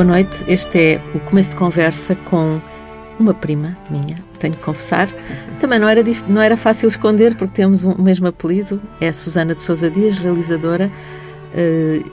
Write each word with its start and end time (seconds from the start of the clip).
Boa 0.00 0.12
noite. 0.12 0.42
Este 0.48 0.78
é 0.78 1.00
o 1.14 1.20
começo 1.20 1.50
de 1.50 1.56
conversa 1.56 2.16
com 2.16 2.58
uma 3.18 3.34
prima 3.34 3.76
minha, 3.90 4.16
tenho 4.38 4.54
que 4.54 4.62
confessar. 4.62 5.10
Também 5.60 5.78
não 5.78 5.86
era, 5.86 6.02
não 6.26 6.40
era 6.40 6.56
fácil 6.56 6.88
esconder, 6.88 7.36
porque 7.36 7.52
temos 7.52 7.84
o 7.84 8.00
mesmo 8.00 8.26
apelido. 8.26 8.80
É 8.98 9.12
Susana 9.12 9.54
de 9.54 9.60
Sousa 9.60 9.90
Dias, 9.90 10.16
realizadora. 10.16 10.90
Uh, 11.52 12.10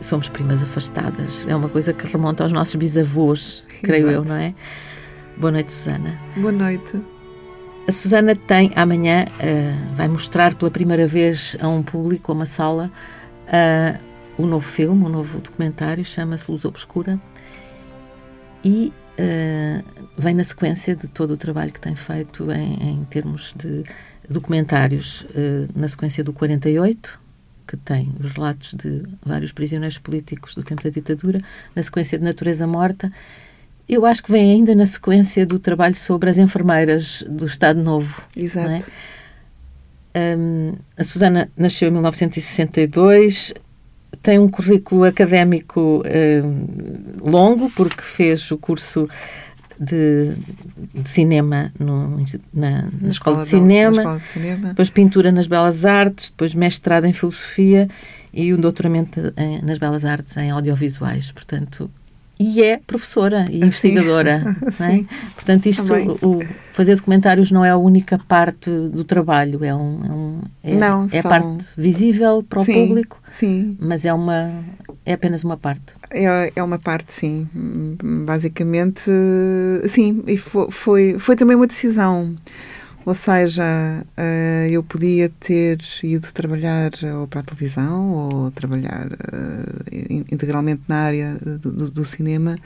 somos 0.00 0.28
primas 0.28 0.62
afastadas. 0.62 1.44
É 1.48 1.56
uma 1.56 1.68
coisa 1.68 1.92
que 1.92 2.06
remonta 2.06 2.44
aos 2.44 2.52
nossos 2.52 2.76
bisavôs, 2.76 3.64
creio 3.82 4.08
Exato. 4.08 4.28
eu, 4.28 4.32
não 4.32 4.40
é? 4.40 4.54
Boa 5.36 5.50
noite, 5.50 5.72
Susana. 5.72 6.16
Boa 6.36 6.52
noite. 6.52 7.00
A 7.88 7.90
Susana 7.90 8.36
tem 8.36 8.70
amanhã, 8.76 9.24
uh, 9.24 9.96
vai 9.96 10.06
mostrar 10.06 10.54
pela 10.54 10.70
primeira 10.70 11.08
vez 11.08 11.56
a 11.60 11.66
um 11.66 11.82
público, 11.82 12.30
a 12.30 12.36
uma 12.36 12.46
sala, 12.46 12.88
uh, 13.48 14.09
um 14.40 14.46
novo 14.46 14.66
filme, 14.66 15.04
um 15.04 15.08
novo 15.08 15.38
documentário, 15.40 16.04
chama-se 16.04 16.50
Luz 16.50 16.64
Obscura. 16.64 17.20
E 18.64 18.92
uh, 19.18 19.84
vem 20.16 20.34
na 20.34 20.44
sequência 20.44 20.94
de 20.94 21.08
todo 21.08 21.32
o 21.32 21.36
trabalho 21.36 21.72
que 21.72 21.80
tem 21.80 21.94
feito 21.94 22.50
em, 22.50 22.90
em 22.90 23.04
termos 23.04 23.54
de 23.56 23.84
documentários, 24.28 25.26
na 25.74 25.88
sequência 25.88 26.22
do 26.22 26.32
48, 26.32 27.20
que 27.66 27.76
tem 27.76 28.12
os 28.18 28.30
relatos 28.32 28.74
de 28.74 29.02
vários 29.24 29.52
prisioneiros 29.52 29.98
políticos 29.98 30.54
do 30.54 30.62
tempo 30.62 30.82
da 30.82 30.90
ditadura, 30.90 31.40
na 31.74 31.82
sequência 31.82 32.18
de 32.18 32.24
Natureza 32.24 32.66
Morta. 32.66 33.12
Eu 33.88 34.06
acho 34.06 34.22
que 34.22 34.30
vem 34.30 34.52
ainda 34.52 34.74
na 34.74 34.86
sequência 34.86 35.44
do 35.46 35.58
trabalho 35.58 35.94
sobre 35.94 36.30
as 36.30 36.38
enfermeiras 36.38 37.24
do 37.28 37.46
Estado 37.46 37.82
Novo. 37.82 38.22
É? 38.36 38.40
Exato. 38.40 38.90
Um, 40.16 40.74
a 40.96 41.04
Susana 41.04 41.50
nasceu 41.56 41.88
em 41.88 41.92
1962, 41.92 43.54
tem 44.22 44.38
um 44.38 44.48
currículo 44.48 45.04
académico 45.04 46.02
um, 46.44 47.30
longo, 47.30 47.70
porque 47.70 48.02
fez 48.02 48.50
o 48.50 48.58
curso 48.58 49.08
de, 49.78 50.34
de 50.94 51.08
cinema 51.08 51.72
no, 51.78 52.18
na, 52.18 52.24
na, 52.52 52.88
na, 53.00 53.08
escola, 53.08 53.42
de 53.42 53.48
cinema, 53.48 53.96
escola 53.96 54.18
de 54.18 54.26
cinema, 54.26 54.68
depois 54.68 54.90
pintura 54.90 55.32
nas 55.32 55.46
Belas 55.46 55.86
Artes, 55.86 56.30
depois 56.30 56.54
mestrado 56.54 57.06
em 57.06 57.14
filosofia 57.14 57.88
e 58.32 58.52
um 58.52 58.58
doutoramento 58.58 59.32
em, 59.38 59.62
nas 59.62 59.78
Belas 59.78 60.04
Artes 60.04 60.36
em 60.36 60.50
audiovisuais. 60.50 61.32
Portanto, 61.32 61.90
e 62.38 62.62
é 62.62 62.78
professora 62.78 63.46
e 63.50 63.62
investigadora. 63.62 64.56
é? 64.80 65.04
Portanto, 65.34 65.66
isto, 65.66 65.92
o, 66.22 66.42
fazer 66.80 66.96
documentários 66.96 67.50
não 67.50 67.62
é 67.62 67.68
a 67.68 67.76
única 67.76 68.18
parte 68.18 68.70
do 68.70 69.04
trabalho, 69.04 69.62
é, 69.62 69.74
um, 69.74 70.00
é, 70.02 70.10
um, 70.10 70.40
é, 70.64 70.74
não, 70.76 71.04
é 71.04 71.08
são... 71.08 71.20
a 71.20 71.22
parte 71.24 71.66
visível 71.76 72.42
para 72.42 72.60
o 72.60 72.64
sim, 72.64 72.72
público, 72.72 73.20
sim. 73.30 73.76
mas 73.78 74.06
é, 74.06 74.14
uma, 74.14 74.64
é 75.04 75.12
apenas 75.12 75.44
uma 75.44 75.58
parte. 75.58 75.92
É, 76.10 76.50
é 76.56 76.62
uma 76.62 76.78
parte, 76.78 77.12
sim. 77.12 77.46
Basicamente, 78.24 79.10
sim, 79.88 80.24
e 80.26 80.38
foi, 80.38 80.70
foi, 80.70 81.18
foi 81.18 81.36
também 81.36 81.54
uma 81.54 81.66
decisão. 81.66 82.34
Ou 83.04 83.14
seja, 83.14 83.62
uh, 84.16 84.70
eu 84.70 84.82
podia 84.82 85.30
ter 85.38 85.80
ido 86.02 86.32
trabalhar 86.32 86.92
ou 87.18 87.26
para 87.26 87.40
a 87.40 87.42
televisão 87.42 88.10
ou 88.10 88.50
trabalhar 88.52 89.06
uh, 89.06 90.24
integralmente 90.32 90.82
na 90.88 90.96
área 90.96 91.34
do, 91.34 91.72
do, 91.72 91.90
do, 91.90 92.04
cinema, 92.06 92.58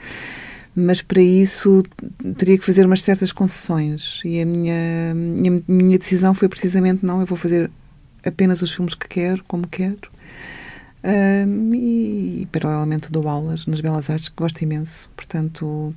mas 0.75 1.01
para 1.01 1.21
isso 1.21 1.81
teria 2.37 2.57
que 2.57 2.65
fazer 2.65 2.85
umas 2.85 3.01
certas 3.01 3.31
concessões. 3.31 4.21
E 4.25 4.41
a 4.41 4.45
minha, 4.45 5.13
minha, 5.15 5.63
minha 5.67 5.97
decisão 5.97 6.33
foi 6.33 6.49
precisamente: 6.49 7.05
não, 7.05 7.21
eu 7.21 7.25
vou 7.25 7.37
fazer 7.37 7.71
apenas 8.25 8.61
os 8.61 8.71
filmes 8.71 8.93
que 8.93 9.07
quero, 9.07 9.43
como 9.45 9.67
quero. 9.67 10.13
Uh, 11.03 11.75
e, 11.75 12.47
paralelamente, 12.51 13.11
dou 13.11 13.27
aulas 13.29 13.67
nas 13.67 13.79
Belas 13.79 14.09
Artes, 14.09 14.27
que 14.27 14.35
gosto 14.35 14.61
imenso. 14.63 15.09
Portanto, 15.15 15.93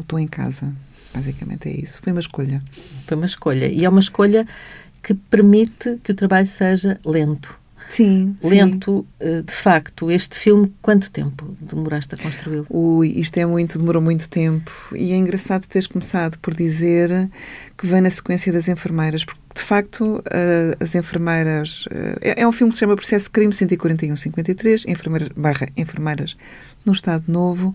estou 0.00 0.18
em 0.18 0.28
casa. 0.28 0.72
Basicamente 1.14 1.68
é 1.68 1.72
isso. 1.72 2.00
Foi 2.02 2.12
uma 2.12 2.20
escolha. 2.20 2.62
Foi 3.06 3.16
uma 3.16 3.26
escolha. 3.26 3.66
E 3.66 3.84
é 3.84 3.88
uma 3.88 4.00
escolha 4.00 4.46
que 5.02 5.14
permite 5.14 5.98
que 6.04 6.12
o 6.12 6.14
trabalho 6.14 6.46
seja 6.46 6.98
lento. 7.04 7.59
Sim. 7.88 8.36
Lento, 8.42 9.06
sim. 9.20 9.28
Eh, 9.28 9.42
de 9.42 9.52
facto. 9.52 10.10
Este 10.10 10.36
filme, 10.36 10.72
quanto 10.80 11.10
tempo 11.10 11.56
demoraste 11.60 12.14
a 12.14 12.18
construí-lo? 12.18 12.66
Ui, 12.70 13.08
isto 13.18 13.36
é 13.38 13.46
muito, 13.46 13.78
demorou 13.78 14.02
muito 14.02 14.28
tempo. 14.28 14.70
E 14.94 15.12
é 15.12 15.16
engraçado 15.16 15.66
teres 15.66 15.86
começado 15.86 16.38
por 16.38 16.54
dizer 16.54 17.28
que 17.76 17.86
vem 17.86 18.00
na 18.00 18.10
sequência 18.10 18.52
das 18.52 18.68
enfermeiras, 18.68 19.24
porque 19.24 19.40
de 19.54 19.62
facto 19.62 20.22
eh, 20.30 20.76
as 20.80 20.94
enfermeiras. 20.94 21.84
Eh, 21.90 22.34
é, 22.36 22.42
é 22.42 22.48
um 22.48 22.52
filme 22.52 22.70
que 22.70 22.76
se 22.76 22.80
chama 22.80 22.96
Processo 22.96 23.26
de 23.26 23.30
Crime 23.30 23.52
141-53, 23.52 24.88
enfermeiras, 24.88 25.28
barra 25.36 25.68
enfermeiras 25.76 26.36
no 26.84 26.92
Estado 26.92 27.24
Novo, 27.28 27.74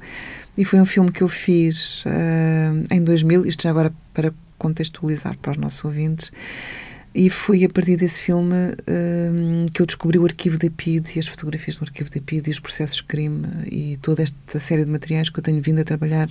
e 0.57 0.65
foi 0.65 0.79
um 0.79 0.85
filme 0.85 1.11
que 1.11 1.21
eu 1.21 1.27
fiz 1.27 2.03
uh, 2.05 2.83
em 2.89 3.03
2000, 3.03 3.45
isto 3.45 3.63
já 3.63 3.69
agora 3.69 3.93
para 4.13 4.33
contextualizar 4.57 5.37
para 5.37 5.51
os 5.51 5.57
nossos 5.57 5.83
ouvintes, 5.85 6.31
e 7.15 7.29
foi 7.29 7.63
a 7.63 7.69
partir 7.69 7.95
desse 7.95 8.21
filme 8.21 8.53
uh, 8.53 9.71
que 9.73 9.81
eu 9.81 9.85
descobri 9.85 10.19
o 10.19 10.25
arquivo 10.25 10.57
da 10.57 10.69
PID 10.69 11.15
e 11.15 11.19
as 11.19 11.27
fotografias 11.27 11.77
do 11.77 11.85
arquivo 11.85 12.09
da 12.09 12.19
PID 12.19 12.47
e 12.47 12.51
os 12.51 12.59
processos 12.59 12.97
de 12.97 13.05
crime 13.05 13.47
e 13.71 13.97
toda 14.01 14.21
esta 14.21 14.59
série 14.59 14.83
de 14.83 14.91
materiais 14.91 15.29
que 15.29 15.39
eu 15.39 15.43
tenho 15.43 15.61
vindo 15.61 15.79
a 15.79 15.85
trabalhar 15.85 16.27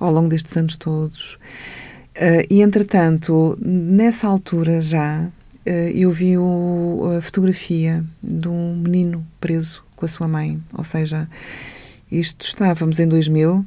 ao 0.00 0.10
longo 0.10 0.28
destes 0.28 0.56
anos 0.56 0.78
todos. 0.78 1.34
Uh, 2.16 2.40
e, 2.48 2.62
entretanto, 2.62 3.58
nessa 3.60 4.26
altura 4.26 4.80
já, 4.80 5.30
eu 5.94 6.10
vi 6.10 6.36
o, 6.36 7.16
a 7.18 7.22
fotografia 7.22 8.04
de 8.22 8.48
um 8.48 8.76
menino 8.76 9.26
preso 9.40 9.82
com 9.96 10.04
a 10.04 10.08
sua 10.08 10.28
mãe, 10.28 10.62
ou 10.74 10.84
seja, 10.84 11.28
isto 12.10 12.46
estávamos 12.46 12.98
em 12.98 13.08
2000. 13.08 13.64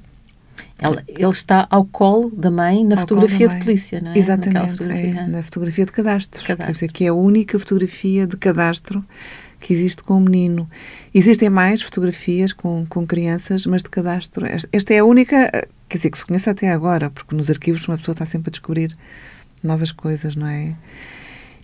Ele, 0.79 1.03
ele 1.07 1.31
está 1.31 1.67
ao 1.71 1.85
colo 1.85 2.29
da 2.29 2.51
mãe 2.51 2.85
na 2.85 2.95
ao 2.95 3.01
fotografia 3.01 3.47
de 3.47 3.55
polícia, 3.55 3.99
não 3.99 4.11
é? 4.11 4.17
Exatamente, 4.17 4.71
fotografia. 4.71 5.19
É, 5.19 5.27
na 5.27 5.43
fotografia 5.43 5.85
de 5.85 5.91
cadastro. 5.91 6.41
cadastro. 6.43 6.65
Quer 6.65 6.71
dizer, 6.71 6.91
que 6.91 7.05
é 7.05 7.07
a 7.07 7.13
única 7.13 7.57
fotografia 7.57 8.27
de 8.27 8.38
cadastro 8.38 9.03
que 9.59 9.73
existe 9.73 10.03
com 10.03 10.17
o 10.17 10.21
menino. 10.21 10.69
Existem 11.13 11.49
mais 11.49 11.81
fotografias 11.81 12.53
com, 12.53 12.85
com 12.88 13.07
crianças, 13.07 13.65
mas 13.65 13.81
de 13.81 13.89
cadastro. 13.89 14.45
Esta 14.71 14.93
é 14.93 14.99
a 14.99 15.05
única, 15.05 15.49
quer 15.89 15.97
dizer, 15.97 16.11
que 16.11 16.17
se 16.17 16.25
conhece 16.25 16.49
até 16.49 16.71
agora, 16.71 17.09
porque 17.09 17.35
nos 17.35 17.49
arquivos 17.49 17.88
uma 17.88 17.97
pessoa 17.97 18.13
está 18.13 18.25
sempre 18.25 18.49
a 18.49 18.51
descobrir 18.51 18.95
novas 19.63 19.91
coisas, 19.91 20.35
não 20.35 20.47
é? 20.47 20.75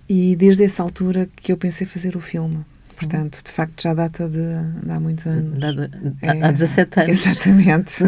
E 0.09 0.35
desde 0.35 0.63
essa 0.63 0.81
altura 0.81 1.30
que 1.35 1.51
eu 1.51 1.57
pensei 1.57 1.85
fazer 1.85 2.16
o 2.16 2.19
filme. 2.19 2.66
Portanto, 2.96 3.42
de 3.44 3.52
facto, 3.52 3.81
já 3.81 3.94
data 3.94 4.28
de, 4.28 4.38
de 4.38 4.92
há 4.92 5.00
muitos 5.00 5.26
anos. 5.26 5.59
há 6.42 6.52
17 6.52 7.00
anos. 7.00 7.12
Exatamente. 7.12 8.04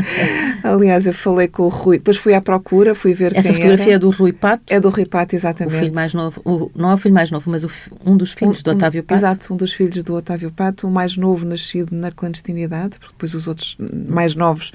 Aliás, 0.62 1.06
eu 1.06 1.12
falei 1.12 1.48
com 1.48 1.64
o 1.64 1.68
Rui, 1.68 1.98
depois 1.98 2.16
fui 2.16 2.34
à 2.34 2.40
procura, 2.40 2.94
fui 2.94 3.12
ver 3.12 3.36
Essa 3.36 3.52
fotografia 3.52 3.86
era. 3.86 3.94
é 3.94 3.98
do 3.98 4.10
Rui 4.10 4.32
Pato? 4.32 4.62
É 4.68 4.80
do 4.80 4.88
Rui 4.88 5.06
Pato, 5.06 5.34
exatamente. 5.34 5.76
O 5.76 5.78
filho 5.78 5.94
mais 5.94 6.14
novo, 6.14 6.40
o, 6.44 6.70
não 6.74 6.90
é 6.90 6.94
o 6.94 6.98
filho 6.98 7.14
mais 7.14 7.30
novo, 7.30 7.50
mas 7.50 7.64
o, 7.64 7.70
um 8.04 8.16
dos 8.16 8.32
filhos 8.32 8.60
um, 8.60 8.62
do 8.62 8.70
Otávio 8.72 9.02
Pato. 9.02 9.18
Exato, 9.18 9.54
um 9.54 9.56
dos 9.56 9.72
filhos 9.72 10.02
do 10.02 10.14
Otávio 10.14 10.50
Pato, 10.50 10.86
o 10.86 10.90
mais 10.90 11.16
novo 11.16 11.44
nascido 11.46 11.94
na 11.94 12.10
clandestinidade, 12.10 12.98
porque 12.98 13.12
depois 13.12 13.34
os 13.34 13.46
outros 13.46 13.76
mais 14.08 14.34
novos 14.34 14.72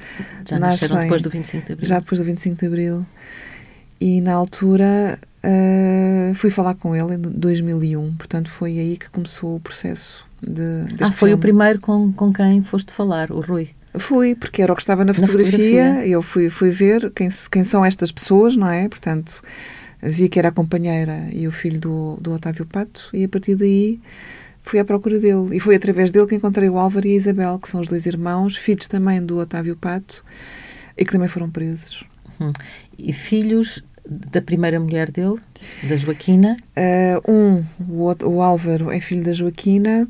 já 0.48 0.60
nasceram 0.60 1.02
depois 1.02 1.22
do 1.22 1.30
25 1.30 1.66
de 1.66 1.74
Abril. 1.74 1.88
Já 1.88 2.00
depois 2.00 2.20
do 2.20 2.26
25 2.26 2.60
de 2.60 2.66
Abril. 2.66 3.06
E 4.00 4.20
na 4.20 4.34
altura 4.34 5.18
Uh, 5.46 6.34
fui 6.34 6.50
falar 6.50 6.74
com 6.74 6.96
ele 6.96 7.14
em 7.14 7.20
2001, 7.20 8.16
portanto 8.16 8.50
foi 8.50 8.80
aí 8.80 8.98
que 8.98 9.12
começou 9.12 9.58
o 9.58 9.60
processo 9.60 10.26
de. 10.42 10.86
Ah, 11.00 11.12
foi 11.12 11.30
filme. 11.30 11.34
o 11.34 11.38
primeiro 11.38 11.80
com, 11.80 12.12
com 12.14 12.34
quem 12.34 12.64
foste 12.64 12.92
falar, 12.92 13.32
o 13.32 13.42
Rui? 13.42 13.70
Fui, 13.94 14.34
porque 14.34 14.62
era 14.62 14.74
o 14.74 14.76
que 14.76 14.82
estava 14.82 15.06
na 15.06 15.14
fotografia, 15.14 15.52
na 15.52 15.60
fotografia. 15.60 16.08
eu 16.08 16.22
fui, 16.22 16.50
fui 16.50 16.70
ver 16.72 17.12
quem, 17.12 17.30
quem 17.52 17.64
são 17.64 17.86
estas 17.86 18.12
pessoas, 18.12 18.56
não 18.56 18.68
é? 18.68 18.90
Portanto, 18.90 19.42
vi 20.02 20.28
que 20.28 20.40
era 20.40 20.50
a 20.50 20.52
companheira 20.52 21.28
e 21.32 21.48
o 21.48 21.52
filho 21.52 21.80
do, 21.80 22.18
do 22.20 22.34
Otávio 22.34 22.66
Pato, 22.66 23.10
e 23.14 23.24
a 23.24 23.30
partir 23.30 23.56
daí 23.56 24.00
fui 24.64 24.80
à 24.80 24.86
procura 24.86 25.20
dele. 25.20 25.56
E 25.56 25.60
foi 25.60 25.76
através 25.76 26.12
dele 26.12 26.26
que 26.26 26.36
encontrei 26.36 26.68
o 26.70 26.78
Álvaro 26.78 27.08
e 27.08 27.12
a 27.12 27.16
Isabel, 27.16 27.60
que 27.60 27.70
são 27.70 27.80
os 27.80 27.88
dois 27.88 28.06
irmãos, 28.06 28.58
filhos 28.58 28.88
também 28.88 29.22
do 29.22 29.38
Otávio 29.38 29.76
Pato, 29.76 30.26
e 30.98 31.06
que 31.06 31.12
também 31.12 31.28
foram 31.28 31.50
presos. 31.50 32.04
Hum. 32.42 32.52
E 32.98 33.14
filhos 33.14 33.84
da 34.08 34.42
primeira 34.42 34.80
mulher 34.80 35.12
dele, 35.12 35.38
da 35.84 35.96
Joaquina? 35.96 36.58
Uh, 36.78 37.32
um, 37.32 37.66
o, 37.90 38.26
o, 38.26 38.42
Álvaro 38.42 38.92
é 38.92 39.00
filho 39.00 39.24
da 39.24 39.34
Joaquina 39.34 40.08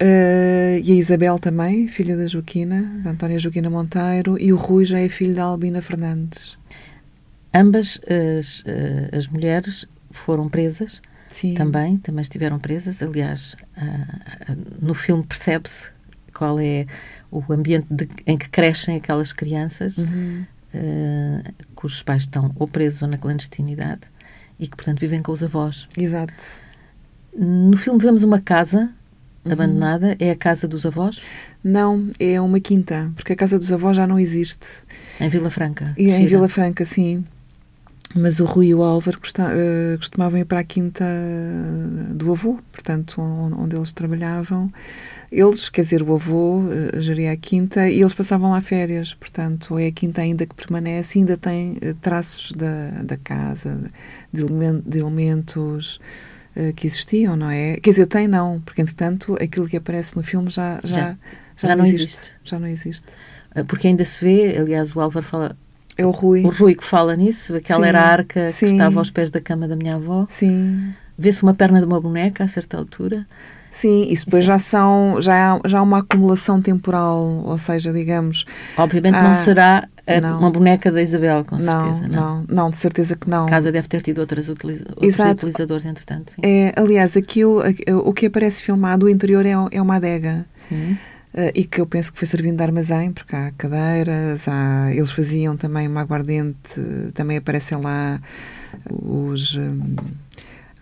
uh, 0.00 0.78
e 0.82 0.92
a 0.92 0.94
Isabel 0.94 1.38
também, 1.38 1.88
filha 1.88 2.16
da 2.16 2.26
Joaquina, 2.26 3.00
da 3.02 3.10
Antónia 3.10 3.38
Joaquina 3.38 3.70
Monteiro, 3.70 4.38
e 4.38 4.52
o 4.52 4.56
Rui 4.56 4.84
já 4.84 5.00
é 5.00 5.08
filho 5.08 5.34
da 5.34 5.44
Albina 5.44 5.80
Fernandes. 5.80 6.56
Ambas 7.54 7.98
as, 8.06 8.62
eh, 8.66 9.16
as 9.16 9.26
mulheres 9.28 9.86
foram 10.10 10.46
presas 10.46 11.00
Sim. 11.26 11.54
também, 11.54 11.96
também 11.96 12.20
estiveram 12.20 12.58
presas. 12.58 13.00
Aliás, 13.00 13.56
uh, 13.78 14.56
no 14.78 14.92
filme 14.92 15.24
percebe-se 15.24 15.90
qual 16.34 16.60
é 16.60 16.84
o 17.30 17.42
ambiente 17.50 17.86
de, 17.90 18.06
em 18.26 18.36
que 18.36 18.46
crescem 18.50 18.96
aquelas 18.96 19.32
crianças. 19.32 19.96
Uhum 19.96 20.44
uh, 20.76 21.64
cujos 21.74 22.02
pais 22.02 22.22
estão 22.22 22.52
ou 22.56 22.68
presos 22.68 23.02
ou 23.02 23.08
na 23.08 23.18
clandestinidade 23.18 24.10
e 24.58 24.66
que, 24.66 24.76
portanto, 24.76 25.00
vivem 25.00 25.22
com 25.22 25.32
os 25.32 25.42
avós. 25.42 25.88
Exato. 25.96 26.60
No 27.36 27.76
filme 27.76 28.00
vemos 28.00 28.22
uma 28.22 28.40
casa 28.40 28.90
abandonada, 29.44 30.16
é 30.18 30.30
a 30.30 30.36
casa 30.36 30.66
dos 30.66 30.84
avós? 30.84 31.20
Não, 31.62 32.10
é 32.18 32.40
uma 32.40 32.60
quinta, 32.60 33.10
porque 33.14 33.32
a 33.32 33.36
casa 33.36 33.58
dos 33.58 33.72
avós 33.72 33.96
já 33.96 34.06
não 34.06 34.18
existe. 34.18 34.84
Em 35.20 35.28
Vila 35.28 35.50
Franca? 35.50 35.94
E 35.96 36.10
é 36.10 36.20
em 36.20 36.26
Vila 36.26 36.48
Franca, 36.48 36.84
sim. 36.84 37.24
Mas 38.14 38.40
o 38.40 38.44
Rui 38.44 38.68
e 38.68 38.74
o 38.74 38.82
Álvaro 38.82 39.18
uh, 39.18 39.98
costumavam 39.98 40.40
ir 40.40 40.44
para 40.44 40.60
a 40.60 40.64
quinta 40.64 41.04
do 42.14 42.32
avô, 42.32 42.58
portanto, 42.72 43.20
onde 43.20 43.76
eles 43.76 43.92
trabalhavam. 43.92 44.72
Eles, 45.38 45.68
quer 45.68 45.82
dizer, 45.82 46.02
o 46.02 46.14
avô 46.14 46.60
uh, 46.60 46.98
geria 46.98 47.30
a 47.30 47.36
quinta 47.36 47.90
e 47.90 48.00
eles 48.00 48.14
passavam 48.14 48.52
lá 48.52 48.60
férias, 48.62 49.12
portanto, 49.12 49.78
é 49.78 49.88
a 49.88 49.92
quinta 49.92 50.22
ainda 50.22 50.46
que 50.46 50.54
permanece, 50.54 51.18
ainda 51.18 51.36
tem 51.36 51.72
uh, 51.72 51.94
traços 52.00 52.52
da, 52.52 53.02
da 53.02 53.18
casa, 53.18 53.90
de, 54.32 54.42
de 54.86 54.98
elementos 54.98 56.00
uh, 56.56 56.72
que 56.74 56.86
existiam, 56.86 57.36
não 57.36 57.50
é? 57.50 57.76
Quer 57.76 57.90
dizer, 57.90 58.06
tem 58.06 58.26
não, 58.26 58.62
porque 58.62 58.80
entretanto 58.80 59.36
aquilo 59.38 59.68
que 59.68 59.76
aparece 59.76 60.16
no 60.16 60.22
filme 60.22 60.48
já, 60.48 60.80
já, 60.82 60.96
já, 60.96 61.18
já, 61.54 61.68
já 61.68 61.76
não, 61.76 61.84
existe. 61.84 62.02
existe. 62.02 62.32
Já 62.42 62.58
não 62.58 62.68
existe. 62.68 63.04
Porque 63.68 63.88
ainda 63.88 64.06
se 64.06 64.24
vê, 64.24 64.56
aliás, 64.56 64.96
o 64.96 65.00
Álvaro 65.00 65.24
fala 65.24 65.56
é 65.98 66.04
o 66.04 66.10
Rui. 66.10 66.44
O 66.44 66.50
Rui 66.50 66.74
que 66.74 66.84
fala 66.84 67.16
nisso. 67.16 67.54
Aquela 67.54 67.82
sim, 67.82 67.88
era 67.88 68.00
a 68.00 68.06
arca 68.06 68.50
sim. 68.50 68.66
que 68.66 68.72
estava 68.72 68.98
aos 68.98 69.10
pés 69.10 69.30
da 69.30 69.40
cama 69.40 69.66
da 69.66 69.76
minha 69.76 69.96
avó. 69.96 70.26
Sim. 70.28 70.94
Vê-se 71.18 71.42
uma 71.42 71.54
perna 71.54 71.80
de 71.80 71.86
uma 71.86 72.00
boneca 72.00 72.44
a 72.44 72.48
certa 72.48 72.76
altura. 72.76 73.26
Sim, 73.76 74.06
isso 74.08 74.24
depois 74.24 74.42
já 74.42 74.58
são 74.58 75.20
já 75.20 75.52
há, 75.52 75.68
já 75.68 75.80
há 75.80 75.82
uma 75.82 75.98
acumulação 75.98 76.62
temporal, 76.62 77.42
ou 77.44 77.58
seja, 77.58 77.92
digamos. 77.92 78.46
Obviamente 78.74 79.12
não 79.12 79.34
será 79.34 79.86
a, 80.06 80.18
não. 80.18 80.38
uma 80.38 80.50
boneca 80.50 80.90
da 80.90 81.02
Isabel, 81.02 81.44
com 81.44 81.60
certeza. 81.60 82.08
Não, 82.08 82.38
não, 82.38 82.44
não, 82.48 82.70
de 82.70 82.78
certeza 82.78 83.14
que 83.14 83.28
não. 83.28 83.44
A 83.44 83.50
casa 83.50 83.70
deve 83.70 83.86
ter 83.86 84.00
tido 84.00 84.20
outras 84.20 84.48
utiliza 84.48 84.82
outros 84.88 85.06
Exato. 85.06 85.32
utilizadores, 85.46 85.84
entretanto. 85.84 86.32
Sim. 86.32 86.40
É, 86.42 86.72
aliás, 86.74 87.18
aquilo, 87.18 87.62
o 88.02 88.14
que 88.14 88.24
aparece 88.24 88.62
filmado, 88.62 89.04
o 89.04 89.10
interior 89.10 89.44
é, 89.44 89.52
é 89.70 89.82
uma 89.82 89.96
adega. 89.96 90.46
Hum. 90.72 90.96
Uh, 91.34 91.52
e 91.54 91.64
que 91.66 91.78
eu 91.78 91.86
penso 91.86 92.10
que 92.10 92.18
foi 92.18 92.26
servindo 92.26 92.56
de 92.56 92.62
armazém, 92.62 93.12
porque 93.12 93.36
há 93.36 93.52
cadeiras, 93.58 94.48
há, 94.48 94.88
eles 94.94 95.10
faziam 95.10 95.54
também 95.54 95.86
uma 95.86 96.00
aguardente, 96.00 96.80
também 97.12 97.36
aparecem 97.36 97.78
lá 97.78 98.18
os. 98.90 99.54
Um, 99.54 99.96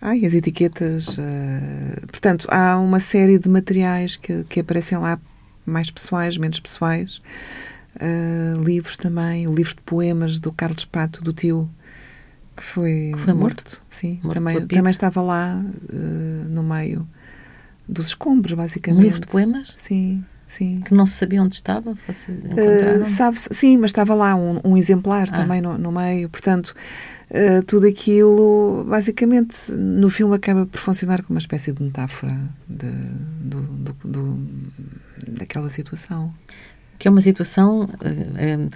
Ai, 0.05 0.23
as 0.23 0.35
etiquetas. 0.35 1.07
Uh, 1.17 2.05
portanto, 2.07 2.47
há 2.51 2.77
uma 2.77 2.99
série 2.99 3.39
de 3.39 3.49
materiais 3.49 4.15
que, 4.15 4.43
que 4.43 4.59
aparecem 4.59 4.99
lá, 4.99 5.19
mais 5.65 5.89
pessoais, 5.89 6.37
menos 6.37 6.59
pessoais. 6.59 7.19
Uh, 7.95 8.61
livros 8.61 8.97
também, 8.97 9.47
o 9.47 9.55
livro 9.55 9.73
de 9.73 9.81
poemas 9.81 10.39
do 10.39 10.51
Carlos 10.51 10.85
Pato, 10.85 11.23
do 11.23 11.33
tio, 11.33 11.67
que 12.55 12.61
foi, 12.61 13.13
que 13.15 13.19
foi 13.19 13.33
morto. 13.33 13.63
morto. 13.63 13.81
Sim, 13.89 14.19
morto 14.21 14.35
também, 14.35 14.67
também 14.67 14.91
estava 14.91 15.23
lá 15.23 15.65
uh, 15.91 16.49
no 16.49 16.61
meio 16.61 17.07
dos 17.89 18.07
escombros, 18.07 18.53
basicamente. 18.53 19.01
Um 19.01 19.03
livro 19.03 19.21
de 19.21 19.27
poemas? 19.27 19.73
Sim. 19.75 20.23
Sim. 20.45 20.81
Que 20.85 20.93
não 20.93 21.07
se 21.07 21.13
sabia 21.13 21.41
onde 21.41 21.55
estava? 21.55 21.91
Uh, 21.91 23.05
sabe 23.05 23.37
sim, 23.39 23.77
mas 23.77 23.89
estava 23.89 24.13
lá 24.13 24.35
um, 24.35 24.59
um 24.63 24.77
exemplar 24.77 25.27
ah. 25.31 25.35
também 25.35 25.59
no, 25.59 25.75
no 25.79 25.91
meio. 25.91 26.29
Portanto, 26.29 26.75
uh, 27.29 27.63
tudo 27.65 27.87
aquilo, 27.87 28.85
basicamente, 28.87 29.71
no 29.71 30.09
filme 30.09 30.35
acaba 30.35 30.65
por 30.65 30.79
funcionar 30.79 31.21
como 31.23 31.35
uma 31.35 31.39
espécie 31.39 31.71
de 31.71 31.83
metáfora 31.83 32.37
de, 32.67 32.91
do, 33.41 33.61
do, 33.61 33.93
do, 34.03 34.39
daquela 35.27 35.69
situação. 35.69 36.33
Que 36.97 37.07
é 37.07 37.11
uma 37.11 37.21
situação. 37.21 37.83
Uh, 37.83 38.69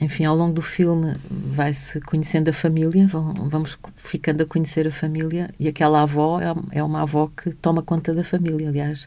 enfim, 0.00 0.24
ao 0.24 0.34
longo 0.34 0.54
do 0.54 0.62
filme 0.62 1.14
vai-se 1.30 2.00
conhecendo 2.00 2.48
a 2.48 2.54
família, 2.54 3.06
vamos 3.06 3.78
ficando 3.96 4.42
a 4.42 4.46
conhecer 4.46 4.88
a 4.88 4.90
família, 4.90 5.50
e 5.60 5.68
aquela 5.68 6.00
avó 6.00 6.40
é, 6.40 6.78
é 6.78 6.82
uma 6.82 7.02
avó 7.02 7.26
que 7.36 7.50
toma 7.52 7.82
conta 7.82 8.14
da 8.14 8.24
família. 8.24 8.70
Aliás, 8.70 9.06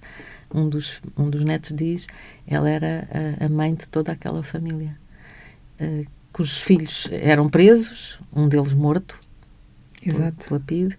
um 0.54 0.70
dos, 0.70 1.02
um 1.18 1.32
dos 1.32 1.44
netos 1.44 1.74
diz 1.74 2.08
ela 2.46 2.70
era 2.70 3.08
a 3.40 3.50
mãe 3.50 3.74
de 3.74 3.88
toda 3.88 4.12
aquela 4.12 4.44
família. 4.44 4.96
Cujos 6.34 6.62
filhos 6.62 7.08
eram 7.12 7.48
presos, 7.48 8.20
um 8.36 8.50
deles 8.50 8.74
morto 8.74 9.20
Exato. 10.06 10.48
pela 10.48 10.60
PIDE, 10.60 10.98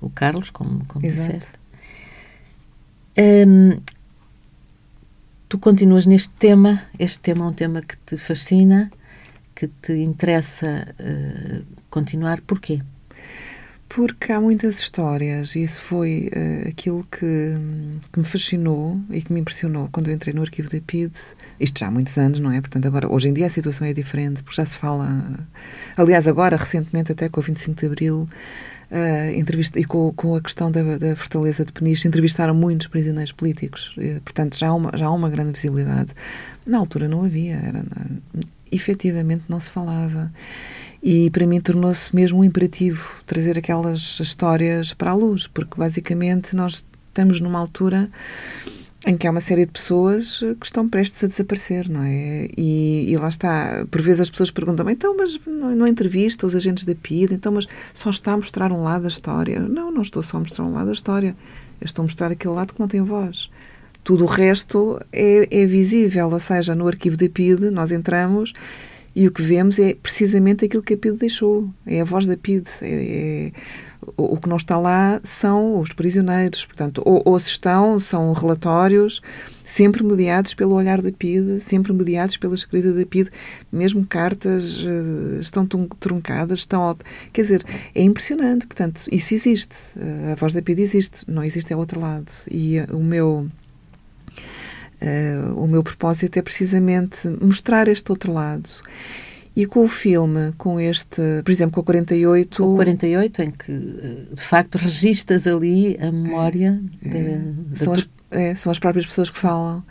o 0.00 0.10
Carlos, 0.10 0.50
como, 0.50 0.84
como 0.86 1.06
Exato. 1.06 1.32
disseste. 1.32 1.60
Um, 3.46 3.80
tu 5.48 5.58
continuas 5.58 6.06
neste 6.06 6.30
tema, 6.30 6.82
este 6.98 7.20
tema 7.20 7.44
é 7.44 7.48
um 7.48 7.52
tema 7.52 7.82
que 7.82 7.96
te 7.98 8.16
fascina, 8.16 8.90
que 9.54 9.68
te 9.68 9.92
interessa 9.92 10.94
uh, 10.98 11.64
continuar, 11.90 12.40
porquê? 12.40 12.80
Porque 13.92 14.30
há 14.30 14.40
muitas 14.40 14.78
histórias 14.78 15.56
e 15.56 15.64
isso 15.64 15.82
foi 15.82 16.30
uh, 16.32 16.68
aquilo 16.68 17.04
que, 17.10 17.56
que, 18.12 18.18
me 18.20 18.24
fascinou 18.24 19.00
e 19.10 19.20
que 19.20 19.32
me 19.32 19.40
impressionou 19.40 19.88
quando 19.90 20.06
eu 20.06 20.14
entrei 20.14 20.32
no 20.32 20.42
arquivo 20.42 20.70
da 20.70 20.80
PID. 20.80 21.12
Isto 21.58 21.80
já 21.80 21.88
há 21.88 21.90
muitos 21.90 22.16
anos, 22.16 22.38
não 22.38 22.52
é? 22.52 22.60
Portanto, 22.60 22.86
agora, 22.86 23.12
hoje 23.12 23.28
em 23.28 23.32
dia 23.32 23.46
a 23.46 23.50
situação 23.50 23.84
é 23.84 23.92
diferente, 23.92 24.44
porque 24.44 24.54
já 24.54 24.64
se 24.64 24.78
fala. 24.78 25.44
Aliás, 25.96 26.28
agora, 26.28 26.56
recentemente, 26.56 27.10
até 27.10 27.28
com 27.28 27.40
o 27.40 27.42
25 27.42 27.80
de 27.80 27.86
Abril, 27.86 28.28
uh, 28.92 29.34
entrevista, 29.34 29.80
e 29.80 29.84
com, 29.84 30.12
com 30.12 30.36
a 30.36 30.40
questão 30.40 30.70
da, 30.70 30.96
da, 30.96 31.16
Fortaleza 31.16 31.64
de 31.64 31.72
Peniche, 31.72 32.06
entrevistaram 32.06 32.54
muitos 32.54 32.86
prisioneiros 32.86 33.32
políticos. 33.32 33.92
E, 33.98 34.20
portanto, 34.20 34.56
já 34.56 34.68
há, 34.68 34.74
uma, 34.74 34.96
já 34.96 35.06
há 35.06 35.12
uma 35.12 35.28
grande 35.28 35.50
visibilidade. 35.50 36.12
Na 36.64 36.78
altura 36.78 37.08
não 37.08 37.24
havia, 37.24 37.56
era, 37.56 37.84
efetivamente 38.70 39.42
não 39.48 39.58
se 39.58 39.68
falava. 39.68 40.30
E 41.02 41.30
para 41.30 41.46
mim 41.46 41.60
tornou-se 41.60 42.14
mesmo 42.14 42.40
um 42.40 42.44
imperativo 42.44 43.22
trazer 43.26 43.58
aquelas 43.58 44.20
histórias 44.20 44.92
para 44.92 45.10
a 45.10 45.14
luz, 45.14 45.46
porque 45.46 45.74
basicamente 45.76 46.54
nós 46.54 46.84
estamos 47.08 47.40
numa 47.40 47.58
altura 47.58 48.10
em 49.06 49.16
que 49.16 49.26
há 49.26 49.30
uma 49.30 49.40
série 49.40 49.64
de 49.64 49.72
pessoas 49.72 50.40
que 50.60 50.66
estão 50.66 50.86
prestes 50.86 51.24
a 51.24 51.26
desaparecer, 51.26 51.88
não 51.88 52.02
é? 52.02 52.48
E, 52.56 53.06
e 53.10 53.16
lá 53.16 53.30
está, 53.30 53.86
por 53.90 54.02
vezes 54.02 54.20
as 54.20 54.30
pessoas 54.30 54.50
perguntam 54.50 54.88
então, 54.90 55.16
mas 55.16 55.38
não, 55.46 55.86
entrevista 55.86 56.46
os 56.46 56.54
agentes 56.54 56.84
da 56.84 56.94
PID, 56.94 57.32
então, 57.32 57.52
mas 57.52 57.66
só 57.94 58.10
está 58.10 58.32
a 58.32 58.36
mostrar 58.36 58.70
um 58.70 58.82
lado 58.82 59.02
da 59.02 59.08
história. 59.08 59.58
Não, 59.60 59.90
não 59.90 60.02
estou 60.02 60.22
só 60.22 60.36
a 60.36 60.40
mostrar 60.40 60.64
um 60.64 60.72
lado 60.72 60.88
da 60.88 60.92
história, 60.92 61.34
eu 61.80 61.86
estou 61.86 62.02
a 62.02 62.04
mostrar 62.04 62.30
aquele 62.30 62.52
lado 62.52 62.74
que 62.74 62.80
não 62.80 62.88
tem 62.88 63.00
voz. 63.00 63.48
Tudo 64.04 64.24
o 64.24 64.26
resto 64.26 65.00
é, 65.10 65.48
é 65.50 65.66
visível, 65.66 66.30
ou 66.30 66.40
seja, 66.40 66.74
no 66.74 66.86
arquivo 66.86 67.16
da 67.16 67.28
PID 67.28 67.70
nós 67.70 67.92
entramos 67.92 68.52
e 69.14 69.26
o 69.26 69.32
que 69.32 69.42
vemos 69.42 69.78
é 69.78 69.94
precisamente 69.94 70.64
aquilo 70.64 70.82
que 70.82 70.94
a 70.94 70.96
PID 70.96 71.16
deixou. 71.16 71.68
É 71.86 72.00
a 72.00 72.04
voz 72.04 72.26
da 72.26 72.36
PID. 72.36 72.66
É, 72.82 72.86
é, 72.86 73.52
o, 74.16 74.36
que 74.36 74.48
não 74.48 74.56
está 74.56 74.78
lá 74.78 75.20
são 75.24 75.78
os 75.78 75.92
prisioneiros. 75.92 76.64
Portanto, 76.64 77.02
ou, 77.04 77.22
ou 77.24 77.38
se 77.38 77.48
estão, 77.48 77.98
são 77.98 78.32
relatórios 78.32 79.20
sempre 79.64 80.02
mediados 80.02 80.54
pelo 80.54 80.74
olhar 80.74 81.00
da 81.00 81.12
PID, 81.12 81.60
sempre 81.60 81.92
mediados 81.92 82.36
pela 82.36 82.54
escrita 82.54 82.92
da 82.92 83.04
PID. 83.04 83.30
Mesmo 83.70 84.06
cartas 84.06 84.78
uh, 84.78 85.40
estão 85.40 85.66
truncadas, 85.66 86.60
estão... 86.60 86.96
Quer 87.32 87.42
dizer, 87.42 87.64
é 87.94 88.02
impressionante. 88.02 88.66
Portanto, 88.66 89.02
isso 89.10 89.34
existe. 89.34 89.76
Uh, 89.96 90.32
a 90.32 90.34
voz 90.36 90.52
da 90.52 90.62
PID 90.62 90.80
existe. 90.80 91.24
Não 91.28 91.42
existe 91.42 91.72
é 91.72 91.76
outro 91.76 92.00
lado. 92.00 92.30
E 92.50 92.78
uh, 92.78 92.96
o 92.96 93.02
meu 93.02 93.48
Uh, 95.00 95.54
o 95.62 95.66
meu 95.66 95.82
propósito 95.82 96.36
é 96.38 96.42
precisamente 96.42 97.28
mostrar 97.40 97.88
este 97.88 98.10
outro 98.10 98.32
lado. 98.32 98.68
E 99.56 99.66
com 99.66 99.84
o 99.84 99.88
filme, 99.88 100.52
com 100.56 100.78
este, 100.78 101.20
por 101.44 101.50
exemplo, 101.50 101.74
com 101.74 101.80
o 101.80 101.84
48. 101.84 102.64
O 102.64 102.76
48, 102.76 103.42
em 103.42 103.50
que 103.50 103.72
eh, 103.72 104.34
de 104.34 104.42
facto 104.42 104.76
registas 104.76 105.46
ali 105.46 105.98
a 106.00 106.12
memória 106.12 106.80
é, 107.04 107.08
de, 107.08 107.78
são, 107.78 107.92
as, 107.92 108.08
é, 108.30 108.54
são 108.54 108.70
as 108.70 108.78
próprias 108.78 109.06
pessoas 109.06 109.28
que 109.28 109.36
falam. 109.36 109.82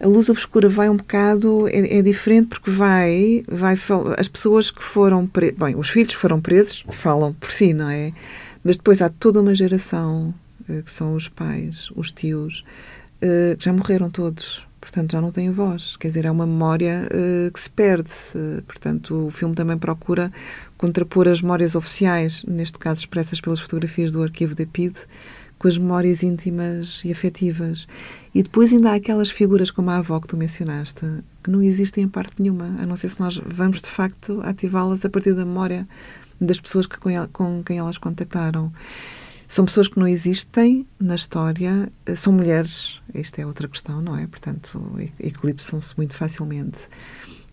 A 0.00 0.06
luz 0.06 0.28
obscura 0.28 0.68
vai 0.68 0.88
um 0.88 0.96
bocado, 0.96 1.68
é, 1.68 1.98
é 1.98 2.02
diferente 2.02 2.48
porque 2.48 2.72
vai, 2.72 3.44
vai 3.48 3.76
as 4.18 4.26
pessoas 4.26 4.68
que 4.68 4.82
foram 4.82 5.28
presos, 5.28 5.56
bem, 5.56 5.76
os 5.76 5.88
filhos 5.88 6.14
que 6.14 6.20
foram 6.20 6.40
presos 6.40 6.84
falam 6.90 7.32
por 7.34 7.52
si, 7.52 7.72
não 7.72 7.88
é? 7.88 8.12
Mas 8.64 8.76
depois 8.76 9.00
há 9.00 9.08
toda 9.08 9.40
uma 9.40 9.54
geração, 9.54 10.34
eh, 10.68 10.82
que 10.82 10.90
são 10.90 11.14
os 11.14 11.28
pais, 11.28 11.88
os 11.94 12.10
tios, 12.10 12.64
uh, 13.22 13.56
já 13.58 13.72
morreram 13.72 14.10
todos. 14.10 14.66
Portanto, 14.80 15.12
já 15.12 15.20
não 15.20 15.30
têm 15.30 15.50
voz. 15.52 15.96
Quer 15.96 16.08
dizer, 16.08 16.24
é 16.24 16.30
uma 16.30 16.44
memória 16.44 17.06
uh, 17.06 17.52
que 17.52 17.60
se 17.60 17.70
perde. 17.70 18.12
Uh, 18.34 18.62
portanto, 18.62 19.26
o 19.26 19.30
filme 19.30 19.54
também 19.54 19.78
procura 19.78 20.32
contrapor 20.76 21.28
as 21.28 21.40
memórias 21.40 21.76
oficiais, 21.76 22.42
neste 22.42 22.78
caso 22.78 23.00
expressas 23.00 23.40
pelas 23.40 23.60
fotografias 23.60 24.10
do 24.10 24.20
arquivo 24.20 24.56
da 24.56 24.66
PID, 24.66 24.98
com 25.56 25.68
as 25.68 25.78
memórias 25.78 26.24
íntimas 26.24 27.02
e 27.04 27.12
afetivas. 27.12 27.86
E 28.34 28.42
depois 28.42 28.72
ainda 28.72 28.90
há 28.90 28.94
aquelas 28.96 29.30
figuras 29.30 29.70
como 29.70 29.90
a 29.90 29.98
avó 29.98 30.18
que 30.18 30.26
tu 30.26 30.36
mencionaste, 30.36 31.06
que 31.44 31.50
não 31.50 31.62
existem 31.62 32.02
em 32.02 32.08
parte 32.08 32.42
nenhuma, 32.42 32.74
a 32.80 32.84
não 32.84 32.96
ser 32.96 33.08
se 33.08 33.20
nós 33.20 33.40
vamos 33.46 33.80
de 33.80 33.88
facto 33.88 34.40
ativá-las 34.42 35.04
a 35.04 35.08
partir 35.08 35.32
da 35.32 35.44
memória 35.44 35.86
das 36.40 36.58
pessoas 36.58 36.86
que, 36.86 36.98
com 37.32 37.62
quem 37.62 37.78
elas 37.78 37.98
contactaram. 37.98 38.72
São 39.52 39.66
pessoas 39.66 39.86
que 39.86 39.98
não 39.98 40.08
existem 40.08 40.86
na 40.98 41.14
história, 41.14 41.92
eh, 42.06 42.16
são 42.16 42.32
mulheres, 42.32 43.02
esta 43.12 43.42
é 43.42 43.44
outra 43.44 43.68
questão, 43.68 44.00
não 44.00 44.16
é? 44.16 44.26
Portanto, 44.26 44.82
eclipsam-se 45.20 45.94
muito 45.94 46.16
facilmente. 46.16 46.88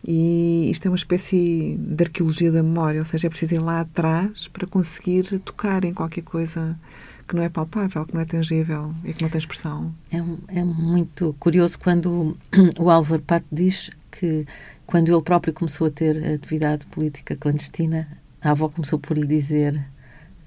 E 0.07 0.71
isto 0.71 0.85
é 0.85 0.89
uma 0.89 0.95
espécie 0.95 1.77
de 1.77 2.01
arqueologia 2.01 2.53
da 2.53 2.63
memória, 2.63 3.01
ou 3.01 3.05
seja, 3.05 3.27
é 3.27 3.29
preciso 3.29 3.55
ir 3.55 3.61
lá 3.61 3.81
atrás 3.81 4.47
para 4.47 4.65
conseguir 4.65 5.39
tocar 5.39 5.83
em 5.83 5.93
qualquer 5.93 6.21
coisa 6.21 6.79
que 7.27 7.35
não 7.35 7.43
é 7.43 7.49
palpável, 7.49 8.05
que 8.05 8.13
não 8.13 8.21
é 8.21 8.25
tangível 8.25 8.93
e 9.03 9.11
que 9.11 9.21
não 9.21 9.29
tem 9.29 9.37
expressão. 9.37 9.93
É, 10.09 10.59
é 10.59 10.63
muito 10.63 11.35
curioso 11.37 11.77
quando 11.77 12.37
o 12.79 12.89
Álvaro 12.89 13.21
Pato 13.23 13.47
diz 13.51 13.91
que 14.09 14.45
quando 14.85 15.11
ele 15.11 15.21
próprio 15.21 15.53
começou 15.53 15.87
a 15.87 15.91
ter 15.91 16.15
atividade 16.33 16.85
política 16.85 17.35
clandestina, 17.35 18.07
a 18.41 18.51
avó 18.51 18.69
começou 18.69 18.97
por 18.97 19.17
lhe 19.17 19.27
dizer 19.27 19.75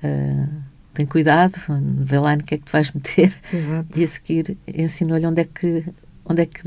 uh, 0.02 0.71
tem 0.94 1.06
cuidado, 1.06 1.58
vê 1.98 2.18
lá 2.18 2.36
no 2.36 2.42
que 2.42 2.54
é 2.54 2.58
que 2.58 2.64
te 2.64 2.72
vais 2.72 2.90
meter. 2.92 3.34
Exato. 3.52 3.98
E 3.98 4.04
a 4.04 4.08
seguir 4.08 4.58
ensinou-lhe 4.66 5.26
onde 5.26 5.40
é 5.40 5.44
que 5.44 5.84
onde 6.24 6.42
é 6.42 6.46
que 6.46 6.62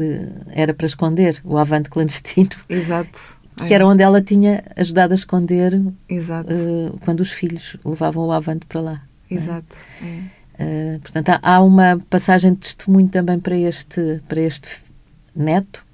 era 0.50 0.74
para 0.74 0.86
esconder 0.86 1.42
o 1.44 1.58
avante 1.58 1.90
clandestino. 1.90 2.50
Exato. 2.70 3.40
Que 3.58 3.74
é. 3.74 3.76
era 3.76 3.88
onde 3.88 4.04
ela 4.04 4.22
tinha 4.22 4.64
ajudado 4.76 5.14
a 5.14 5.16
esconder 5.16 5.82
Exato. 6.10 6.52
Uh, 6.52 6.98
quando 7.00 7.22
os 7.22 7.32
filhos 7.32 7.78
levavam 7.86 8.26
o 8.26 8.32
avante 8.32 8.66
para 8.66 8.82
lá. 8.82 9.02
É? 9.30 9.36
Exato. 9.36 9.76
É? 10.04 10.96
Uh, 10.96 11.00
portanto, 11.00 11.30
há, 11.30 11.40
há, 11.42 11.62
uma 11.62 12.02
passagem 12.10 12.54
de 12.54 12.60
testemunho 12.60 13.08
também 13.08 13.40
para 13.40 13.58
este, 13.58 14.22
para 14.28 14.42
este 14.42 14.70
neto. 15.34 15.86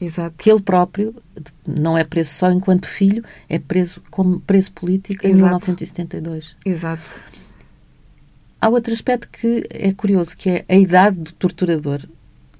Exato. 0.00 0.34
Que 0.38 0.50
ele 0.50 0.62
próprio 0.62 1.14
não 1.66 1.98
é 1.98 2.04
preso 2.04 2.30
só 2.30 2.50
enquanto 2.50 2.88
filho, 2.88 3.24
é 3.48 3.58
preso 3.58 4.00
como 4.10 4.40
preso 4.40 4.72
político 4.72 5.26
Exato. 5.26 5.32
em 5.32 5.42
1972. 5.42 6.56
Exato. 6.64 7.24
Há 8.60 8.68
outro 8.68 8.92
aspecto 8.92 9.28
que 9.28 9.66
é 9.70 9.92
curioso, 9.92 10.36
que 10.36 10.50
é 10.50 10.64
a 10.68 10.76
idade 10.76 11.16
do 11.16 11.32
torturador, 11.32 12.00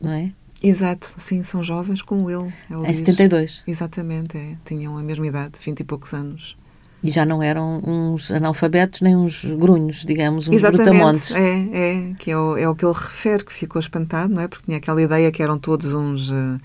não 0.01 0.13
é? 0.13 0.33
Exato, 0.63 1.15
sim, 1.17 1.43
são 1.43 1.63
jovens 1.63 2.03
como 2.03 2.31
ele. 2.31 2.53
ele 2.71 2.81
em 2.81 2.87
diz. 2.87 2.99
72. 2.99 3.63
Exatamente, 3.67 4.37
é. 4.37 4.57
tinham 4.65 4.97
a 4.97 5.03
mesma 5.03 5.27
idade, 5.27 5.59
20 5.63 5.81
e 5.81 5.85
poucos 5.85 6.13
anos. 6.13 6.57
E 7.03 7.11
já 7.11 7.25
não 7.25 7.43
eram 7.43 7.83
uns 7.83 8.31
analfabetos 8.31 9.01
nem 9.01 9.17
uns 9.17 9.43
grunhos, 9.45 10.05
digamos, 10.05 10.49
uns 10.49 10.55
Exatamente, 10.55 10.91
brutamontes. 10.91 11.35
É, 11.35 12.11
é, 12.11 12.15
que 12.19 12.31
é 12.31 12.37
o, 12.37 12.59
é 12.59 12.69
o 12.69 12.75
que 12.75 12.85
ele 12.85 12.93
refere, 12.93 13.43
que 13.43 13.53
ficou 13.53 13.81
espantado, 13.81 14.35
não 14.35 14.43
é? 14.43 14.49
Porque 14.49 14.67
tinha 14.67 14.77
aquela 14.77 15.01
ideia 15.01 15.33
que 15.33 15.43
eram 15.43 15.59
todos 15.59 15.95
uns. 15.95 16.29
Uh, 16.29 16.61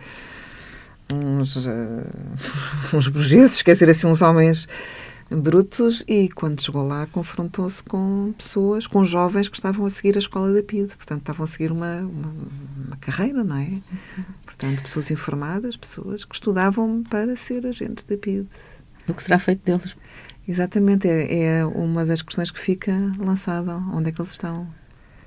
uns. 1.13 1.55
Uh, 1.55 2.05
uns 2.93 3.07
burgueses, 3.07 3.61
quer 3.61 3.73
dizer, 3.73 3.89
assim, 3.89 4.07
uns 4.07 4.21
homens 4.21 4.67
brutos 5.29 6.03
e 6.07 6.29
quando 6.29 6.61
chegou 6.61 6.87
lá 6.87 7.07
confrontou-se 7.07 7.83
com 7.83 8.33
pessoas, 8.37 8.85
com 8.85 9.03
jovens 9.03 9.47
que 9.49 9.55
estavam 9.55 9.85
a 9.85 9.89
seguir 9.89 10.15
a 10.15 10.19
escola 10.19 10.53
da 10.53 10.61
PIDE, 10.61 10.95
portanto 10.95 11.21
estavam 11.21 11.43
a 11.43 11.47
seguir 11.47 11.71
uma, 11.71 12.01
uma, 12.01 12.33
uma 12.85 12.95
carreira, 12.97 13.43
não 13.43 13.55
é? 13.55 13.81
Portanto, 14.45 14.83
pessoas 14.83 15.09
informadas, 15.11 15.75
pessoas 15.75 16.23
que 16.23 16.35
estudavam 16.35 17.03
para 17.09 17.35
ser 17.35 17.65
agentes 17.65 18.05
da 18.05 18.17
PIDE. 18.17 18.47
O 19.07 19.13
que 19.13 19.23
será 19.23 19.39
feito 19.39 19.63
deles? 19.63 19.95
Exatamente, 20.47 21.07
é, 21.07 21.57
é 21.57 21.65
uma 21.65 22.05
das 22.05 22.21
questões 22.21 22.51
que 22.51 22.59
fica 22.59 22.93
lançada, 23.17 23.75
onde 23.93 24.09
é 24.09 24.11
que 24.11 24.21
eles 24.21 24.31
estão? 24.31 24.67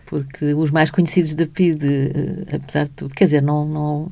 Porque 0.06 0.54
os 0.54 0.70
mais 0.70 0.90
conhecidos 0.90 1.34
da 1.34 1.46
PIDE, 1.46 1.86
eh, 1.86 2.56
apesar 2.56 2.84
de 2.84 2.90
tudo, 2.90 3.14
quer 3.14 3.24
dizer, 3.24 3.42
não, 3.42 3.66
não 3.68 4.10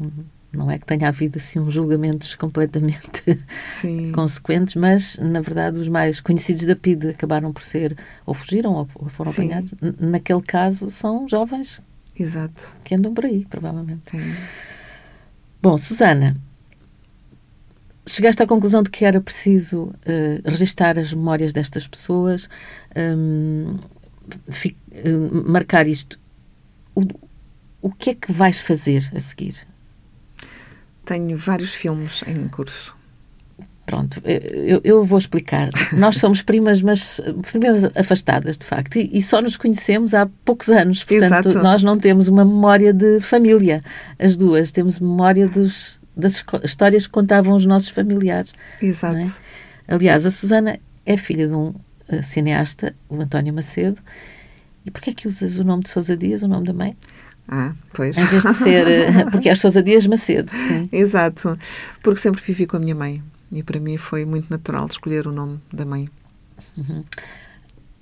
não 0.56 0.70
é 0.70 0.78
que 0.78 0.86
tenha 0.86 1.08
havido 1.08 1.38
assim 1.38 1.58
uns 1.58 1.72
julgamentos 1.72 2.34
completamente 2.34 3.22
consequentes, 4.14 4.74
mas 4.74 5.16
na 5.18 5.40
verdade 5.40 5.78
os 5.78 5.88
mais 5.88 6.20
conhecidos 6.20 6.64
da 6.64 6.74
PIDE 6.74 7.10
acabaram 7.10 7.52
por 7.52 7.62
ser 7.62 7.96
ou 8.24 8.34
fugiram 8.34 8.72
ou 8.72 9.08
foram 9.08 9.32
Sim. 9.32 9.46
apanhados. 9.46 9.74
Naquele 10.00 10.42
caso 10.42 10.90
são 10.90 11.28
jovens 11.28 11.80
Exato. 12.18 12.76
que 12.82 12.94
andam 12.94 13.12
por 13.12 13.24
aí, 13.26 13.44
provavelmente. 13.48 14.10
Sim. 14.10 14.34
Bom, 15.62 15.76
Susana, 15.76 16.36
chegaste 18.06 18.42
à 18.42 18.46
conclusão 18.46 18.82
de 18.82 18.90
que 18.90 19.04
era 19.04 19.20
preciso 19.20 19.84
uh, 19.84 19.92
registar 20.44 20.98
as 20.98 21.12
memórias 21.12 21.52
destas 21.52 21.86
pessoas, 21.86 22.48
um, 22.96 23.78
fi, 24.48 24.76
uh, 24.92 25.50
marcar 25.50 25.86
isto. 25.86 26.18
O, 26.94 27.02
o 27.82 27.90
que 27.90 28.10
é 28.10 28.14
que 28.14 28.32
vais 28.32 28.60
fazer 28.60 29.10
a 29.14 29.20
seguir? 29.20 29.66
Tenho 31.06 31.38
vários 31.38 31.72
filmes 31.72 32.22
em 32.26 32.46
curso. 32.48 32.94
Pronto, 33.86 34.20
eu, 34.24 34.80
eu, 34.82 35.04
vou 35.04 35.16
explicar. 35.16 35.70
Nós 35.92 36.16
somos 36.18 36.42
primas, 36.42 36.82
mas 36.82 37.20
primas 37.48 37.84
afastadas, 37.94 38.58
de 38.58 38.64
facto, 38.64 38.96
e, 38.96 39.08
e, 39.16 39.22
só 39.22 39.40
nos 39.40 39.56
conhecemos 39.56 40.12
há 40.12 40.28
poucos 40.44 40.68
anos. 40.68 41.04
Portanto, 41.04 41.50
Exato. 41.50 41.62
nós 41.62 41.84
não 41.84 41.96
temos 41.96 42.26
uma 42.26 42.44
memória 42.44 42.92
de 42.92 43.20
família, 43.20 43.82
as 44.18 44.36
duas. 44.36 44.72
Temos 44.72 44.98
memória 44.98 45.46
dos, 45.46 46.00
das 46.16 46.44
histórias 46.64 47.06
que 47.06 47.12
contavam 47.12 47.54
os 47.54 47.64
nossos 47.64 47.90
familiares. 47.90 48.50
Exato. 48.82 49.18
É? 49.18 49.94
Aliás, 49.94 50.26
a 50.26 50.32
Susana 50.32 50.80
é 51.06 51.16
filha 51.16 51.46
de 51.46 51.54
um 51.54 51.68
uh, 51.68 52.22
cineasta, 52.24 52.92
o 53.08 53.20
António 53.20 53.54
Macedo. 53.54 54.02
E 54.84 54.90
porquê 54.90 55.10
é 55.10 55.14
que 55.14 55.28
usas 55.28 55.58
o 55.58 55.64
nome 55.64 55.84
de 55.84 55.90
Sousa 55.90 56.16
Dias, 56.16 56.42
o 56.42 56.48
nome 56.48 56.66
da 56.66 56.72
mãe? 56.72 56.96
Ah, 57.48 57.72
pois. 57.92 58.16
Em 58.18 58.26
vez 58.26 58.42
de 58.42 58.54
ser. 58.54 58.86
Eh, 58.86 59.24
porque 59.30 59.48
és 59.48 59.58
Sousa 59.58 59.82
Dias 59.82 60.06
Macedo, 60.06 60.50
sim. 60.66 60.88
Exato. 60.92 61.58
Porque 62.02 62.20
sempre 62.20 62.42
vivi 62.42 62.66
com 62.66 62.76
a 62.76 62.80
minha 62.80 62.94
mãe. 62.94 63.22
E 63.52 63.62
para 63.62 63.78
mim 63.78 63.96
foi 63.96 64.24
muito 64.24 64.50
natural 64.50 64.86
escolher 64.86 65.26
o 65.26 65.32
nome 65.32 65.60
da 65.72 65.84
mãe. 65.84 66.08
Uhum. 66.76 67.04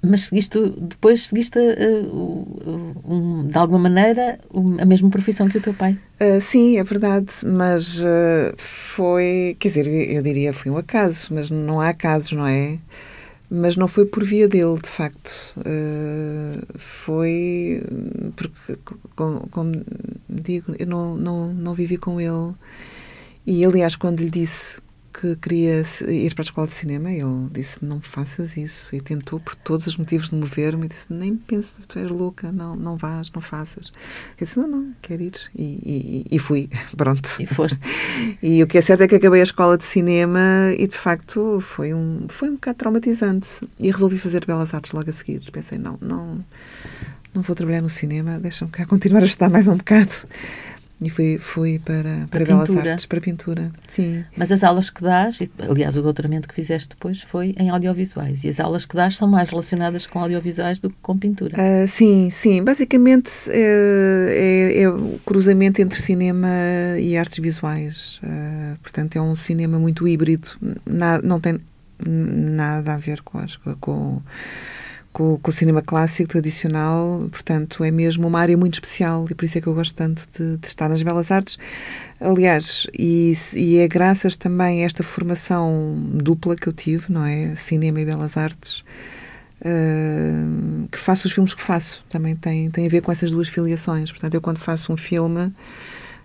Mas 0.06 0.22
seguiste, 0.22 0.58
depois 0.78 1.26
seguiste, 1.28 1.58
uh, 1.58 3.00
um, 3.06 3.46
de 3.46 3.56
alguma 3.56 3.78
maneira, 3.78 4.38
a 4.78 4.84
mesma 4.84 5.08
profissão 5.08 5.48
que 5.48 5.56
o 5.56 5.60
teu 5.60 5.72
pai? 5.72 5.98
Uh, 6.20 6.40
sim, 6.40 6.78
é 6.78 6.84
verdade, 6.84 7.32
mas 7.46 7.98
uh, 8.00 8.54
foi, 8.58 9.56
quer 9.58 9.68
dizer, 9.68 9.88
eu 9.88 10.22
diria 10.22 10.52
foi 10.52 10.70
um 10.70 10.76
acaso, 10.76 11.28
mas 11.32 11.48
não 11.48 11.80
há 11.80 11.88
acasos, 11.88 12.32
não 12.32 12.46
é? 12.46 12.78
Mas 13.54 13.76
não 13.76 13.86
foi 13.86 14.04
por 14.04 14.24
via 14.24 14.48
dele, 14.48 14.78
de 14.82 14.88
facto. 14.88 15.30
Uh, 15.58 16.60
foi 16.76 17.82
porque, 18.36 18.78
como, 19.14 19.48
como, 19.48 19.72
digo, 20.28 20.74
eu 20.78 20.86
não, 20.86 21.16
não, 21.16 21.54
não 21.54 21.74
vivi 21.74 21.96
com 21.96 22.20
ele. 22.20 22.54
E, 23.46 23.64
aliás, 23.64 23.94
quando 23.94 24.20
lhe 24.20 24.30
disse 24.30 24.80
que 25.20 25.36
queria 25.36 25.82
ir 26.08 26.34
para 26.34 26.42
a 26.42 26.44
escola 26.44 26.66
de 26.66 26.74
cinema, 26.74 27.10
ele 27.10 27.48
disse 27.52 27.84
não 27.84 28.00
faças 28.00 28.56
isso. 28.56 28.94
E 28.94 29.00
tentou, 29.00 29.38
por 29.38 29.54
todos 29.54 29.86
os 29.86 29.96
motivos 29.96 30.30
de 30.30 30.36
mover-me, 30.36 30.88
disse 30.88 31.06
nem 31.08 31.36
penses, 31.36 31.78
tu 31.86 31.98
és 31.98 32.10
louca, 32.10 32.50
não, 32.50 32.74
não 32.74 32.96
vás, 32.96 33.30
não 33.30 33.40
faças. 33.40 33.92
Eu 34.38 34.44
disse 34.44 34.58
não, 34.58 34.66
não, 34.66 34.92
quero 35.00 35.22
ir. 35.22 35.34
E, 35.54 35.62
e, 35.62 36.26
e 36.32 36.38
fui, 36.38 36.68
pronto. 36.96 37.30
E 37.38 37.46
foste. 37.46 37.88
e 38.42 38.62
o 38.62 38.66
que 38.66 38.76
é 38.76 38.80
certo 38.80 39.02
é 39.02 39.08
que 39.08 39.14
acabei 39.14 39.40
a 39.40 39.44
escola 39.44 39.78
de 39.78 39.84
cinema 39.84 40.74
e, 40.76 40.86
de 40.86 40.96
facto, 40.96 41.60
foi 41.60 41.94
um, 41.94 42.26
foi 42.28 42.50
um 42.50 42.54
bocado 42.54 42.78
traumatizante. 42.78 43.48
E 43.78 43.90
resolvi 43.90 44.18
fazer 44.18 44.44
Belas 44.44 44.74
Artes 44.74 44.92
logo 44.92 45.08
a 45.08 45.12
seguir. 45.12 45.40
Pensei, 45.52 45.78
não, 45.78 45.96
não, 46.00 46.44
não 47.32 47.42
vou 47.42 47.54
trabalhar 47.54 47.82
no 47.82 47.88
cinema, 47.88 48.40
deixa-me 48.40 48.70
cá 48.70 48.84
continuar 48.84 49.22
a 49.22 49.26
estudar 49.26 49.48
mais 49.48 49.68
um 49.68 49.76
bocado. 49.76 50.26
E 51.04 51.10
fui, 51.10 51.38
fui 51.38 51.78
para, 51.78 52.02
para, 52.02 52.26
para 52.28 52.44
Belas 52.46 52.68
pintura. 52.68 52.90
Artes, 52.90 53.06
para 53.06 53.20
pintura. 53.20 53.72
Sim. 53.86 54.24
Mas 54.36 54.50
as 54.50 54.64
aulas 54.64 54.90
que 54.90 55.02
dás, 55.02 55.38
aliás, 55.58 55.96
o 55.96 56.02
doutoramento 56.02 56.48
que 56.48 56.54
fizeste 56.54 56.88
depois 56.88 57.20
foi 57.20 57.54
em 57.58 57.68
audiovisuais. 57.68 58.42
E 58.44 58.48
as 58.48 58.58
aulas 58.58 58.86
que 58.86 58.96
dás 58.96 59.16
são 59.16 59.28
mais 59.28 59.48
relacionadas 59.48 60.06
com 60.06 60.18
audiovisuais 60.18 60.80
do 60.80 60.90
que 60.90 60.96
com 61.02 61.18
pintura. 61.18 61.56
Uh, 61.56 61.86
sim, 61.86 62.30
sim. 62.30 62.64
Basicamente 62.64 63.30
é, 63.48 64.72
é, 64.76 64.82
é, 64.82 64.88
o 64.88 65.20
cruzamento 65.26 65.82
entre 65.82 66.00
cinema 66.00 66.48
e 66.98 67.16
artes 67.16 67.38
visuais. 67.38 68.18
Uh, 68.22 68.78
portanto, 68.82 69.16
é 69.16 69.20
um 69.20 69.34
cinema 69.34 69.78
muito 69.78 70.08
híbrido. 70.08 70.48
Nada, 70.86 71.26
não 71.26 71.38
tem 71.38 71.60
nada 72.06 72.94
a 72.94 72.96
ver 72.96 73.20
com, 73.22 73.38
as, 73.38 73.56
com 73.80 74.20
com, 75.14 75.38
com, 75.38 75.50
o 75.50 75.54
cinema 75.54 75.80
clássico 75.80 76.28
tradicional, 76.28 77.28
portanto, 77.30 77.84
é 77.84 77.90
mesmo 77.90 78.26
uma 78.26 78.40
área 78.40 78.56
muito 78.56 78.74
especial 78.74 79.26
e 79.30 79.34
por 79.34 79.44
isso 79.44 79.56
é 79.56 79.60
que 79.60 79.68
eu 79.68 79.74
gosto 79.74 79.94
tanto 79.94 80.24
de, 80.36 80.56
de 80.58 80.66
estar 80.66 80.88
nas 80.88 81.02
Belas 81.02 81.30
Artes. 81.30 81.56
Aliás, 82.20 82.86
e, 82.98 83.32
e, 83.54 83.78
é 83.78 83.86
graças 83.86 84.36
também 84.36 84.82
a 84.82 84.86
esta 84.86 85.04
formação 85.04 85.96
dupla 86.12 86.56
que 86.56 86.66
eu 86.66 86.72
tive, 86.72 87.12
não 87.12 87.24
é? 87.24 87.54
Cinema 87.54 88.00
e 88.00 88.04
Belas 88.04 88.36
Artes, 88.36 88.80
uh, 89.60 90.88
que 90.90 90.98
faço 90.98 91.28
os 91.28 91.32
filmes 91.32 91.54
que 91.54 91.62
faço. 91.62 92.04
Também 92.08 92.34
tem, 92.34 92.68
tem 92.70 92.84
a 92.84 92.90
ver 92.90 93.00
com 93.00 93.12
essas 93.12 93.30
duas 93.30 93.46
filiações. 93.48 94.10
Portanto, 94.10 94.34
eu 94.34 94.40
quando 94.40 94.58
faço 94.58 94.92
um 94.92 94.96
filme. 94.96 95.52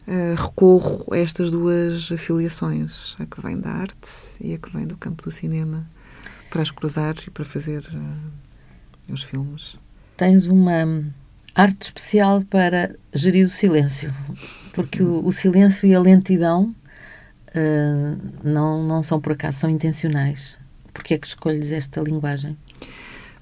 Uh, 0.08 0.34
recorro 0.36 1.05
a 1.13 1.19
estas 1.19 1.51
duas 1.51 2.12
afiliações, 2.12 3.15
a 3.19 3.27
que 3.27 3.39
vem 3.43 3.60
da 3.60 3.69
arte 3.69 4.10
e 4.41 4.55
a 4.55 4.58
que 4.58 4.75
vem 4.75 4.88
do 4.88 4.98
campo 4.98 5.22
do 5.22 5.29
cinema, 5.29 5.86
para 6.50 6.63
as 6.63 6.72
cruzar 6.72 7.13
e 7.27 7.29
para 7.29 7.46
fazer 7.46 7.81
uh, 7.93 8.48
os 9.13 9.23
filmes. 9.23 9.75
Tens 10.15 10.47
uma 10.47 11.03
arte 11.55 11.81
especial 11.83 12.43
para 12.45 12.95
gerir 13.13 13.45
o 13.45 13.49
silêncio, 13.49 14.13
porque 14.73 15.01
o, 15.01 15.25
o 15.25 15.31
silêncio 15.31 15.87
e 15.87 15.95
a 15.95 15.99
lentidão 15.99 16.73
uh, 17.49 18.17
não, 18.43 18.83
não 18.85 19.03
são 19.03 19.19
por 19.19 19.33
acaso, 19.33 19.59
são 19.59 19.69
intencionais. 19.69 20.57
Porquê 20.93 21.15
é 21.15 21.17
que 21.17 21.27
escolhes 21.27 21.71
esta 21.71 22.01
linguagem? 22.01 22.57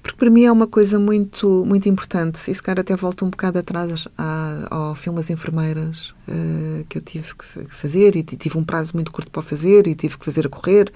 Porque 0.02 0.16
para 0.16 0.30
mim 0.30 0.44
é 0.44 0.52
uma 0.52 0.66
coisa 0.66 0.98
muito, 0.98 1.64
muito 1.66 1.88
importante. 1.88 2.50
E 2.50 2.54
se 2.54 2.62
calhar 2.62 2.80
até 2.80 2.96
volto 2.96 3.24
um 3.24 3.30
bocado 3.30 3.58
atrás 3.58 4.08
a, 4.16 4.66
ao 4.70 4.94
filme 4.94 5.20
As 5.20 5.28
Enfermeiras, 5.28 6.14
uh, 6.28 6.84
que 6.88 6.98
eu 6.98 7.02
tive 7.02 7.34
que 7.34 7.66
fazer, 7.68 8.16
e 8.16 8.22
tive 8.22 8.56
um 8.56 8.64
prazo 8.64 8.92
muito 8.94 9.12
curto 9.12 9.30
para 9.30 9.42
fazer, 9.42 9.86
e 9.86 9.94
tive 9.94 10.16
que 10.16 10.24
fazer 10.24 10.46
a 10.46 10.48
correr, 10.48 10.90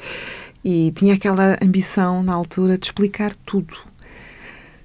e 0.64 0.93
tinha 0.95 1.14
aquela 1.14 1.59
ambição 1.62 2.23
na 2.23 2.33
altura 2.33 2.79
de 2.79 2.87
explicar 2.87 3.35
tudo 3.45 3.92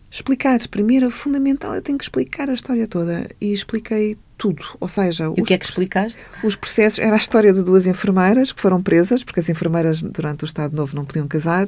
explicar. 0.10 0.60
Primeiro, 0.68 1.10
fundamental, 1.12 1.74
eu 1.76 1.82
tenho 1.82 1.98
que 1.98 2.04
explicar 2.04 2.50
a 2.50 2.54
história 2.54 2.88
toda. 2.88 3.28
E 3.40 3.54
expliquei 3.54 4.18
tudo. 4.38 4.64
Ou 4.80 4.88
seja, 4.88 5.26
e 5.36 5.42
o 5.42 5.44
que 5.44 5.54
é 5.54 5.58
que 5.58 5.66
explicaste? 5.66 6.20
Os 6.44 6.56
processos. 6.56 7.00
Era 7.00 7.14
a 7.14 7.18
história 7.18 7.52
de 7.52 7.64
duas 7.64 7.88
enfermeiras 7.88 8.52
que 8.52 8.62
foram 8.62 8.82
presas, 8.82 9.24
porque 9.24 9.40
as 9.40 9.50
enfermeiras, 9.50 10.02
durante 10.02 10.44
o 10.44 10.46
Estado 10.46 10.76
Novo, 10.76 10.96
não 10.96 11.06
podiam 11.06 11.28
casar. 11.28 11.68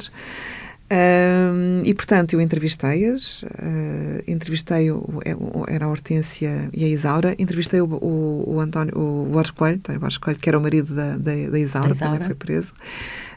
Um, 0.92 1.82
e, 1.84 1.94
portanto, 1.94 2.34
eu 2.34 2.42
entrevistei-as, 2.42 3.44
uh, 3.44 4.24
entrevistei, 4.28 4.90
o, 4.90 5.22
é, 5.24 5.36
era 5.76 5.86
a 5.86 5.88
Hortência 5.88 6.68
e 6.74 6.84
a 6.84 6.88
Isaura, 6.88 7.36
entrevistei 7.38 7.80
o, 7.80 7.86
o, 7.86 8.56
o 8.56 8.60
António, 8.60 8.98
o 8.98 9.26
Borges 9.26 9.52
Coelho, 9.52 9.78
António 9.78 10.02
Borges 10.02 10.18
Coelho, 10.18 10.40
que 10.40 10.50
era 10.50 10.58
o 10.58 10.62
marido 10.62 10.96
da, 10.96 11.12
da, 11.12 11.32
da 11.32 11.60
Isaura, 11.60 11.92
Isaura, 11.92 11.96
também 11.96 12.20
foi 12.22 12.34
preso. 12.34 12.74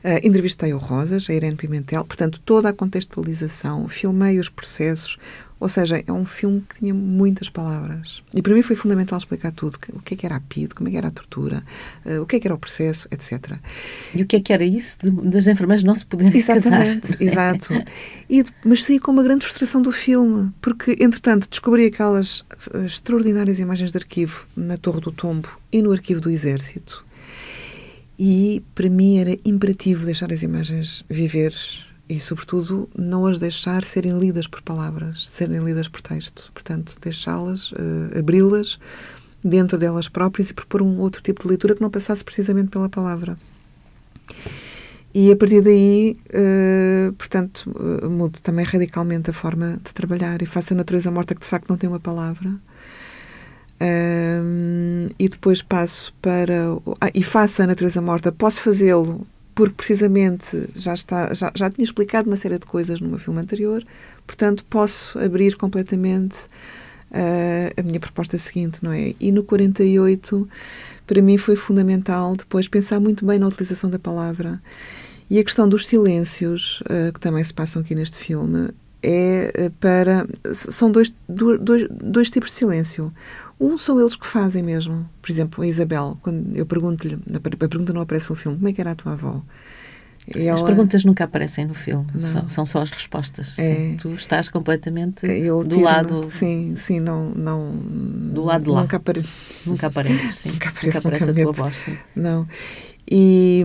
Uh, 0.05 0.27
entrevistei 0.27 0.75
o 0.75 0.79
Rosas, 0.79 1.31
a 1.31 1.33
Irene 1.33 1.57
Pimentel, 1.57 2.05
portanto, 2.05 2.41
toda 2.45 2.69
a 2.69 2.73
contextualização, 2.73 3.89
filmei 3.89 4.39
os 4.39 4.49
processos, 4.49 5.17
ou 5.63 5.69
seja, 5.69 6.03
é 6.05 6.13
um 6.13 6.25
filme 6.25 6.61
que 6.69 6.81
tinha 6.81 6.93
muitas 6.93 7.49
palavras. 7.49 8.21
E 8.35 8.43
para 8.43 8.53
mim 8.53 8.63
foi 8.63 8.75
fundamental 8.75 9.17
explicar 9.17 9.53
tudo. 9.53 9.79
O 9.93 10.01
que 10.01 10.15
é 10.15 10.17
que 10.17 10.27
era 10.27 10.35
a 10.35 10.41
PID, 10.41 10.75
como 10.75 10.89
é 10.89 10.91
que 10.91 10.99
era 10.99 11.07
a 11.07 11.11
tortura, 11.13 11.63
uh, 12.05 12.21
o 12.21 12.27
que 12.27 12.35
é 12.35 12.41
que 12.41 12.49
era 12.49 12.55
o 12.57 12.59
processo, 12.59 13.07
etc. 13.13 13.59
E 14.13 14.23
o 14.23 14.27
que 14.27 14.35
é 14.35 14.41
que 14.41 14.53
era 14.53 14.65
isso 14.65 14.99
de, 15.01 15.09
das 15.31 15.47
enfermeiras 15.47 15.85
não 15.85 15.95
se 15.95 16.05
poderem 16.05 16.37
Exatamente, 16.37 17.17
casar? 17.17 17.23
Exato. 17.23 17.75
E, 18.29 18.43
mas 18.65 18.83
saí 18.83 18.99
com 18.99 19.13
uma 19.13 19.23
grande 19.23 19.47
frustração 19.47 19.81
do 19.81 19.93
filme, 19.93 20.51
porque, 20.61 20.97
entretanto, 20.99 21.49
descobri 21.49 21.87
aquelas 21.87 22.45
eh, 22.75 22.85
extraordinárias 22.85 23.61
imagens 23.61 23.93
de 23.93 23.99
arquivo 23.99 24.45
na 24.57 24.77
Torre 24.77 25.01
do 25.01 25.13
Tombo 25.13 25.49
e 25.71 25.81
no 25.81 25.93
arquivo 25.93 26.21
do 26.21 26.29
Exército. 26.29 27.05
E 28.25 28.63
para 28.73 28.89
mim 28.89 29.19
era 29.19 29.37
imperativo 29.45 30.05
deixar 30.05 30.33
as 30.33 30.45
imagens 30.45 31.05
viver 31.11 31.53
e, 32.09 32.21
sobretudo, 32.21 32.89
não 32.97 33.27
as 33.27 33.41
deixar 33.41 33.83
serem 33.83 34.17
lidas 34.17 34.47
por 34.47 34.63
palavras, 34.63 35.29
serem 35.29 35.59
lidas 35.59 35.89
por 35.89 36.01
texto. 36.01 36.49
Portanto, 36.55 36.97
deixá-las, 37.03 37.73
uh, 37.73 38.17
abri-las 38.17 38.79
dentro 39.43 39.77
delas 39.77 40.09
próprias 40.09 40.51
e 40.51 40.55
propor 40.55 40.83
um 40.83 41.01
outro 41.01 41.21
tipo 41.21 41.43
de 41.43 41.49
leitura 41.49 41.75
que 41.75 41.83
não 41.83 41.91
passasse 41.91 42.25
precisamente 42.25 42.69
pela 42.69 42.89
palavra. 42.89 43.37
E 45.13 45.33
a 45.33 45.37
partir 45.37 45.61
daí, 45.61 46.17
uh, 46.29 47.13
portanto, 47.15 47.69
uh, 47.71 48.31
também 48.41 48.65
radicalmente 48.65 49.31
a 49.31 49.33
forma 49.33 49.81
de 49.85 49.93
trabalhar 49.93 50.41
e 50.43 50.47
faço 50.47 50.75
a 50.75 50.77
natureza 50.77 51.11
morta 51.11 51.35
que 51.35 51.41
de 51.41 51.49
facto 51.49 51.69
não 51.69 51.77
tem 51.77 51.91
uma 51.91 51.99
palavra. 51.99 52.55
E 55.19 55.29
depois 55.29 55.63
passo 55.63 56.15
para. 56.21 56.77
Ah, 57.01 57.11
e 57.15 57.23
faço 57.23 57.63
a 57.63 57.67
natureza 57.67 58.01
morta. 58.01 58.31
Posso 58.31 58.61
fazê-lo 58.61 59.27
porque 59.55 59.75
precisamente 59.75 60.69
já, 60.75 60.95
está, 60.95 61.33
já, 61.35 61.53
já 61.55 61.71
tinha 61.71 61.85
explicado 61.85 62.29
uma 62.29 62.37
série 62.37 62.59
de 62.59 62.67
coisas 62.67 63.01
no 63.01 63.09
meu 63.09 63.19
filme 63.19 63.41
anterior, 63.41 63.85
portanto 64.27 64.65
posso 64.65 65.19
abrir 65.19 65.57
completamente 65.57 66.39
uh, 67.11 67.73
a 67.77 67.83
minha 67.83 68.01
proposta 68.01 68.39
seguinte, 68.39 68.79
não 68.83 68.93
é? 68.93 69.15
E 69.21 69.31
no 69.31 69.45
48, 69.45 70.49
para 71.07 71.23
mim 71.23 71.37
foi 71.37 71.57
fundamental 71.57 72.35
depois 72.37 72.69
pensar 72.69 72.99
muito 72.99 73.25
bem 73.27 73.39
na 73.39 73.47
utilização 73.47 73.91
da 73.91 73.99
palavra. 73.99 74.61
E 75.31 75.39
a 75.39 75.45
questão 75.45 75.69
dos 75.69 75.87
silêncios, 75.87 76.83
uh, 76.83 77.13
que 77.13 77.21
também 77.21 77.43
se 77.45 77.55
passam 77.55 77.81
aqui 77.83 77.95
neste 77.95 78.19
filme, 78.19 78.71
é 79.03 79.53
eh, 79.55 79.71
para. 79.81 80.27
São 80.55 80.91
dois, 80.91 81.13
dois, 81.29 81.89
dois 81.91 82.31
tipos 82.31 82.51
de 82.51 82.57
silêncio. 82.57 83.13
Um 83.59 83.77
são 83.77 83.99
eles 84.01 84.15
que 84.15 84.27
fazem 84.27 84.63
mesmo. 84.63 85.09
Por 85.21 85.31
exemplo, 85.31 85.65
a 85.65 85.67
Isabel, 85.67 86.19
quando 86.23 86.57
eu 86.57 86.65
pergunto-lhe, 86.65 87.19
a 87.35 87.69
pergunta 87.69 87.93
não 87.93 88.01
aparece 88.01 88.31
no 88.31 88.37
filme, 88.37 88.59
como 88.59 88.69
é 88.69 88.73
que 88.73 88.81
era 88.81 88.93
a 88.93 88.95
tua 88.95 89.13
avó? 89.13 89.43
Ela... 90.35 90.55
As 90.55 90.63
perguntas 90.63 91.05
nunca 91.05 91.25
aparecem 91.25 91.67
no 91.67 91.75
filme, 91.75 92.07
são, 92.19 92.49
são, 92.49 92.65
só 92.65 92.81
as 92.81 92.91
respostas. 92.91 93.59
É... 93.59 93.97
Tu 94.01 94.11
estás 94.11 94.49
completamente 94.49 95.27
eu 95.27 95.65
do 95.65 95.81
lado. 95.81 96.31
Sim, 96.31 96.75
sim, 96.77 97.01
não. 97.01 97.31
não 97.31 97.73
do 98.33 98.45
lado 98.45 98.65
de 98.65 98.71
lá. 98.71 98.83
Nunca, 98.83 98.99
apare... 98.99 99.25
nunca 99.67 99.89
apareces, 99.89 100.39
sim. 100.39 100.51
nunca 100.51 100.69
aparece, 100.69 100.97
nunca 100.99 101.09
aparece 101.09 101.27
nunca 101.27 101.41
a 101.41 101.45
tua 101.45 101.53
voz. 101.53 101.77
Sim. 101.77 101.99
Não. 102.15 102.47
E, 103.11 103.65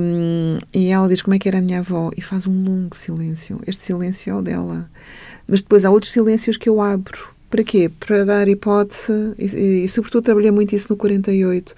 e 0.73 0.87
ela 0.87 1.07
diz 1.07 1.21
como 1.21 1.35
é 1.35 1.39
que 1.39 1.47
era 1.47 1.59
a 1.59 1.61
minha 1.61 1.79
avó 1.79 2.09
e 2.17 2.21
faz 2.21 2.47
um 2.47 2.63
longo 2.63 2.95
silêncio. 2.95 3.61
Este 3.67 3.83
silêncio 3.83 4.31
é 4.31 4.35
o 4.35 4.41
dela. 4.41 4.89
Mas 5.47 5.61
depois 5.61 5.85
há 5.85 5.89
outros 5.89 6.11
silêncios 6.11 6.57
que 6.57 6.69
eu 6.69 6.81
abro. 6.81 7.29
Para 7.49 7.63
quê? 7.63 7.89
Para 7.99 8.25
dar 8.25 8.47
hipótese, 8.47 9.33
e, 9.39 9.83
e 9.83 9.87
sobretudo 9.87 10.23
trabalhei 10.23 10.51
muito 10.51 10.75
isso 10.75 10.87
no 10.89 10.97
48, 10.97 11.73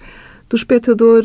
do 0.48 0.56
espectador 0.56 1.24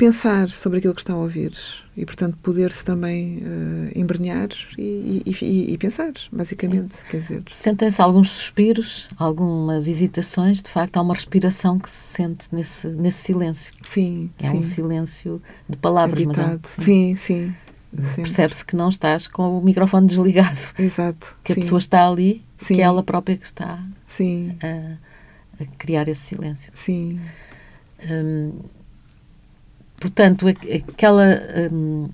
pensar 0.00 0.48
sobre 0.48 0.78
aquilo 0.78 0.94
que 0.94 1.02
está 1.02 1.12
a 1.12 1.16
ouvir 1.16 1.52
e, 1.94 2.06
portanto, 2.06 2.38
poder-se 2.42 2.82
também 2.82 3.42
uh, 3.42 3.98
embrenhar 3.98 4.48
e, 4.78 5.22
e, 5.26 5.72
e, 5.74 5.76
pensar, 5.76 6.12
basicamente. 6.32 6.96
Sim. 6.96 7.04
Quer 7.10 7.20
dizer. 7.20 7.42
Sentem-se 7.50 8.00
alguns 8.00 8.30
suspiros, 8.30 9.10
algumas 9.18 9.86
hesitações, 9.86 10.62
de 10.62 10.70
facto, 10.70 10.96
há 10.96 11.02
uma 11.02 11.12
respiração 11.12 11.78
que 11.78 11.90
se 11.90 12.14
sente 12.14 12.46
nesse, 12.50 12.88
nesse 12.88 13.18
silêncio. 13.18 13.74
Sim. 13.82 14.30
É 14.38 14.48
sim. 14.48 14.56
um 14.56 14.62
silêncio 14.62 15.42
de 15.68 15.76
palavras, 15.76 16.22
Habitado. 16.22 16.60
mas 16.62 16.78
é, 16.78 16.82
sim, 16.82 17.16
sim. 17.16 17.54
Percebe-se 17.94 18.64
que 18.64 18.76
não 18.76 18.88
estás 18.88 19.26
com 19.26 19.58
o 19.58 19.62
microfone 19.62 20.06
desligado. 20.06 20.58
Exato. 20.78 21.36
Que 21.42 21.54
sim. 21.54 21.60
a 21.60 21.62
pessoa 21.62 21.78
está 21.78 22.08
ali, 22.08 22.44
sim. 22.58 22.76
que 22.76 22.80
é 22.80 22.84
ela 22.84 23.02
própria 23.02 23.36
que 23.36 23.44
está 23.44 23.82
sim. 24.06 24.56
A, 24.62 25.62
a 25.62 25.66
criar 25.76 26.06
esse 26.06 26.20
silêncio. 26.20 26.70
Sim. 26.74 27.20
Hum, 28.08 28.60
portanto, 29.98 30.46
aquela. 30.48 31.40
Hum, 31.72 32.08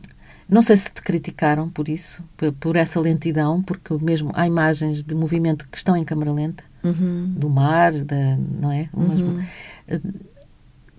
não 0.49 0.63
sei 0.63 0.77
se 0.77 0.93
te 0.93 1.03
criticaram 1.03 1.69
por 1.69 1.89
isso, 1.89 2.23
por, 2.37 2.53
por, 2.53 2.77
essa 2.77 3.01
lentidão, 3.01 3.61
porque 3.61 3.93
mesmo 4.01 4.31
há 4.33 4.47
imagens 4.47 5.03
de 5.03 5.13
movimento 5.15 5.67
que 5.69 5.77
estão 5.77 5.97
em 5.97 6.05
câmara 6.05 6.33
lenta, 6.33 6.63
uhum. 6.85 7.35
do 7.37 7.51
mar, 7.51 7.93
da, 7.93 8.37
não 8.37 8.71
é? 8.71 8.89
Uhum. 8.95 9.41
Hum, 9.91 10.13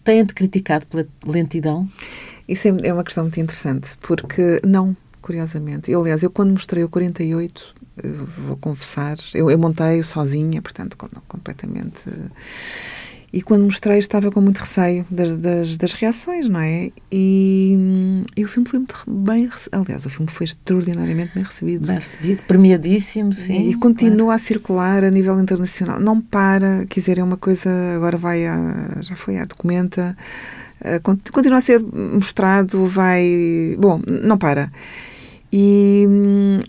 Têm-te 0.03 0.33
criticado 0.33 0.85
pela 0.85 1.05
lentidão? 1.25 1.89
Isso 2.47 2.67
é, 2.67 2.71
é 2.83 2.93
uma 2.93 3.03
questão 3.03 3.23
muito 3.23 3.39
interessante, 3.39 3.97
porque 4.01 4.61
não, 4.63 4.95
curiosamente. 5.21 5.91
Eu, 5.91 6.01
aliás, 6.01 6.23
eu 6.23 6.29
quando 6.29 6.51
mostrei 6.51 6.83
o 6.83 6.89
48, 6.89 7.75
vou 8.45 8.57
confessar, 8.57 9.17
eu, 9.33 9.49
eu 9.51 9.57
montei 9.57 10.01
sozinha, 10.03 10.61
portanto, 10.61 10.95
completamente. 11.27 12.03
E 13.31 13.41
quando 13.41 13.63
mostrei, 13.63 13.99
estava 13.99 14.31
com 14.31 14.39
muito 14.39 14.59
receio 14.59 15.05
das, 15.09 15.37
das, 15.37 15.77
das 15.77 15.91
reações, 15.91 16.47
não 16.47 16.61
é? 16.61 16.91
E, 17.11 18.25
e, 18.35 18.45
o 18.45 18.47
filme 18.47 18.67
foi 18.67 18.79
muito 18.79 19.03
bem 19.05 19.49
Aliás, 19.71 20.05
o 20.05 20.09
filme 20.09 20.31
foi 20.31 20.45
extraordinariamente 20.45 21.33
bem 21.35 21.43
recebido. 21.43 21.87
Bem 21.87 21.97
recebido, 21.97 22.41
premiadíssimo, 22.47 23.33
sim. 23.33 23.67
E, 23.67 23.71
e 23.71 23.75
continua 23.75 24.27
claro. 24.27 24.31
a 24.31 24.39
circular 24.39 25.03
a 25.03 25.11
nível 25.11 25.39
internacional. 25.39 25.99
Não 25.99 26.21
para, 26.21 26.85
quer 26.85 26.99
dizer, 27.01 27.17
é 27.19 27.23
uma 27.23 27.37
coisa. 27.37 27.69
Agora 27.95 28.17
vai 28.17 28.45
a. 28.45 28.99
Já 29.01 29.15
foi 29.15 29.37
a 29.37 29.45
Documenta 29.45 30.15
eh, 30.81 30.99
continua 30.99 31.57
a 31.57 31.61
ser 31.61 31.81
mostrado, 31.81 32.85
vai. 32.85 33.75
Bom, 33.79 34.01
não 34.07 34.37
para. 34.37 34.71
E, 35.51 36.05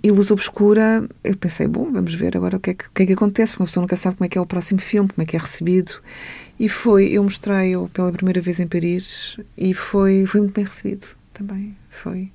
e 0.02 0.10
Luz 0.10 0.30
Obscura, 0.30 1.06
eu 1.24 1.36
pensei, 1.36 1.66
bom, 1.66 1.90
vamos 1.92 2.14
ver 2.14 2.36
agora 2.36 2.56
o 2.56 2.60
que, 2.60 2.70
é 2.70 2.74
que, 2.74 2.86
o 2.86 2.90
que 2.94 3.02
é 3.02 3.06
que 3.06 3.12
acontece, 3.12 3.52
porque 3.52 3.62
uma 3.62 3.66
pessoa 3.66 3.82
nunca 3.82 3.96
sabe 3.96 4.16
como 4.16 4.26
é 4.26 4.28
que 4.28 4.38
é 4.38 4.40
o 4.40 4.46
próximo 4.46 4.80
filme, 4.80 5.08
como 5.08 5.22
é 5.22 5.26
que 5.26 5.36
é 5.36 5.38
recebido. 5.38 5.92
E 6.58 6.68
foi, 6.68 7.06
eu 7.06 7.22
mostrei-o 7.22 7.88
pela 7.88 8.12
primeira 8.12 8.40
vez 8.40 8.58
em 8.58 8.66
Paris 8.66 9.38
e 9.56 9.72
foi, 9.72 10.26
foi 10.26 10.40
muito 10.40 10.54
bem 10.54 10.64
recebido 10.64 11.06
também, 11.32 11.76
foi. 11.88 12.32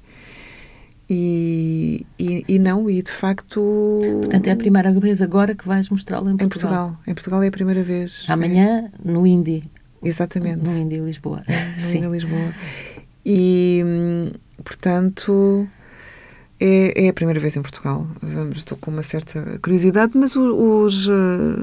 E, 1.09 2.05
e, 2.17 2.45
e, 2.47 2.59
não, 2.59 2.89
e 2.89 3.01
de 3.01 3.11
facto. 3.11 4.01
Portanto, 4.21 4.47
é 4.47 4.51
a 4.51 4.55
primeira 4.55 4.91
vez 4.93 5.21
agora 5.21 5.53
que 5.53 5.67
vais 5.67 5.89
mostrá-lo 5.89 6.29
em 6.29 6.37
Portugal. 6.37 6.71
Em 6.71 6.71
Portugal. 6.71 6.99
Em 7.07 7.13
Portugal 7.13 7.43
é 7.43 7.47
a 7.47 7.51
primeira 7.51 7.83
vez. 7.83 8.23
Amanhã, 8.29 8.89
é. 8.89 9.09
no 9.09 9.27
Indie. 9.27 9.69
Exatamente. 10.01 10.63
No 10.63 10.75
Indy 10.77 10.97
Lisboa. 10.97 11.43
No 11.47 11.55
Sim. 11.81 12.09
Lisboa. 12.09 12.53
E, 13.25 13.83
portanto, 14.63 15.67
é, 16.65 17.05
é, 17.05 17.09
a 17.09 17.13
primeira 17.13 17.39
vez 17.39 17.57
em 17.57 17.61
Portugal. 17.61 18.07
Vamos, 18.21 18.59
estou 18.59 18.77
com 18.77 18.91
uma 18.91 19.03
certa 19.03 19.59
curiosidade, 19.59 20.13
mas 20.15 20.35
os, 20.35 21.07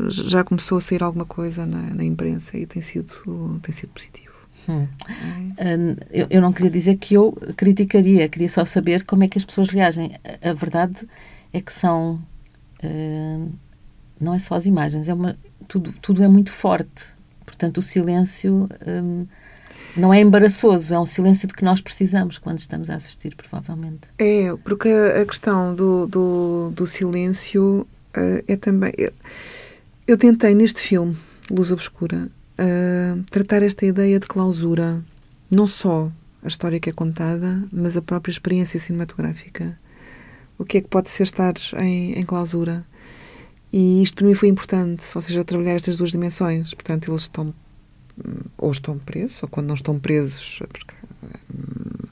já 0.08 0.44
começou 0.44 0.78
a 0.78 0.80
sair 0.80 1.02
alguma 1.02 1.24
coisa 1.24 1.64
na, 1.64 1.94
na 1.94 2.04
imprensa 2.04 2.58
e 2.58 2.66
tem 2.66 2.82
sido, 2.82 3.58
tem 3.62 3.74
sido 3.74 3.90
positivo. 3.90 4.30
Hum. 4.68 4.86
É. 5.56 5.74
Eu, 6.10 6.26
eu, 6.28 6.40
não 6.40 6.52
queria 6.52 6.70
dizer 6.70 6.96
que 6.96 7.14
eu 7.14 7.32
criticaria, 7.56 8.28
queria 8.28 8.48
só 8.48 8.64
saber 8.64 9.04
como 9.04 9.24
é 9.24 9.28
que 9.28 9.38
as 9.38 9.44
pessoas 9.44 9.68
reagem. 9.68 10.12
A, 10.42 10.50
a 10.50 10.54
verdade 10.54 11.08
é 11.52 11.60
que 11.60 11.72
são. 11.72 12.20
Uh, 12.82 13.50
não 14.20 14.34
é 14.34 14.38
só 14.38 14.54
as 14.54 14.66
imagens, 14.66 15.08
é 15.08 15.14
uma, 15.14 15.36
tudo, 15.66 15.92
tudo 16.02 16.22
é 16.22 16.28
muito 16.28 16.50
forte 16.50 17.14
Portanto, 17.50 17.78
o 17.78 17.82
silêncio 17.82 18.68
hum, 18.86 19.26
não 19.96 20.12
é 20.12 20.20
embaraçoso, 20.20 20.92
é 20.94 20.98
um 20.98 21.06
silêncio 21.06 21.48
de 21.48 21.54
que 21.54 21.64
nós 21.64 21.80
precisamos 21.80 22.38
quando 22.38 22.58
estamos 22.58 22.88
a 22.90 22.96
assistir, 22.96 23.34
provavelmente. 23.34 24.08
É, 24.18 24.54
porque 24.64 24.88
a, 24.88 25.24
questão 25.24 25.74
do, 25.74 26.06
do, 26.06 26.72
do 26.74 26.86
silêncio 26.86 27.86
uh, 28.16 28.44
é 28.46 28.56
também. 28.56 28.92
Eu, 28.96 29.12
eu, 30.06 30.16
tentei 30.16 30.54
neste 30.54 30.80
filme, 30.80 31.16
Luz 31.50 31.72
Obscura, 31.72 32.28
uh, 32.58 33.22
tratar 33.30 33.62
esta 33.62 33.84
ideia 33.84 34.18
de 34.18 34.26
clausura, 34.26 35.02
não 35.50 35.66
só 35.66 36.10
a 36.42 36.48
história 36.48 36.80
que 36.80 36.90
é 36.90 36.92
contada, 36.92 37.62
mas 37.72 37.96
a 37.96 38.02
própria 38.02 38.32
experiência 38.32 38.78
cinematográfica. 38.78 39.78
O 40.58 40.64
que 40.64 40.78
é 40.78 40.80
que 40.80 40.88
pode 40.88 41.08
ser 41.08 41.24
estar 41.24 41.54
em, 41.78 42.18
em 42.18 42.22
clausura? 42.22 42.84
E 43.72 44.02
isto 44.02 44.16
para 44.16 44.26
mim 44.26 44.34
foi 44.34 44.48
importante, 44.48 45.04
ou 45.14 45.22
seja, 45.22 45.44
trabalhar 45.44 45.74
estas 45.74 45.96
duas 45.96 46.10
dimensões. 46.10 46.74
Portanto, 46.74 47.10
eles 47.10 47.22
estão 47.22 47.54
ou 48.58 48.70
estão 48.70 48.98
presos, 48.98 49.42
ou 49.42 49.48
quando 49.48 49.66
não 49.66 49.74
estão 49.74 49.98
presos, 49.98 50.60
porque, 50.72 50.94
hum, 51.54 52.08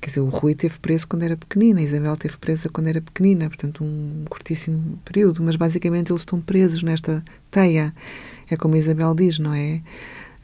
quer 0.00 0.08
dizer, 0.08 0.20
o 0.20 0.28
Rui 0.28 0.54
teve 0.54 0.78
preso 0.78 1.06
quando 1.06 1.22
era 1.22 1.36
pequenina, 1.36 1.80
a 1.80 1.82
Isabel 1.82 2.16
teve 2.16 2.36
presa 2.38 2.68
quando 2.68 2.88
era 2.88 3.00
pequenina, 3.00 3.48
portanto 3.48 3.84
um 3.84 4.24
curtíssimo 4.28 4.98
período, 5.04 5.42
mas 5.42 5.56
basicamente 5.56 6.10
eles 6.10 6.22
estão 6.22 6.40
presos 6.40 6.82
nesta 6.82 7.24
teia. 7.50 7.94
É 8.50 8.56
como 8.56 8.74
a 8.74 8.78
Isabel 8.78 9.14
diz, 9.14 9.38
não 9.38 9.54
é? 9.54 9.80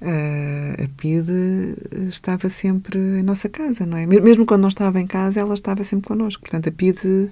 Uh, 0.00 0.84
a 0.84 0.88
PIDE 0.96 1.74
estava 2.08 2.48
sempre 2.48 2.98
em 2.98 3.22
nossa 3.22 3.48
casa, 3.48 3.84
não 3.84 3.96
é? 3.96 4.06
Mesmo 4.06 4.46
quando 4.46 4.62
não 4.62 4.68
estava 4.68 5.00
em 5.00 5.06
casa, 5.06 5.40
ela 5.40 5.54
estava 5.54 5.82
sempre 5.82 6.06
connosco. 6.06 6.42
Portanto, 6.42 6.68
a 6.68 6.72
PIDE 6.72 7.30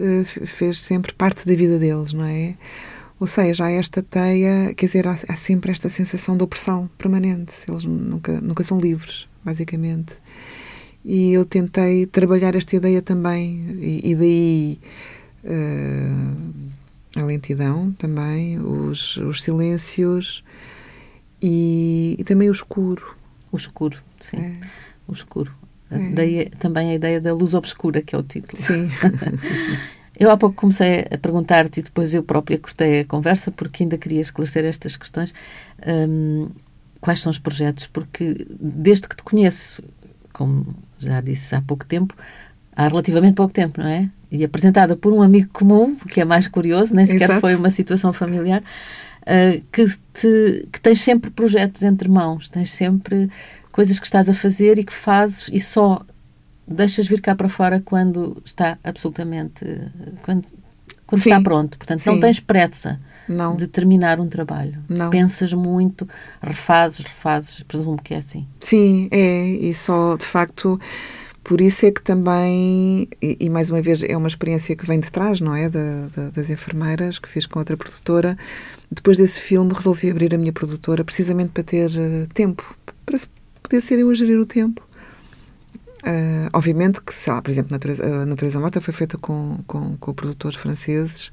uh, 0.00 0.24
fez 0.24 0.80
sempre 0.80 1.12
parte 1.12 1.46
da 1.46 1.54
vida 1.54 1.78
deles, 1.78 2.12
não 2.12 2.24
é? 2.24 2.56
Ou 3.22 3.26
seja, 3.28 3.66
há 3.66 3.70
esta 3.70 4.02
teia, 4.02 4.74
quer 4.74 4.86
dizer, 4.86 5.06
há, 5.06 5.16
há, 5.28 5.36
sempre 5.36 5.70
esta 5.70 5.88
sensação 5.88 6.36
de 6.36 6.42
opressão 6.42 6.90
permanente. 6.98 7.54
Eles 7.68 7.84
nunca, 7.84 8.40
nunca 8.40 8.64
são 8.64 8.80
livres, 8.80 9.28
basicamente. 9.44 10.14
E 11.04 11.32
eu 11.32 11.44
tentei 11.44 12.04
trabalhar 12.04 12.56
esta 12.56 12.74
ideia 12.74 13.00
também, 13.00 13.78
e, 13.80 14.10
e 14.10 14.14
daí 14.16 14.80
uh, 15.44 17.20
a 17.20 17.24
lentidão 17.24 17.92
também, 17.92 18.58
os, 18.58 19.16
os 19.18 19.40
silêncios 19.40 20.42
e, 21.40 22.16
e, 22.18 22.24
também 22.24 22.48
o 22.48 22.52
escuro. 22.52 23.16
O 23.52 23.56
escuro, 23.56 24.02
sim. 24.18 24.38
É. 24.38 24.58
O 25.06 25.12
escuro. 25.12 25.54
É. 25.92 26.10
Daí 26.10 26.50
também 26.58 26.90
a 26.90 26.94
ideia 26.94 27.20
da 27.20 27.32
luz 27.32 27.54
obscura, 27.54 28.02
que 28.02 28.16
é 28.16 28.18
o 28.18 28.22
título. 28.24 28.60
Sim. 28.60 28.90
Eu 30.22 30.30
há 30.30 30.36
pouco 30.36 30.54
comecei 30.54 31.04
a 31.10 31.18
perguntar-te 31.18 31.80
e 31.80 31.82
depois 31.82 32.14
eu 32.14 32.22
própria 32.22 32.56
cortei 32.56 33.00
a 33.00 33.04
conversa 33.04 33.50
porque 33.50 33.82
ainda 33.82 33.98
queria 33.98 34.20
esclarecer 34.20 34.64
estas 34.64 34.96
questões. 34.96 35.34
Um, 35.84 36.48
quais 37.00 37.18
são 37.18 37.28
os 37.28 37.40
projetos? 37.40 37.88
Porque 37.88 38.46
desde 38.48 39.08
que 39.08 39.16
te 39.16 39.22
conheço, 39.24 39.82
como 40.32 40.76
já 40.96 41.20
disse 41.20 41.56
há 41.56 41.60
pouco 41.60 41.84
tempo, 41.84 42.14
há 42.76 42.86
relativamente 42.86 43.34
pouco 43.34 43.52
tempo, 43.52 43.80
não 43.80 43.88
é? 43.88 44.08
E 44.30 44.44
apresentada 44.44 44.96
por 44.96 45.12
um 45.12 45.22
amigo 45.22 45.48
comum, 45.52 45.96
que 45.96 46.20
é 46.20 46.24
mais 46.24 46.46
curioso, 46.46 46.94
nem 46.94 47.04
sequer 47.04 47.24
Exato. 47.24 47.40
foi 47.40 47.56
uma 47.56 47.70
situação 47.70 48.12
familiar, 48.12 48.62
uh, 49.22 49.60
que, 49.72 49.84
te, 50.14 50.68
que 50.70 50.80
tens 50.80 51.00
sempre 51.00 51.32
projetos 51.32 51.82
entre 51.82 52.08
mãos, 52.08 52.48
tens 52.48 52.70
sempre 52.70 53.28
coisas 53.72 53.98
que 53.98 54.06
estás 54.06 54.28
a 54.28 54.34
fazer 54.34 54.78
e 54.78 54.84
que 54.84 54.92
fazes 54.92 55.50
e 55.52 55.58
só 55.58 56.00
deixas 56.72 57.06
vir 57.06 57.20
cá 57.20 57.34
para 57.34 57.48
fora 57.48 57.80
quando 57.84 58.40
está 58.44 58.78
absolutamente. 58.82 59.64
quando, 60.22 60.46
quando 61.06 61.20
está 61.20 61.40
pronto. 61.40 61.78
Portanto, 61.78 62.00
Sim. 62.00 62.10
não 62.10 62.20
tens 62.20 62.40
pressa 62.40 63.00
não. 63.28 63.56
de 63.56 63.66
terminar 63.66 64.20
um 64.20 64.28
trabalho. 64.28 64.78
Não. 64.88 65.10
Pensas 65.10 65.52
muito, 65.52 66.08
refazes, 66.42 67.00
refazes, 67.00 67.62
presumo 67.62 68.00
que 68.00 68.14
é 68.14 68.18
assim. 68.18 68.46
Sim, 68.60 69.08
é, 69.10 69.46
e 69.46 69.74
só 69.74 70.16
de 70.16 70.24
facto. 70.24 70.80
Por 71.44 71.60
isso 71.60 71.84
é 71.84 71.90
que 71.90 72.00
também, 72.00 73.08
e, 73.20 73.36
e, 73.40 73.50
mais 73.50 73.68
uma 73.68 73.82
vez 73.82 74.00
é 74.04 74.16
uma 74.16 74.28
experiência 74.28 74.76
que 74.76 74.86
vem 74.86 75.00
de 75.00 75.10
trás, 75.10 75.40
não 75.40 75.52
é? 75.52 75.68
Da, 75.68 76.06
da, 76.14 76.28
das 76.30 76.48
enfermeiras, 76.50 77.18
que 77.18 77.28
fiz 77.28 77.46
com 77.46 77.58
outra 77.58 77.76
produtora. 77.76 78.38
Depois 78.88 79.18
desse 79.18 79.40
filme 79.40 79.72
resolvi 79.74 80.08
abrir 80.08 80.32
a 80.36 80.38
minha 80.38 80.52
produtora 80.52 81.02
precisamente 81.02 81.50
para 81.50 81.64
ter 81.64 81.90
uh, 81.90 82.28
tempo, 82.32 82.76
para 83.04 83.18
poder 83.60 83.80
ser 83.80 83.98
eu 83.98 84.08
a 84.08 84.14
gerir 84.14 84.38
o 84.38 84.46
tempo. 84.46 84.86
Uh, 86.02 86.50
obviamente 86.52 87.00
que, 87.00 87.14
sei 87.14 87.32
lá, 87.32 87.40
por 87.40 87.50
exemplo, 87.50 87.70
Natureza, 87.70 88.04
a 88.04 88.26
Natureza 88.26 88.58
Morta 88.58 88.80
foi 88.80 88.92
feita 88.92 89.16
com, 89.16 89.58
com, 89.66 89.96
com 89.96 90.12
produtores 90.12 90.56
franceses. 90.56 91.30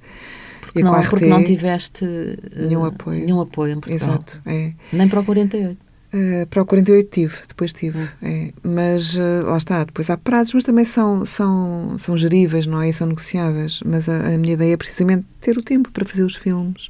Porque, 0.62 0.84
não, 0.84 1.03
porque 1.03 1.25
não 1.25 1.43
tiveste 1.43 2.05
uh, 2.05 2.67
nenhum 2.67 2.86
apoio. 2.86 3.19
Nenhum 3.19 3.41
apoio 3.41 3.73
em 3.73 3.79
Portugal. 3.79 4.10
Exato, 4.10 4.41
é. 4.45 4.73
Nem 4.93 5.08
para 5.08 5.21
o 5.21 5.25
48. 5.25 5.89
Uh, 6.12 6.47
para 6.47 6.63
o 6.63 6.65
48 6.65 7.10
tive, 7.10 7.36
depois 7.47 7.73
tive. 7.73 7.99
Hum. 7.99 8.08
É. 8.21 8.53
Mas 8.63 9.15
uh, 9.15 9.45
lá 9.45 9.58
está, 9.58 9.84
depois 9.84 10.10
há 10.10 10.17
prazos, 10.17 10.53
mas 10.53 10.63
também 10.63 10.86
são, 10.86 11.25
são, 11.25 11.97
são 11.97 12.15
geríveis, 12.15 12.65
não 12.65 12.82
é? 12.82 12.89
E 12.89 12.93
são 12.93 13.08
negociáveis. 13.08 13.79
Mas 13.86 14.08
a, 14.08 14.27
a, 14.27 14.38
minha 14.38 14.53
ideia 14.53 14.73
é 14.73 14.77
precisamente 14.77 15.25
ter 15.41 15.58
o 15.58 15.63
tempo 15.63 15.91
para 15.91 16.05
fazer 16.05 16.23
os 16.23 16.36
filmes. 16.36 16.89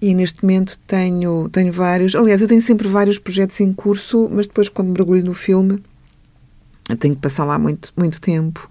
E 0.00 0.14
neste 0.14 0.42
momento 0.42 0.78
tenho, 0.86 1.48
tenho 1.50 1.72
vários. 1.72 2.14
Aliás, 2.14 2.42
eu 2.42 2.48
tenho 2.48 2.60
sempre 2.60 2.88
vários 2.88 3.18
projetos 3.18 3.60
em 3.60 3.72
curso, 3.72 4.28
mas 4.32 4.46
depois, 4.46 4.68
quando 4.68 4.88
mergulho 4.88 5.24
no 5.24 5.34
filme, 5.34 5.82
eu 6.88 6.96
tenho 6.96 7.14
que 7.14 7.20
passar 7.20 7.44
lá 7.44 7.58
muito, 7.58 7.92
muito 7.96 8.20
tempo. 8.20 8.68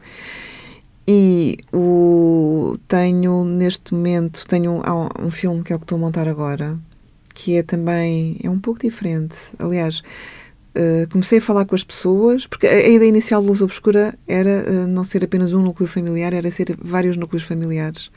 E 1.07 1.57
o, 1.73 2.75
tenho, 2.87 3.43
neste 3.43 3.93
momento, 3.93 4.45
tenho 4.47 4.71
um, 4.71 5.25
um 5.25 5.31
filme 5.31 5.63
que 5.63 5.73
é 5.73 5.75
o 5.75 5.79
que 5.79 5.85
estou 5.85 5.97
a 5.97 5.99
montar 5.99 6.27
agora, 6.27 6.79
que 7.33 7.57
é 7.57 7.63
também, 7.63 8.37
é 8.43 8.49
um 8.49 8.59
pouco 8.59 8.81
diferente. 8.81 9.37
Aliás, 9.59 10.01
Uh, 10.73 11.05
comecei 11.11 11.39
a 11.39 11.41
falar 11.41 11.65
com 11.65 11.75
as 11.75 11.83
pessoas, 11.83 12.47
porque 12.47 12.65
a, 12.65 12.71
a 12.71 12.87
ideia 12.87 13.09
inicial 13.09 13.41
de 13.41 13.47
Luz 13.49 13.61
Obscura 13.61 14.17
era 14.25 14.63
uh, 14.65 14.87
não 14.87 15.03
ser 15.03 15.21
apenas 15.21 15.51
um 15.51 15.61
núcleo 15.61 15.85
familiar, 15.85 16.31
era 16.31 16.49
ser 16.49 16.77
vários 16.81 17.17
núcleos 17.17 17.43
familiares 17.43 18.09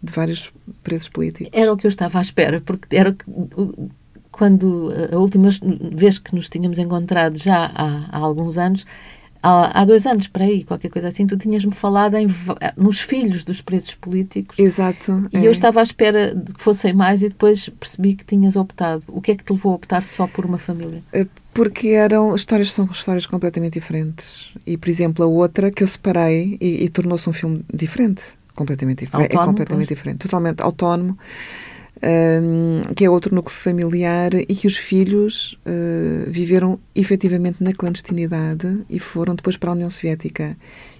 de 0.00 0.12
vários 0.12 0.52
presos 0.84 1.08
políticos. 1.08 1.50
Era 1.52 1.72
o 1.72 1.76
que 1.76 1.88
eu 1.88 1.88
estava 1.88 2.20
à 2.20 2.22
espera, 2.22 2.60
porque 2.60 2.96
era 2.96 3.16
quando 4.30 4.92
a 5.12 5.18
última 5.18 5.48
vez 5.92 6.18
que 6.18 6.32
nos 6.32 6.48
tínhamos 6.48 6.78
encontrado 6.78 7.36
já 7.36 7.66
há, 7.74 8.06
há 8.08 8.18
alguns 8.18 8.56
anos 8.56 8.86
há, 9.42 9.80
há 9.80 9.84
dois 9.84 10.06
anos, 10.06 10.26
para 10.26 10.44
aí, 10.44 10.64
qualquer 10.64 10.88
coisa 10.88 11.08
assim, 11.08 11.26
tu 11.26 11.36
tinhas-me 11.36 11.72
falado 11.72 12.16
em, 12.16 12.26
nos 12.76 13.00
filhos 13.00 13.42
dos 13.42 13.60
presos 13.60 13.94
políticos. 13.94 14.58
Exato. 14.58 15.28
E 15.32 15.38
é. 15.38 15.46
eu 15.46 15.50
estava 15.50 15.80
à 15.80 15.82
espera 15.82 16.34
de 16.34 16.54
que 16.54 16.62
fossem 16.62 16.92
mais 16.92 17.22
e 17.22 17.28
depois 17.28 17.68
percebi 17.68 18.14
que 18.14 18.24
tinhas 18.24 18.56
optado. 18.56 19.02
O 19.08 19.20
que 19.20 19.32
é 19.32 19.36
que 19.36 19.44
te 19.44 19.52
levou 19.52 19.72
a 19.72 19.76
optar 19.76 20.02
só 20.04 20.26
por 20.26 20.44
uma 20.44 20.58
família? 20.58 21.02
Eh, 21.12 21.26
porque 21.52 21.88
eram 21.88 22.34
histórias 22.34 22.72
são 22.72 22.86
histórias 22.86 23.26
completamente 23.26 23.74
diferentes. 23.74 24.52
E, 24.66 24.76
por 24.76 24.88
exemplo, 24.88 25.24
a 25.24 25.28
outra 25.28 25.70
que 25.70 25.82
eu 25.82 25.86
separei 25.86 26.56
e, 26.60 26.84
e 26.84 26.88
tornou-se 26.88 27.28
um 27.28 27.32
filme 27.32 27.64
diferente. 27.72 28.38
Completamente 28.54 29.04
diferente. 29.04 29.32
é 29.32 29.36
completamente 29.36 29.86
pois. 29.86 29.98
diferente. 29.98 30.18
Totalmente 30.18 30.60
autónomo 30.62 31.18
que 32.96 33.04
é 33.04 33.10
outro 33.10 33.34
núcleo 33.34 33.54
familiar 33.54 34.34
e 34.34 34.54
que 34.54 34.66
os 34.66 34.76
filhos 34.76 35.58
uh, 35.66 36.30
viveram 36.30 36.78
efetivamente 36.94 37.62
na 37.62 37.74
clandestinidade 37.74 38.82
e 38.88 38.98
foram 38.98 39.34
depois 39.34 39.56
para 39.56 39.70
a 39.70 39.74
União 39.74 39.90
Soviética 39.90 40.56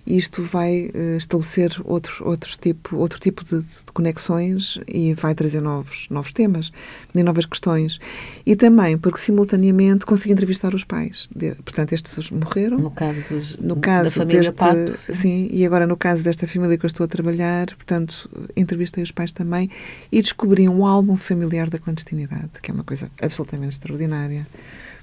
isto 0.06 0.42
vai 0.42 0.90
uh, 0.94 1.16
estabelecer 1.16 1.76
outro, 1.84 2.26
outro, 2.26 2.50
tipo, 2.58 2.96
outro 2.96 3.20
tipo 3.20 3.44
de, 3.44 3.60
de, 3.60 3.92
conexões 3.92 4.78
e 4.86 5.12
vai 5.14 5.34
trazer 5.34 5.60
novos, 5.60 6.06
novos 6.10 6.32
temas 6.32 6.72
e 7.14 7.22
novas 7.22 7.46
questões. 7.46 7.98
E 8.44 8.56
também 8.56 8.96
porque, 8.98 9.18
simultaneamente, 9.18 10.06
consegui 10.06 10.32
entrevistar 10.32 10.74
os 10.74 10.84
pais. 10.84 11.28
De, 11.34 11.54
portanto, 11.56 11.92
estes 11.92 12.30
morreram. 12.30 12.78
No 12.78 12.90
caso, 12.90 13.22
dos, 13.28 13.56
no 13.56 13.76
caso 13.76 14.10
da 14.10 14.20
família 14.22 14.40
deste, 14.40 14.54
Pato. 14.54 14.96
Sim. 14.98 15.14
sim. 15.14 15.48
e 15.52 15.64
agora 15.64 15.86
no 15.86 15.96
caso 15.96 16.22
desta 16.22 16.46
família 16.46 16.76
que 16.76 16.84
eu 16.84 16.88
estou 16.88 17.04
a 17.04 17.08
trabalhar, 17.08 17.66
portanto, 17.74 18.28
entrevistei 18.56 19.02
os 19.02 19.10
pais 19.10 19.32
também 19.32 19.70
e 20.10 20.20
descobri 20.20 20.68
um 20.68 20.86
álbum 20.86 21.16
familiar 21.16 21.68
da 21.68 21.78
clandestinidade, 21.78 22.60
que 22.62 22.70
é 22.70 22.74
uma 22.74 22.84
coisa 22.84 23.10
absolutamente 23.20 23.72
extraordinária. 23.72 24.46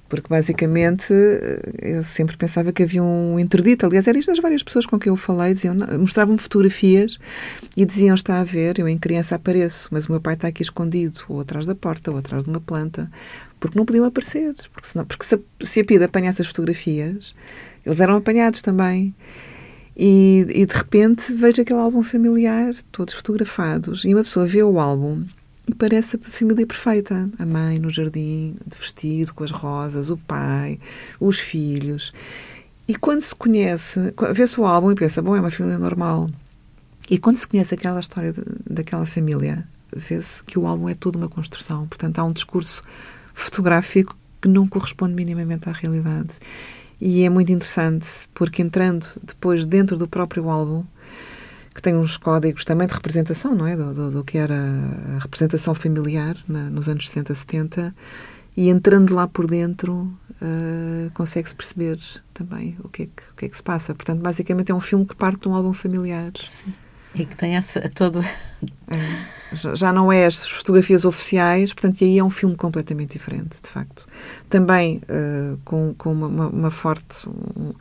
Porque 0.10 0.30
basicamente 0.30 1.14
eu 1.80 2.02
sempre 2.04 2.38
pensava 2.38 2.72
que 2.72 2.84
havia 2.84 3.04
um 3.04 3.38
interdito. 3.38 3.86
Aliás, 3.86 4.08
era 4.08 4.18
isto 4.18 4.30
das 4.30 4.40
várias 4.40 4.64
pessoas 4.64 4.86
com 4.86 4.98
quem 4.98 5.10
eu 5.10 5.18
falei, 5.18 5.54
diziam, 5.54 5.76
mostravam-me 6.00 6.40
fotografias 6.40 7.20
e 7.76 7.86
diziam: 7.86 8.16
Está 8.16 8.40
a 8.40 8.44
ver, 8.44 8.80
eu 8.80 8.88
em 8.88 8.98
criança 8.98 9.36
apareço, 9.36 9.90
mas 9.92 10.06
o 10.06 10.12
meu 10.12 10.22
pai 10.22 10.36
está 10.36 10.48
aqui 10.48 10.62
escondido, 10.62 11.20
ou 11.28 11.42
atrás 11.42 11.66
da 11.66 11.76
porta, 11.76 12.12
ou 12.12 12.18
atrás 12.18 12.44
de 12.44 12.50
uma 12.50 12.62
planta, 12.62 13.12
porque 13.60 13.78
não 13.78 13.86
podiam 13.86 14.06
aparecer. 14.06 14.56
Porque, 14.72 14.88
senão, 14.88 15.06
porque 15.06 15.26
se, 15.26 15.40
se 15.62 15.82
a 15.82 15.86
PIDE 15.86 16.06
apanhasse 16.06 16.42
as 16.42 16.48
fotografias, 16.48 17.36
eles 17.86 18.00
eram 18.00 18.16
apanhados 18.16 18.62
também. 18.62 19.14
E, 20.00 20.46
e 20.50 20.66
de 20.66 20.76
repente 20.76 21.34
vejo 21.34 21.62
aquele 21.62 21.80
álbum 21.80 22.04
familiar, 22.04 22.76
todos 22.92 23.16
fotografados, 23.16 24.06
e 24.06 24.14
uma 24.14 24.24
pessoa 24.24 24.46
vê 24.46 24.62
o 24.62 24.80
álbum 24.80 25.26
parece 25.74 26.16
a 26.16 26.32
família 26.32 26.66
perfeita. 26.66 27.30
A 27.38 27.46
mãe 27.46 27.80
no 27.80 27.90
jardim, 27.90 28.56
de 28.66 28.78
vestido, 28.78 29.34
com 29.34 29.44
as 29.44 29.52
rosas, 29.52 30.10
o 30.10 30.18
pai, 30.18 30.80
os 31.20 31.40
filhos. 31.40 32.12
E 32.88 32.96
quando 32.96 33.22
se 33.22 33.36
conhece, 33.36 34.14
vê-se 34.34 34.60
o 34.60 34.66
álbum 34.66 34.92
e 34.92 34.96
pensa, 34.96 35.22
bom, 35.22 35.36
é 35.36 35.40
uma 35.40 35.52
família 35.52 35.78
normal. 35.78 36.30
E 37.10 37.18
quando 37.18 37.38
se 37.38 37.48
conhece 37.48 37.74
aquela 37.74 38.00
história 38.00 38.32
de, 38.32 38.42
daquela 38.70 39.06
família, 39.06 39.68
vê-se 39.94 40.44
que 40.44 40.58
o 40.58 40.66
álbum 40.66 40.88
é 40.88 40.96
toda 40.96 41.18
uma 41.18 41.30
construção. 41.30 41.88
Portanto, 41.88 42.20
há 42.20 42.24
um 42.24 42.32
discurso 42.32 42.82
fotográfico 43.34 44.18
que 44.42 44.48
não 44.48 44.68
corresponde 44.68 45.14
minimamente 45.14 45.70
à 45.70 45.72
realidade. 45.72 46.36
E 47.00 47.24
é 47.24 47.30
muito 47.30 47.52
interessante, 47.52 48.08
porque 48.34 48.62
entrando 48.62 49.06
depois 49.24 49.66
dentro 49.66 49.98
do 49.98 50.08
próprio 50.08 50.50
álbum, 50.50 50.84
que 51.78 51.82
tem 51.84 51.96
uns 51.96 52.18
códigos 52.18 52.66
também 52.66 52.88
de 52.88 52.96
representação, 52.96 53.54
não 53.54 53.68
é? 53.68 53.76
Do, 53.78 53.94
do, 53.94 54.10
do 54.10 54.24
que 54.24 54.36
era 54.36 54.56
a 55.16 55.20
representação 55.20 55.76
familiar 55.76 56.36
na, 56.48 56.72
nos 56.72 56.90
anos 56.90 57.08
60, 57.08 57.36
70, 57.36 57.96
e 58.58 58.68
entrando 58.70 59.14
lá 59.14 59.28
por 59.28 59.46
dentro 59.46 60.12
uh, 60.42 61.12
consegue-se 61.14 61.54
perceber 61.54 62.00
também 62.34 62.76
o 62.84 62.90
que, 62.90 63.04
é 63.04 63.06
que, 63.06 63.32
o 63.32 63.36
que, 63.36 63.46
é 63.46 63.50
que 63.50 63.56
se 63.56 63.62
passa. 63.62 63.94
Portanto, 63.94 64.24
basicamente 64.24 64.72
é 64.72 64.76
um 64.76 64.82
filme 64.82 65.06
que 65.06 65.16
parte 65.16 65.42
de 65.42 65.50
um 65.50 65.54
álbum 65.54 65.72
familiar. 65.72 66.32
Sim. 66.44 66.74
E 67.14 67.24
que 67.24 67.36
tem 67.36 67.56
essa 67.56 67.88
todo. 67.94 68.22
É 68.22 69.38
já 69.54 69.94
não 69.94 70.12
é 70.12 70.26
as 70.26 70.46
fotografias 70.46 71.06
oficiais, 71.06 71.74
portanto, 71.74 72.02
e 72.02 72.06
aí 72.06 72.20
é 72.20 72.24
um 72.24 72.30
filme 72.30 72.56
completamente 72.56 73.14
diferente, 73.14 73.58
de 73.62 73.70
facto. 73.70 74.08
Também 74.50 75.02
uh, 75.04 75.58
com, 75.64 75.94
com 75.98 76.12
uma, 76.12 76.48
uma 76.48 76.72
forte 76.72 77.28
um, 77.30 77.74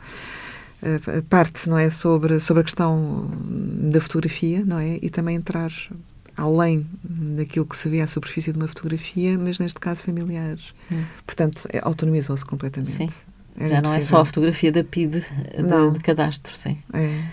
parte, 1.29 1.69
não 1.69 1.77
é, 1.77 1.89
sobre, 1.89 2.39
sobre 2.39 2.61
a 2.61 2.63
questão 2.63 3.29
da 3.91 3.99
fotografia, 3.99 4.63
não 4.65 4.79
é, 4.79 4.99
e 5.01 5.09
também 5.09 5.35
entrar 5.35 5.71
além 6.37 6.85
daquilo 7.03 7.65
que 7.65 7.75
se 7.75 7.89
vê 7.89 7.99
à 7.99 8.07
superfície 8.07 8.51
de 8.51 8.57
uma 8.57 8.67
fotografia, 8.67 9.37
mas 9.37 9.59
neste 9.59 9.79
caso 9.79 10.03
familiares. 10.03 10.73
Hum. 10.91 11.03
Portanto, 11.25 11.67
é, 11.73 11.79
autonomizou-se 11.81 12.45
completamente. 12.45 12.91
Sim. 12.91 13.09
Já 13.59 13.81
não 13.81 13.91
é 13.91 14.01
só 14.01 14.21
a 14.21 14.25
fotografia 14.25 14.71
da 14.71 14.83
PID 14.83 15.13
de, 15.13 15.91
de 15.93 15.99
cadastro, 16.01 16.55
sim. 16.55 16.77
É. 16.93 17.23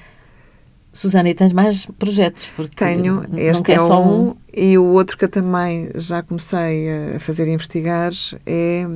Susana, 0.91 1.29
e 1.29 1.35
tens 1.35 1.53
mais 1.53 1.87
projetos? 1.99 2.49
Porque 2.57 2.77
Tenho, 2.77 3.25
este 3.37 3.73
é, 3.73 3.75
é 3.75 3.79
só 3.79 4.03
um, 4.03 4.29
um, 4.29 4.37
e 4.55 4.79
o 4.79 4.85
outro 4.85 5.19
que 5.19 5.25
eu 5.25 5.29
também 5.29 5.91
já 5.97 6.23
comecei 6.23 6.89
a 7.17 7.21
fazer 7.21 7.49
e 7.49 7.51
investigar 7.53 8.13
é 8.47 8.87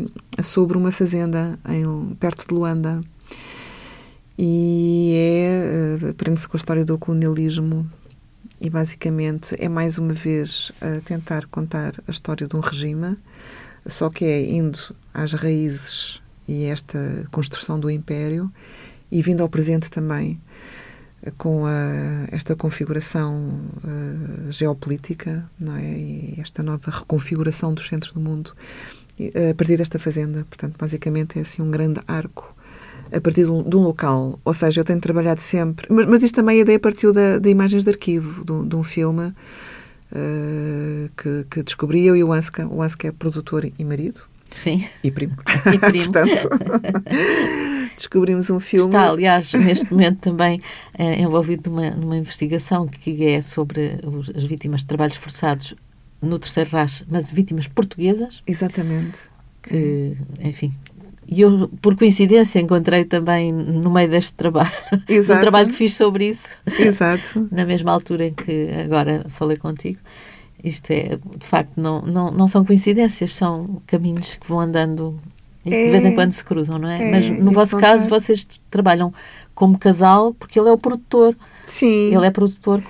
sobre 0.41 0.79
uma 0.79 0.93
fazenda 0.93 1.59
em, 1.69 2.15
perto 2.15 2.47
de 2.49 2.55
Luanda. 2.55 3.01
E 4.41 5.15
é, 5.17 6.09
eh, 6.11 6.13
prende-se 6.13 6.49
com 6.49 6.57
a 6.57 6.61
história 6.61 6.85
do 6.85 6.97
colonialismo 6.97 7.91
e 8.61 8.71
basicamente 8.71 9.57
é 9.59 9.69
mais 9.69 9.99
uma 9.99 10.13
vez 10.13 10.71
a 10.81 11.01
tentar 11.01 11.47
contar 11.47 11.95
a 12.07 12.11
história 12.11 12.47
de 12.47 12.55
um 12.55 12.61
regime, 12.61 13.17
só 13.85 14.09
que 14.09 14.25
é 14.25 14.49
indo 14.49 14.79
às 15.13 15.33
raízes 15.33 16.23
e 16.47 16.67
esta 16.67 17.27
construção 17.33 17.81
do 17.81 17.91
império 17.91 18.49
e 19.11 19.21
vindo 19.23 19.43
ao 19.43 19.49
presente 19.49 19.91
também 19.91 20.41
com 21.37 21.67
a, 21.67 22.29
esta 22.31 22.55
configuração 22.55 23.61
uh, 23.83 24.53
geopolítica, 24.53 25.51
não 25.59 25.77
é? 25.77 25.83
E 25.83 26.35
esta 26.39 26.63
nova 26.63 26.93
reconfiguração 26.93 27.75
do 27.75 27.83
centro 27.83 28.15
do 28.15 28.21
mundo 28.21 28.55
a 29.51 29.55
partir 29.55 29.77
desta 29.77 29.99
fazenda. 29.99 30.47
Portanto, 30.49 30.77
basicamente 30.79 31.39
é 31.39 31.43
assim 31.43 31.61
um 31.61 31.73
grande 31.73 32.01
arco 32.07 32.57
a 33.13 33.21
partir 33.21 33.45
de 33.45 33.51
um, 33.51 33.63
de 33.63 33.77
um 33.77 33.81
local. 33.81 34.39
Ou 34.45 34.53
seja, 34.53 34.81
eu 34.81 34.85
tenho 34.85 35.01
trabalhado 35.01 35.41
sempre. 35.41 35.87
Mas, 35.91 36.07
mas 36.07 36.23
isto 36.23 36.35
também 36.35 36.59
a 36.59 36.63
ideia 36.63 36.79
partiu 36.79 37.13
da, 37.13 37.39
de 37.39 37.49
imagens 37.49 37.85
de 37.85 37.91
arquivo, 37.91 38.45
de, 38.45 38.69
de 38.69 38.77
um 38.77 38.83
filme 38.83 39.33
uh, 40.13 41.11
que, 41.17 41.47
que 41.51 41.63
descobri 41.63 42.05
eu 42.07 42.17
e 42.17 42.25
o 42.25 42.33
Anska. 42.33 42.67
O 42.67 42.83
Anska 42.83 43.09
é 43.09 43.13
produtor 43.13 43.71
e 43.79 43.85
marido. 43.85 44.21
Sim. 44.51 44.87
E 45.05 45.11
primo. 45.11 45.37
E 45.73 45.79
primo. 45.79 46.13
Portanto, 46.13 46.49
descobrimos 47.97 48.51
um 48.51 48.61
filme. 48.61 48.87
Está, 48.87 49.11
aliás, 49.11 49.53
neste 49.53 49.91
momento 49.91 50.21
também 50.21 50.61
é, 50.97 51.21
envolvido 51.21 51.71
numa, 51.71 51.91
numa 51.91 52.17
investigação 52.17 52.87
que 52.87 53.25
é 53.25 53.43
sobre 53.43 54.01
os, 54.05 54.31
as 54.31 54.45
vítimas 54.45 54.81
de 54.81 54.87
trabalhos 54.87 55.17
forçados 55.17 55.75
no 56.21 56.39
Terceiro 56.39 56.71
Reich, 56.71 57.05
mas 57.09 57.31
vítimas 57.31 57.67
portuguesas. 57.67 58.43
Exatamente. 58.47 59.31
Que, 59.63 60.17
enfim, 60.41 60.73
e 61.31 61.43
eu, 61.43 61.69
por 61.83 61.95
coincidência, 61.95 62.59
encontrei 62.59 63.05
também 63.05 63.53
no 63.53 63.91
meio 63.91 64.09
deste 64.09 64.33
trabalho, 64.33 64.71
um 65.11 65.41
trabalho 65.41 65.69
que 65.69 65.75
fiz 65.75 65.95
sobre 65.95 66.31
isso. 66.31 66.57
Exato. 66.79 67.47
na 67.53 67.67
mesma 67.67 67.93
altura 67.93 68.27
em 68.27 68.33
que 68.33 68.71
agora 68.85 69.27
falei 69.29 69.59
contigo. 69.59 69.99
Isto 70.65 70.91
é, 70.91 71.19
de 71.37 71.47
facto, 71.47 71.73
não, 71.77 72.01
não, 72.01 72.31
não 72.31 72.49
são 72.49 72.65
coincidências, 72.65 73.35
são 73.35 73.81
caminhos 73.87 74.37
que 74.37 74.49
vão 74.49 74.59
andando 74.59 75.21
e 75.65 75.75
é, 75.75 75.85
de 75.85 75.91
vez 75.91 76.05
em 76.05 76.15
quando 76.15 76.33
se 76.33 76.43
cruzam, 76.43 76.79
não 76.79 76.89
é? 76.89 77.09
é 77.09 77.11
Mas 77.11 77.29
no 77.29 77.53
vosso 77.53 77.77
caso, 77.77 78.09
vocês 78.09 78.47
trabalham 78.71 79.13
como 79.55 79.79
casal 79.79 80.33
porque 80.35 80.59
ele 80.59 80.69
é 80.69 80.73
o 80.73 80.79
produtor. 80.79 81.37
Sim. 81.65 82.15
Ele 82.15 82.27
é 82.27 82.31
produtor, 82.31 82.83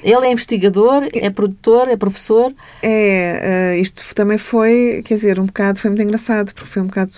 ele 0.00 0.26
é 0.26 0.30
investigador, 0.30 1.08
é 1.12 1.30
produtor, 1.30 1.88
é 1.88 1.96
professor. 1.96 2.54
É, 2.80 3.74
uh, 3.76 3.82
isto 3.82 4.14
também 4.14 4.38
foi, 4.38 5.02
quer 5.04 5.16
dizer, 5.16 5.40
um 5.40 5.46
bocado, 5.46 5.80
foi 5.80 5.90
muito 5.90 6.02
engraçado, 6.04 6.54
porque 6.54 6.68
foi 6.68 6.82
um 6.82 6.86
bocado 6.86 7.12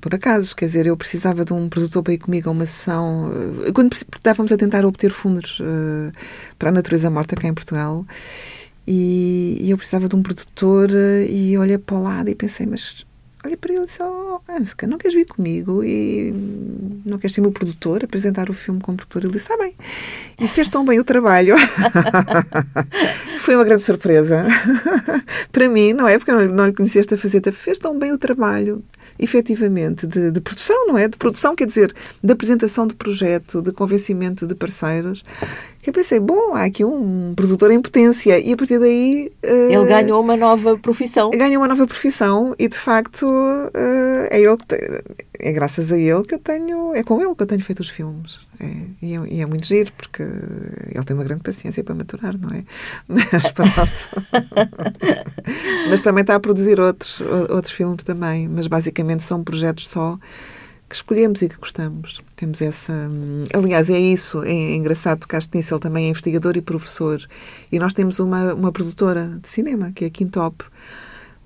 por 0.00 0.14
acaso, 0.14 0.56
quer 0.56 0.66
dizer, 0.66 0.86
eu 0.86 0.96
precisava 0.96 1.44
de 1.44 1.52
um 1.52 1.68
produtor 1.68 2.02
para 2.02 2.14
ir 2.14 2.18
comigo 2.18 2.48
a 2.48 2.52
uma 2.52 2.66
sessão, 2.66 3.30
uh, 3.30 3.72
quando 3.72 3.92
estávamos 3.94 4.50
a 4.52 4.56
tentar 4.56 4.84
obter 4.84 5.10
fundos 5.10 5.60
uh, 5.60 6.12
para 6.58 6.70
a 6.70 6.72
natureza 6.72 7.10
morta 7.10 7.36
cá 7.36 7.48
em 7.48 7.54
Portugal, 7.54 8.06
e, 8.86 9.58
e 9.60 9.70
eu 9.70 9.76
precisava 9.76 10.08
de 10.08 10.16
um 10.16 10.22
produtor, 10.22 10.88
e 11.28 11.58
olhei 11.58 11.78
para 11.78 11.96
o 11.96 12.02
lado 12.02 12.30
e 12.30 12.34
pensei, 12.34 12.66
mas 12.66 13.04
olhei 13.46 13.56
para 13.56 13.72
ele 13.72 13.84
e 13.84 13.86
disse: 13.86 14.02
Oh, 14.02 14.40
Anska, 14.48 14.86
não 14.86 14.98
queres 14.98 15.14
vir 15.14 15.26
comigo 15.26 15.82
e 15.82 16.32
não 17.04 17.18
queres 17.18 17.34
ser 17.34 17.40
meu 17.40 17.52
produtor, 17.52 18.04
apresentar 18.04 18.50
o 18.50 18.52
filme 18.52 18.80
como 18.80 18.96
produtor? 18.96 19.24
Ele 19.24 19.32
disse: 19.32 19.52
Ah, 19.52 19.56
bem. 19.56 19.74
E 20.40 20.48
fez 20.48 20.68
tão 20.68 20.84
bem 20.84 20.98
o 20.98 21.04
trabalho. 21.04 21.54
Foi 23.38 23.54
uma 23.54 23.64
grande 23.64 23.82
surpresa. 23.82 24.44
para 25.50 25.68
mim, 25.68 25.92
não 25.92 26.06
é? 26.06 26.18
Porque 26.18 26.30
eu 26.30 26.48
não 26.52 26.66
lhe 26.66 26.72
conhecia 26.72 27.00
esta 27.00 27.16
faceta. 27.16 27.52
Fez 27.52 27.78
tão 27.78 27.98
bem 27.98 28.12
o 28.12 28.18
trabalho 28.18 28.84
efetivamente, 29.18 30.06
de, 30.06 30.30
de, 30.30 30.40
produção, 30.40 30.86
não 30.86 30.98
é? 30.98 31.08
De 31.08 31.16
produção, 31.16 31.54
quer 31.54 31.66
dizer, 31.66 31.94
de 32.22 32.32
apresentação 32.32 32.86
de 32.86 32.94
projeto, 32.94 33.62
de 33.62 33.72
convencimento 33.72 34.46
de 34.46 34.54
parceiros, 34.54 35.24
que 35.86 35.90
eu 35.90 35.94
pensei, 35.94 36.18
bom, 36.18 36.52
há 36.54 36.64
aqui 36.64 36.84
um 36.84 37.32
produtor 37.36 37.70
em 37.70 37.80
potência. 37.80 38.40
E 38.40 38.52
a 38.52 38.56
partir 38.56 38.80
daí. 38.80 39.30
Uh, 39.44 39.70
ele 39.70 39.86
ganhou 39.86 40.20
uma 40.20 40.36
nova 40.36 40.76
profissão. 40.76 41.30
Ganhou 41.30 41.62
uma 41.62 41.68
nova 41.68 41.86
profissão 41.86 42.56
e, 42.58 42.66
de 42.66 42.76
facto, 42.76 43.24
uh, 43.24 44.26
é 44.28 44.40
ele 44.40 44.56
que. 44.56 44.76
É 45.38 45.52
graças 45.52 45.92
a 45.92 45.98
ele 45.98 46.22
que 46.22 46.34
eu 46.34 46.38
tenho. 46.38 46.94
É 46.94 47.02
com 47.02 47.20
ele 47.20 47.34
que 47.34 47.42
eu 47.42 47.46
tenho 47.46 47.62
feito 47.62 47.80
os 47.80 47.88
filmes. 47.88 48.38
É, 48.58 48.66
e, 49.02 49.14
é, 49.14 49.20
e, 49.28 49.40
é, 49.40 49.46
muito 49.46 49.66
giro, 49.66 49.92
porque 49.92 50.22
ele 50.22 51.04
tem 51.04 51.14
uma 51.16 51.24
grande 51.24 51.42
paciência 51.42 51.84
para 51.84 51.94
maturar, 51.94 52.36
não 52.38 52.50
é? 52.50 52.64
Mas 53.08 53.52
pronto. 53.52 53.72
mas 55.90 56.00
também 56.00 56.22
está 56.22 56.34
a 56.34 56.40
produzir 56.40 56.80
outros, 56.80 57.20
outros 57.50 57.72
filmes 57.72 58.02
também. 58.02 58.48
Mas 58.48 58.66
basicamente 58.66 59.22
são 59.22 59.44
projetos 59.44 59.88
só 59.88 60.18
que 60.88 60.94
escolhemos 60.94 61.42
e 61.42 61.48
que 61.48 61.56
gostamos. 61.56 62.20
Temos 62.34 62.62
essa. 62.62 62.92
Aliás, 63.52 63.90
é 63.90 63.98
isso, 63.98 64.42
é 64.42 64.74
engraçado, 64.74 65.20
tocaste 65.20 65.56
nisso. 65.56 65.74
Ele 65.74 65.80
também 65.80 66.06
é 66.06 66.08
investigador 66.10 66.56
e 66.56 66.60
professor. 66.60 67.20
E 67.70 67.78
nós 67.78 67.92
temos 67.92 68.20
uma, 68.20 68.54
uma 68.54 68.72
produtora 68.72 69.38
de 69.42 69.48
cinema, 69.48 69.92
que 69.92 70.04
é 70.04 70.08
a 70.08 70.10
Quintop 70.10 70.64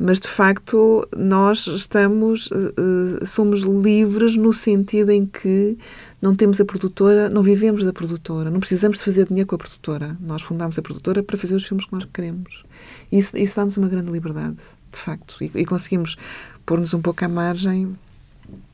mas 0.00 0.18
de 0.18 0.28
facto 0.28 1.06
nós 1.14 1.66
estamos 1.66 2.46
uh, 2.46 3.26
somos 3.26 3.60
livres 3.60 4.34
no 4.34 4.50
sentido 4.50 5.10
em 5.10 5.26
que 5.26 5.76
não 6.22 6.34
temos 6.34 6.58
a 6.58 6.64
produtora, 6.64 7.28
não 7.28 7.42
vivemos 7.42 7.84
da 7.84 7.92
produtora, 7.92 8.50
não 8.50 8.60
precisamos 8.60 8.98
de 8.98 9.04
fazer 9.04 9.26
dinheiro 9.26 9.46
com 9.46 9.54
a 9.54 9.58
produtora. 9.58 10.16
Nós 10.20 10.42
fundamos 10.42 10.78
a 10.78 10.82
produtora 10.82 11.22
para 11.22 11.36
fazer 11.36 11.54
os 11.54 11.66
filmes 11.66 11.84
que 11.84 11.92
nós 11.92 12.06
queremos. 12.12 12.64
Isso, 13.12 13.36
isso 13.36 13.56
dá-nos 13.56 13.76
uma 13.76 13.88
grande 13.88 14.10
liberdade, 14.10 14.58
de 14.90 14.98
facto, 14.98 15.36
e, 15.42 15.50
e 15.54 15.64
conseguimos 15.66 16.16
pôr-nos 16.64 16.94
um 16.94 17.00
pouco 17.00 17.22
à 17.24 17.28
margem 17.28 17.94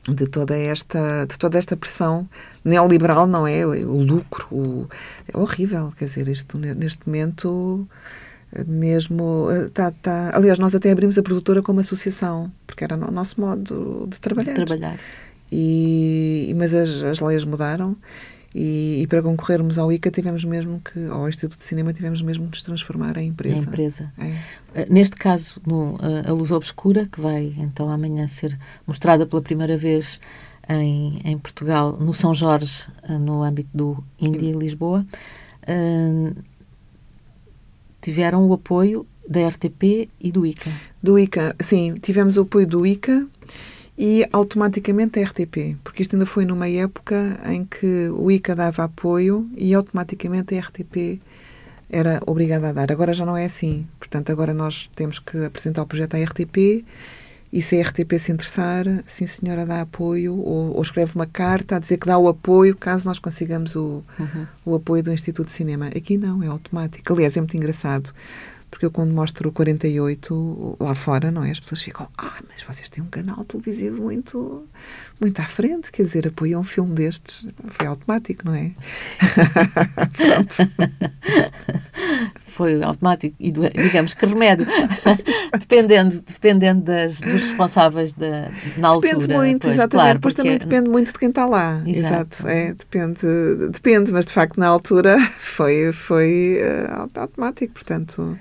de 0.07 0.27
toda 0.27 0.57
esta 0.57 1.25
de 1.25 1.37
toda 1.37 1.57
esta 1.57 1.75
pressão 1.75 2.27
neoliberal 2.63 3.27
não 3.27 3.45
é 3.45 3.65
o 3.65 4.01
lucro 4.01 4.47
o, 4.49 4.89
é 5.31 5.37
horrível 5.37 5.93
quer 5.95 6.05
dizer 6.05 6.27
isto 6.29 6.57
neste 6.57 7.05
momento 7.05 7.87
mesmo 8.65 9.47
tá, 9.73 9.91
tá, 9.91 10.31
aliás 10.33 10.57
nós 10.57 10.73
até 10.73 10.91
abrimos 10.91 11.17
a 11.17 11.23
produtora 11.23 11.61
como 11.61 11.79
associação 11.79 12.51
porque 12.65 12.83
era 12.83 12.95
o 12.95 13.11
nosso 13.11 13.39
modo 13.39 14.07
de 14.09 14.19
trabalhar, 14.19 14.53
de 14.53 14.55
trabalhar. 14.55 14.99
E, 15.51 16.53
mas 16.57 16.73
as, 16.73 16.89
as 17.03 17.19
leis 17.19 17.43
mudaram 17.43 17.95
e, 18.53 19.01
e, 19.01 19.07
para 19.07 19.21
concorrermos 19.21 19.77
ao 19.77 19.91
ICA 19.91 20.09
tivemos 20.09 20.43
mesmo 20.43 20.81
que 20.81 21.05
ao 21.07 21.27
Instituto 21.27 21.59
de 21.59 21.63
Cinema 21.63 21.93
tivemos 21.93 22.21
mesmo 22.21 22.45
de 22.45 22.51
nos 22.51 22.63
transformar 22.63 23.17
em 23.17 23.29
empresa. 23.29 23.57
Em 23.57 23.61
empresa. 23.61 24.13
É. 24.17 24.33
Eh, 24.73 24.87
neste 24.89 25.15
caso, 25.15 25.61
no, 25.65 25.97
a 26.25 26.31
Luz 26.31 26.51
Obscura, 26.51 27.07
que 27.11 27.21
vai 27.21 27.53
então 27.57 27.89
amanhã 27.89 28.27
ser 28.27 28.57
mostrada 28.85 29.25
pela 29.25 29.41
primeira 29.41 29.77
vez 29.77 30.19
em, 30.69 31.21
em 31.23 31.37
Portugal, 31.37 31.97
no 31.99 32.13
São 32.13 32.33
Jorge, 32.33 32.85
eh, 33.03 33.17
no 33.17 33.43
âmbito 33.43 33.69
do 33.73 34.03
Índia 34.19 34.53
Lisboa, 34.53 35.05
uh, 35.63 36.35
tiveram 38.07 38.47
o 38.47 38.53
apoio 38.53 39.05
da 39.27 39.45
RTP 39.49 40.07
e 40.21 40.31
do 40.31 40.45
ICA. 40.45 40.71
Do 41.03 41.19
ICA, 41.19 41.53
sim, 41.59 41.95
tivemos 41.95 42.37
o 42.37 42.43
apoio 42.43 42.65
do 42.65 42.85
ICA 42.85 43.27
e 43.97 44.25
automaticamente 44.31 45.19
a 45.19 45.23
RTP, 45.23 45.75
porque 45.83 46.03
isto 46.03 46.15
ainda 46.15 46.25
foi 46.25 46.45
numa 46.45 46.69
época 46.69 47.37
em 47.47 47.65
que 47.65 48.07
o 48.11 48.31
ICA 48.31 48.55
dava 48.55 48.85
apoio 48.85 49.45
e 49.57 49.73
automaticamente 49.73 50.55
a 50.55 50.61
RTP 50.61 51.19
era 51.89 52.21
obrigada 52.25 52.69
a 52.69 52.71
dar. 52.71 52.93
Agora 52.93 53.13
já 53.13 53.25
não 53.25 53.35
é 53.35 53.43
assim. 53.43 53.85
Portanto, 53.99 54.31
agora 54.31 54.53
nós 54.53 54.89
temos 54.95 55.19
que 55.19 55.43
apresentar 55.43 55.81
o 55.81 55.85
projeto 55.85 56.15
à 56.15 56.23
RTP 56.23 56.85
e 57.51 57.61
se 57.61 57.79
a 57.79 57.81
RTP 57.81 58.19
se 58.19 58.31
interessar, 58.31 58.85
sim 59.05 59.25
senhora, 59.25 59.65
dá 59.65 59.81
apoio 59.81 60.37
ou, 60.37 60.75
ou 60.75 60.81
escreve 60.81 61.13
uma 61.15 61.25
carta 61.25 61.77
a 61.77 61.79
dizer 61.79 61.97
que 61.97 62.07
dá 62.07 62.17
o 62.17 62.27
apoio 62.27 62.75
caso 62.75 63.05
nós 63.05 63.19
consigamos 63.19 63.75
o, 63.75 64.03
uhum. 64.19 64.47
o 64.65 64.75
apoio 64.75 65.03
do 65.03 65.13
Instituto 65.13 65.47
de 65.47 65.53
Cinema. 65.53 65.87
Aqui 65.87 66.17
não, 66.17 66.43
é 66.43 66.47
automático. 66.47 67.13
Aliás, 67.13 67.37
é 67.37 67.41
muito 67.41 67.55
engraçado 67.55 68.13
porque 68.69 68.85
eu 68.85 68.91
quando 68.91 69.13
mostro 69.13 69.47
o 69.49 69.51
48 69.51 70.77
lá 70.79 70.93
fora, 70.93 71.31
não 71.31 71.43
é? 71.43 71.51
As 71.51 71.59
pessoas 71.59 71.81
ficam, 71.81 72.07
ah, 72.17 72.41
mas 72.49 72.61
vocês 72.63 72.89
têm 72.89 73.03
um 73.03 73.07
canal 73.07 73.45
televisivo 73.45 74.03
muito, 74.03 74.67
muito 75.19 75.39
à 75.39 75.45
frente, 75.45 75.91
quer 75.91 76.03
dizer, 76.03 76.27
apoiam 76.27 76.59
um 76.61 76.65
filme 76.65 76.93
destes. 76.93 77.47
Foi 77.69 77.87
automático, 77.87 78.45
não 78.45 78.53
é? 78.53 78.73
foi 82.57 82.81
automático 82.81 83.35
e 83.39 83.51
digamos 83.51 84.15
que 84.15 84.25
remédio. 84.25 84.65
Dependendo 85.57 86.21
dependendo 86.21 86.81
das, 86.81 87.21
dos 87.21 87.43
responsáveis 87.43 88.13
da, 88.13 88.49
na 88.77 88.89
altura 88.89 89.15
depende 89.15 89.33
muito 89.35 89.61
pois, 89.61 89.75
exatamente. 89.75 89.91
claro, 89.91 90.17
depois 90.17 90.33
também 90.33 90.57
depende 90.57 90.89
muito 90.89 91.13
de 91.13 91.19
quem 91.19 91.29
está 91.29 91.45
lá. 91.45 91.81
Exato, 91.85 92.37
exato 92.41 92.47
é, 92.47 92.73
depende 92.73 93.25
depende 93.71 94.11
mas 94.11 94.25
de 94.25 94.33
facto 94.33 94.59
na 94.59 94.67
altura 94.67 95.17
foi 95.39 95.91
foi 95.91 96.59
uh, 96.61 97.19
automático 97.19 97.73
portanto 97.73 98.37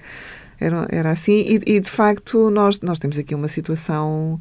era, 0.59 0.87
era 0.91 1.11
assim. 1.11 1.45
E, 1.47 1.77
e 1.77 1.81
de 1.81 1.91
facto 1.91 2.51
nós 2.51 2.81
nós 2.81 2.99
temos 2.99 3.19
aqui 3.19 3.35
uma 3.35 3.49
situação 3.49 4.41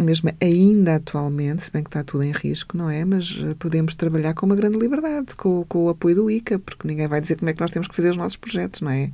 mesmo 0.00 0.30
ainda 0.40 0.96
atualmente, 0.96 1.62
se 1.62 1.72
bem 1.72 1.82
que 1.82 1.88
está 1.88 2.02
tudo 2.02 2.24
em 2.24 2.32
risco, 2.32 2.76
não 2.76 2.88
é? 2.90 3.04
Mas 3.04 3.38
eh, 3.42 3.54
podemos 3.58 3.94
trabalhar 3.94 4.34
com 4.34 4.46
uma 4.46 4.56
grande 4.56 4.78
liberdade, 4.78 5.34
com, 5.36 5.64
com, 5.68 5.84
o 5.84 5.88
apoio 5.88 6.14
do 6.14 6.30
ICA, 6.30 6.58
porque 6.58 6.86
ninguém 6.86 7.06
vai 7.06 7.20
dizer 7.20 7.36
como 7.36 7.50
é 7.50 7.52
que 7.52 7.60
nós 7.60 7.70
temos 7.70 7.88
que 7.88 7.94
fazer 7.94 8.10
os 8.10 8.16
nossos 8.16 8.36
projetos, 8.36 8.80
não 8.80 8.90
é? 8.90 9.10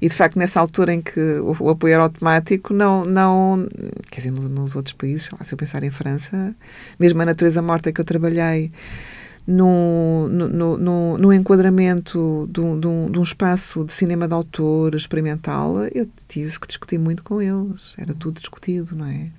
E 0.00 0.08
de 0.08 0.14
facto, 0.14 0.38
nessa 0.38 0.60
altura 0.60 0.92
em 0.92 1.00
que 1.00 1.20
o, 1.20 1.56
o 1.60 1.70
apoio 1.70 1.94
era 1.94 2.02
automático, 2.02 2.72
não, 2.72 3.04
não 3.04 3.68
quer 4.10 4.20
dizer, 4.20 4.32
nos, 4.32 4.50
nos 4.50 4.76
outros 4.76 4.92
países, 4.92 5.30
lá, 5.30 5.44
se 5.44 5.54
eu 5.54 5.58
pensar 5.58 5.82
em 5.82 5.90
França, 5.90 6.54
mesmo 6.98 7.20
a 7.22 7.24
natureza 7.24 7.60
morta 7.62 7.92
que 7.92 8.00
eu 8.00 8.04
trabalhei, 8.04 8.70
no, 9.46 10.28
no, 10.28 10.76
no, 10.76 11.18
no, 11.18 11.32
enquadramento 11.32 12.48
de 12.50 12.60
um, 12.60 12.80
de, 12.80 12.86
um, 12.88 13.10
de 13.10 13.18
um, 13.18 13.22
espaço 13.22 13.84
de 13.84 13.92
cinema 13.92 14.26
de 14.26 14.34
autor 14.34 14.94
experimental, 14.94 15.84
eu 15.94 16.08
tive 16.26 16.58
que 16.58 16.66
discutir 16.66 16.98
muito 16.98 17.22
com 17.22 17.40
eles. 17.40 17.94
Era 17.96 18.12
tudo 18.12 18.40
discutido, 18.40 18.96
não 18.96 19.06
é? 19.06 19.30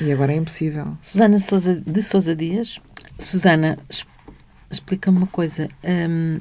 E 0.00 0.12
agora 0.12 0.32
é 0.32 0.36
impossível. 0.36 0.96
Susana 1.00 1.38
Sousa, 1.38 1.74
de 1.74 2.02
Sousa 2.02 2.34
Dias. 2.34 2.80
Susana, 3.18 3.78
explica-me 4.70 5.18
uma 5.18 5.26
coisa. 5.26 5.68
Um, 5.82 6.40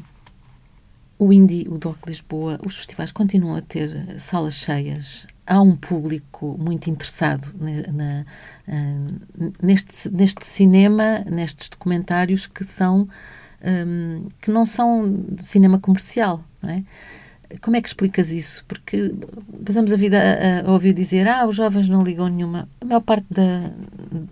o 1.17 1.31
Indie, 1.31 1.67
o 1.69 1.77
DOC 1.77 2.07
Lisboa, 2.07 2.59
os 2.65 2.75
festivais 2.75 3.11
continuam 3.11 3.55
a 3.55 3.61
ter 3.61 4.19
salas 4.19 4.55
cheias. 4.55 5.27
Há 5.45 5.61
um 5.61 5.75
público 5.75 6.57
muito 6.59 6.89
interessado 6.89 7.53
na, 7.59 7.91
na, 7.91 8.25
uh, 8.67 9.53
neste, 9.61 10.09
neste 10.09 10.45
cinema, 10.45 11.19
nestes 11.29 11.69
documentários 11.69 12.47
que 12.47 12.63
são 12.63 13.07
um, 13.63 14.27
que 14.41 14.51
não 14.51 14.65
são 14.65 15.25
de 15.31 15.45
cinema 15.45 15.79
comercial, 15.79 16.43
não 16.61 16.69
é? 16.69 16.83
Como 17.61 17.75
é 17.77 17.81
que 17.81 17.87
explicas 17.87 18.31
isso? 18.31 18.63
Porque 18.67 19.13
passamos 19.65 19.91
a 19.91 19.97
vida 19.97 20.17
a, 20.19 20.67
a, 20.67 20.71
ouvir 20.71 20.93
dizer 20.93 21.27
ah, 21.27 21.45
os 21.45 21.55
jovens 21.55 21.87
não 21.87 22.03
ligam 22.03 22.27
nenhuma. 22.27 22.67
A 22.81 22.85
maior 22.85 23.01
parte 23.01 23.25
da, 23.29 23.71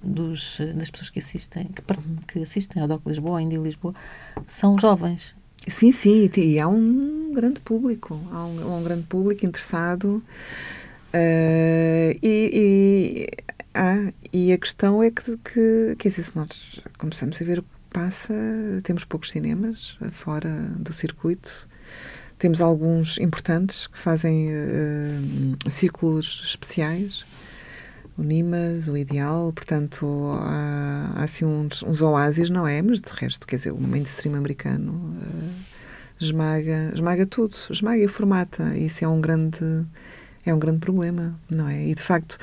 dos, 0.04 0.60
das 0.76 0.90
pessoas 0.90 1.10
que 1.10 1.20
assistem, 1.20 1.68
que, 1.68 1.82
que 2.28 2.40
assistem 2.40 2.82
ao 2.82 2.88
DOC 2.88 3.08
Lisboa, 3.08 3.40
ainda 3.40 3.56
em 3.56 3.62
Lisboa, 3.62 3.94
são 4.48 4.78
jovens. 4.80 5.36
Sim, 5.68 5.92
sim, 5.92 6.30
e 6.38 6.60
há 6.60 6.68
um 6.68 7.34
grande 7.34 7.60
público, 7.60 8.20
há 8.32 8.46
um, 8.46 8.80
um 8.80 8.84
grande 8.84 9.04
público 9.04 9.46
interessado. 9.46 10.24
Uh, 11.14 12.18
e, 12.22 12.50
e, 12.54 13.28
ah, 13.74 14.12
e 14.34 14.52
a 14.52 14.58
questão 14.58 15.04
é 15.04 15.12
que, 15.12 15.38
que, 15.38 15.96
quer 16.00 16.10
dizer, 16.10 16.24
se 16.24 16.36
nós 16.36 16.82
começamos 16.98 17.40
a 17.42 17.46
ver 17.46 17.60
o 17.60 17.64
que 17.64 17.70
passa, 17.92 18.34
temos 18.84 19.04
poucos 19.06 19.30
cinemas 19.30 19.98
fora 20.12 20.50
do 20.80 20.92
circuito 20.94 21.68
temos 22.42 22.60
alguns 22.60 23.20
importantes 23.20 23.86
que 23.86 24.00
fazem 24.00 24.50
uh, 24.50 25.70
ciclos 25.70 26.42
especiais, 26.44 27.24
o 28.18 28.24
Nimas, 28.24 28.88
o 28.88 28.98
Ideal, 28.98 29.54
portanto 29.54 30.08
há, 30.42 31.12
há 31.18 31.24
assim 31.24 31.46
uns, 31.46 31.84
uns, 31.84 32.02
oásis, 32.02 32.50
não 32.50 32.68
é? 32.68 32.82
Mas 32.82 33.00
de 33.00 33.12
resto, 33.12 33.46
quer 33.46 33.58
dizer, 33.58 33.72
o 33.72 33.80
mainstream 33.80 34.36
americano 34.36 34.92
uh, 34.92 35.50
esmaga, 36.20 36.90
esmaga 36.96 37.28
tudo, 37.28 37.56
esmaga 37.70 38.04
e 38.04 38.08
formata. 38.08 38.76
Isso 38.76 39.06
é 39.06 39.08
um 39.08 39.22
grande 39.22 39.86
é 40.44 40.52
um 40.52 40.58
grande 40.58 40.80
problema, 40.80 41.40
não 41.48 41.68
é? 41.68 41.86
E 41.86 41.94
de 41.94 42.02
facto, 42.02 42.40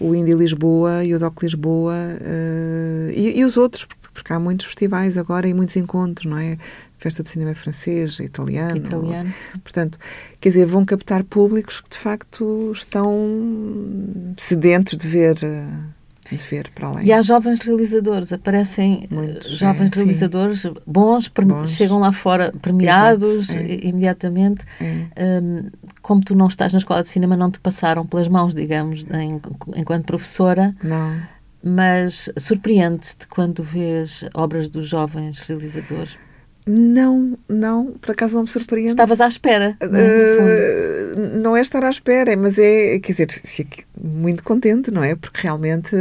o 0.00 0.14
Indie 0.14 0.32
Lisboa 0.32 1.04
e 1.04 1.14
o 1.14 1.18
Doc 1.18 1.42
Lisboa 1.42 1.92
uh, 1.92 3.10
e, 3.10 3.38
e, 3.38 3.44
os 3.44 3.58
outros, 3.58 3.84
porque, 3.84 4.08
porque, 4.14 4.32
há 4.32 4.38
muitos 4.38 4.64
festivais 4.64 5.18
agora 5.18 5.46
e 5.46 5.52
muitos 5.52 5.76
encontros, 5.76 6.24
não 6.24 6.38
é? 6.38 6.56
Festa 7.04 7.22
de 7.22 7.28
Cinema 7.28 7.54
Francês, 7.54 8.18
italiano. 8.18 8.78
Italiano. 8.78 9.34
Portanto, 9.62 9.98
quer 10.40 10.48
dizer, 10.48 10.64
vão 10.64 10.86
captar 10.86 11.22
públicos 11.22 11.82
que 11.82 11.90
de 11.90 11.98
facto 11.98 12.72
estão 12.72 14.34
sedentos 14.38 14.96
de 14.96 15.06
ver. 15.06 15.34
De 15.34 16.36
ver 16.50 16.70
para 16.74 16.88
além. 16.88 17.06
E 17.06 17.12
há 17.12 17.20
jovens 17.20 17.58
realizadores, 17.58 18.32
aparecem 18.32 19.06
Muitos, 19.10 19.50
jovens 19.50 19.90
é, 19.92 19.96
realizadores 19.96 20.62
bons, 20.86 21.28
bons, 21.28 21.72
chegam 21.72 22.00
lá 22.00 22.10
fora 22.10 22.50
premiados 22.62 23.50
Exato, 23.50 23.60
é. 23.60 23.86
imediatamente. 23.86 24.64
É. 24.80 25.42
Um, 25.42 25.68
como 26.00 26.24
tu 26.24 26.34
não 26.34 26.46
estás 26.46 26.72
na 26.72 26.78
escola 26.78 27.02
de 27.02 27.10
cinema, 27.10 27.36
não 27.36 27.50
te 27.50 27.60
passaram 27.60 28.06
pelas 28.06 28.28
mãos, 28.28 28.54
digamos, 28.54 29.04
em, 29.12 29.38
enquanto 29.76 30.06
professora. 30.06 30.74
Não 30.82 31.34
mas 31.66 32.30
surpreende-te 32.36 33.26
quando 33.26 33.62
vês 33.62 34.22
obras 34.34 34.68
dos 34.68 34.86
jovens 34.86 35.40
realizadores 35.40 36.18
não, 36.66 37.36
não, 37.46 37.92
por 38.00 38.12
acaso 38.12 38.34
não 38.34 38.42
me 38.42 38.48
surpreende. 38.48 38.90
Estavas 38.90 39.20
à 39.20 39.28
espera. 39.28 39.76
Uh, 39.82 41.38
não 41.38 41.54
é 41.56 41.60
estar 41.60 41.84
à 41.84 41.90
espera, 41.90 42.34
mas 42.36 42.58
é, 42.58 42.98
quer 43.00 43.12
dizer, 43.12 43.30
fico 43.44 43.82
muito 44.00 44.42
contente, 44.42 44.90
não 44.90 45.04
é? 45.04 45.14
Porque 45.14 45.42
realmente, 45.42 45.94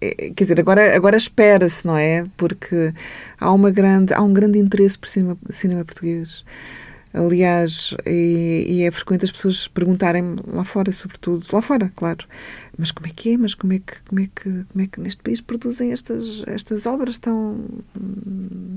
é, 0.00 0.30
quer 0.34 0.44
dizer, 0.44 0.58
agora, 0.58 0.96
agora 0.96 1.16
espera-se, 1.16 1.86
não 1.86 1.96
é? 1.96 2.26
Porque 2.36 2.92
há, 3.38 3.52
uma 3.52 3.70
grande, 3.70 4.12
há 4.12 4.20
um 4.22 4.32
grande 4.32 4.58
interesse 4.58 4.98
por 4.98 5.08
cinema, 5.08 5.38
cinema 5.48 5.84
português. 5.84 6.44
Aliás, 7.14 7.94
e, 8.06 8.64
e, 8.68 8.82
é 8.84 8.90
frequente 8.90 9.24
as 9.24 9.30
pessoas 9.30 9.68
perguntarem 9.68 10.36
lá 10.46 10.64
fora, 10.64 10.90
sobretudo, 10.90 11.44
lá 11.52 11.60
fora, 11.60 11.92
claro, 11.94 12.26
mas 12.78 12.90
como 12.90 13.06
é 13.06 13.10
que 13.14 13.34
é, 13.34 13.36
mas 13.36 13.54
como 13.54 13.74
é 13.74 13.78
que, 13.78 14.02
como 14.08 14.20
é 14.20 14.28
que, 14.34 14.64
como 14.64 14.84
é 14.84 14.86
que 14.86 14.98
neste 14.98 15.22
país 15.22 15.40
produzem 15.42 15.92
estas, 15.92 16.42
estas 16.46 16.86
obras 16.86 17.18
tão, 17.18 17.62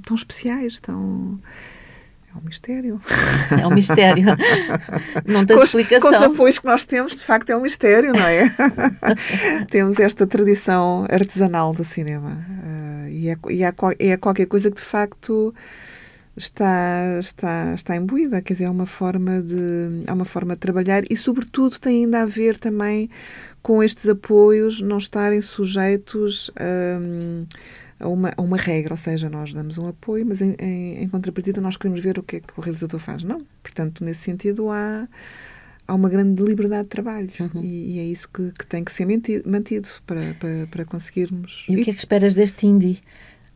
tão 0.06 0.16
especiais, 0.16 0.82
tão... 0.82 1.40
É 2.34 2.38
um 2.38 2.42
mistério. 2.42 3.02
É 3.58 3.66
um 3.66 3.74
mistério. 3.74 4.26
Não 5.26 5.46
tem 5.46 5.56
explicação. 5.56 6.12
Com 6.12 6.18
os 6.18 6.22
apoios 6.22 6.60
que 6.60 6.66
nós 6.66 6.84
temos, 6.84 7.16
de 7.16 7.24
facto, 7.24 7.50
é 7.50 7.56
um 7.56 7.62
mistério, 7.62 8.12
não 8.12 8.28
é? 8.28 8.44
temos 9.72 9.98
esta 10.00 10.28
tradição 10.28 11.06
artesanal 11.10 11.74
do 11.74 11.86
cinema. 11.86 12.46
Uh, 12.62 13.08
e, 13.08 13.30
é, 13.30 13.38
e 13.50 13.64
é, 13.64 13.74
é 14.00 14.18
qualquer 14.18 14.48
coisa 14.48 14.70
que, 14.70 14.76
de 14.76 14.86
facto 14.86 15.56
está, 16.38 17.18
está, 17.20 17.74
está 17.74 17.96
imbuída, 17.96 18.42
quer 18.42 18.54
dizer, 18.54 18.66
é 18.66 18.70
uma 18.70 18.86
forma 18.86 19.42
de, 19.42 20.04
é 20.06 20.12
uma 20.12 20.26
forma 20.26 20.54
de 20.54 20.60
trabalhar 20.60 21.04
e, 21.10 21.16
sobretudo, 21.16 21.80
tem 21.80 22.04
ainda 22.04 22.22
a 22.22 22.26
ver 22.26 22.58
também 22.58 23.10
com 23.62 23.82
estes 23.82 24.08
apoios 24.08 24.82
não 24.82 24.98
estarem 24.98 25.42
sujeitos 25.42 26.52
um, 27.02 27.46
a, 28.00 28.08
uma, 28.08 28.34
a 28.36 28.42
uma 28.42 28.58
regra, 28.58 28.94
ou 28.94 28.98
seja, 28.98 29.30
nós 29.30 29.54
damos 29.54 29.78
um 29.78 29.88
apoio, 29.88 30.26
mas 30.26 30.42
em, 30.42 30.56
em, 30.60 31.04
em, 31.04 31.10
contrapartida 31.10 31.62
nós 31.62 31.78
queremos 31.78 32.00
ver 32.00 32.20
o 32.20 32.24
que 32.24 32.38
é 32.38 32.40
que 32.42 32.54
o 32.58 32.62
realizador 32.62 33.00
faz. 33.00 33.24
Não, 33.24 33.42
portanto, 33.64 34.04
nesse 34.04 34.22
sentido 34.22 34.70
há, 34.70 35.08
há 35.88 35.96
uma 35.96 36.10
grande 36.10 36.44
liberdade 36.44 36.84
de 36.84 36.90
trabalho 36.90 37.30
uhum. 37.40 37.64
e, 37.64 37.96
e, 37.96 38.00
é 38.00 38.04
isso 38.04 38.30
que, 38.30 38.52
que 38.52 38.68
tem 38.68 38.84
que 38.84 38.92
ser 38.92 39.06
mantido, 39.06 39.50
mantido 39.50 39.90
para, 40.06 40.36
para, 40.40 40.68
para 40.70 40.86
conseguirmos. 40.86 41.66
E 41.70 41.76
o 41.76 41.84
que 41.84 41.90
é 41.90 41.94
que 41.94 42.00
esperas 42.00 42.36
deste 42.36 42.68
indie? 42.68 43.02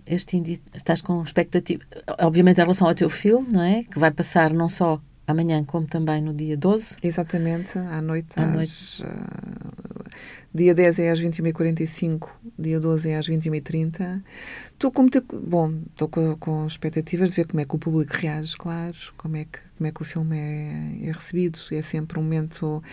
Este 0.10 0.38
indie, 0.38 0.60
estás 0.74 1.02
com 1.02 1.22
expectativa, 1.24 1.84
obviamente 2.20 2.58
em 2.58 2.64
relação 2.64 2.88
ao 2.88 2.96
teu 2.96 3.10
filme, 3.10 3.54
não 3.54 3.62
é? 3.62 3.84
Que 3.84 4.00
vai 4.00 4.10
passar 4.10 4.52
não 4.52 4.68
só 4.68 5.00
amanhã, 5.28 5.64
como 5.64 5.86
também 5.86 6.22
no 6.22 6.34
dia 6.34 6.58
12. 6.58 6.96
Exatamente, 7.04 7.78
à 7.78 8.02
noite. 8.02 8.30
À 8.36 8.46
às, 8.46 8.54
noite. 8.54 9.04
Uh, 9.04 10.10
dia 10.54 10.74
10 10.74 11.00
é 11.00 11.12
às 11.12 11.22
21h45, 11.22 12.28
dia 12.58 12.80
12 12.80 13.10
é 13.10 13.18
às 13.18 13.30
21h30. 13.30 14.24
Estou 14.74 14.92
com 14.92 15.04
muita. 15.04 15.24
Bom, 15.32 15.74
estou 15.92 16.10
com, 16.10 16.36
com, 16.38 16.66
expectativas 16.66 17.30
de 17.30 17.36
ver 17.36 17.48
como 17.48 17.62
é 17.62 17.66
que 17.66 17.76
o 17.76 17.80
público 17.80 18.12
reage, 18.14 18.58
claro, 18.58 18.98
como 19.16 19.38
é 19.38 19.46
que, 19.46 19.60
como 19.78 19.88
é 19.88 19.92
que 19.92 20.02
o 20.02 20.06
filme 20.06 20.36
é, 20.36 21.08
é 21.08 21.12
recebido. 21.12 21.60
É 21.72 21.84
sempre 21.84 22.18
um 22.18 22.24
momento. 22.24 22.84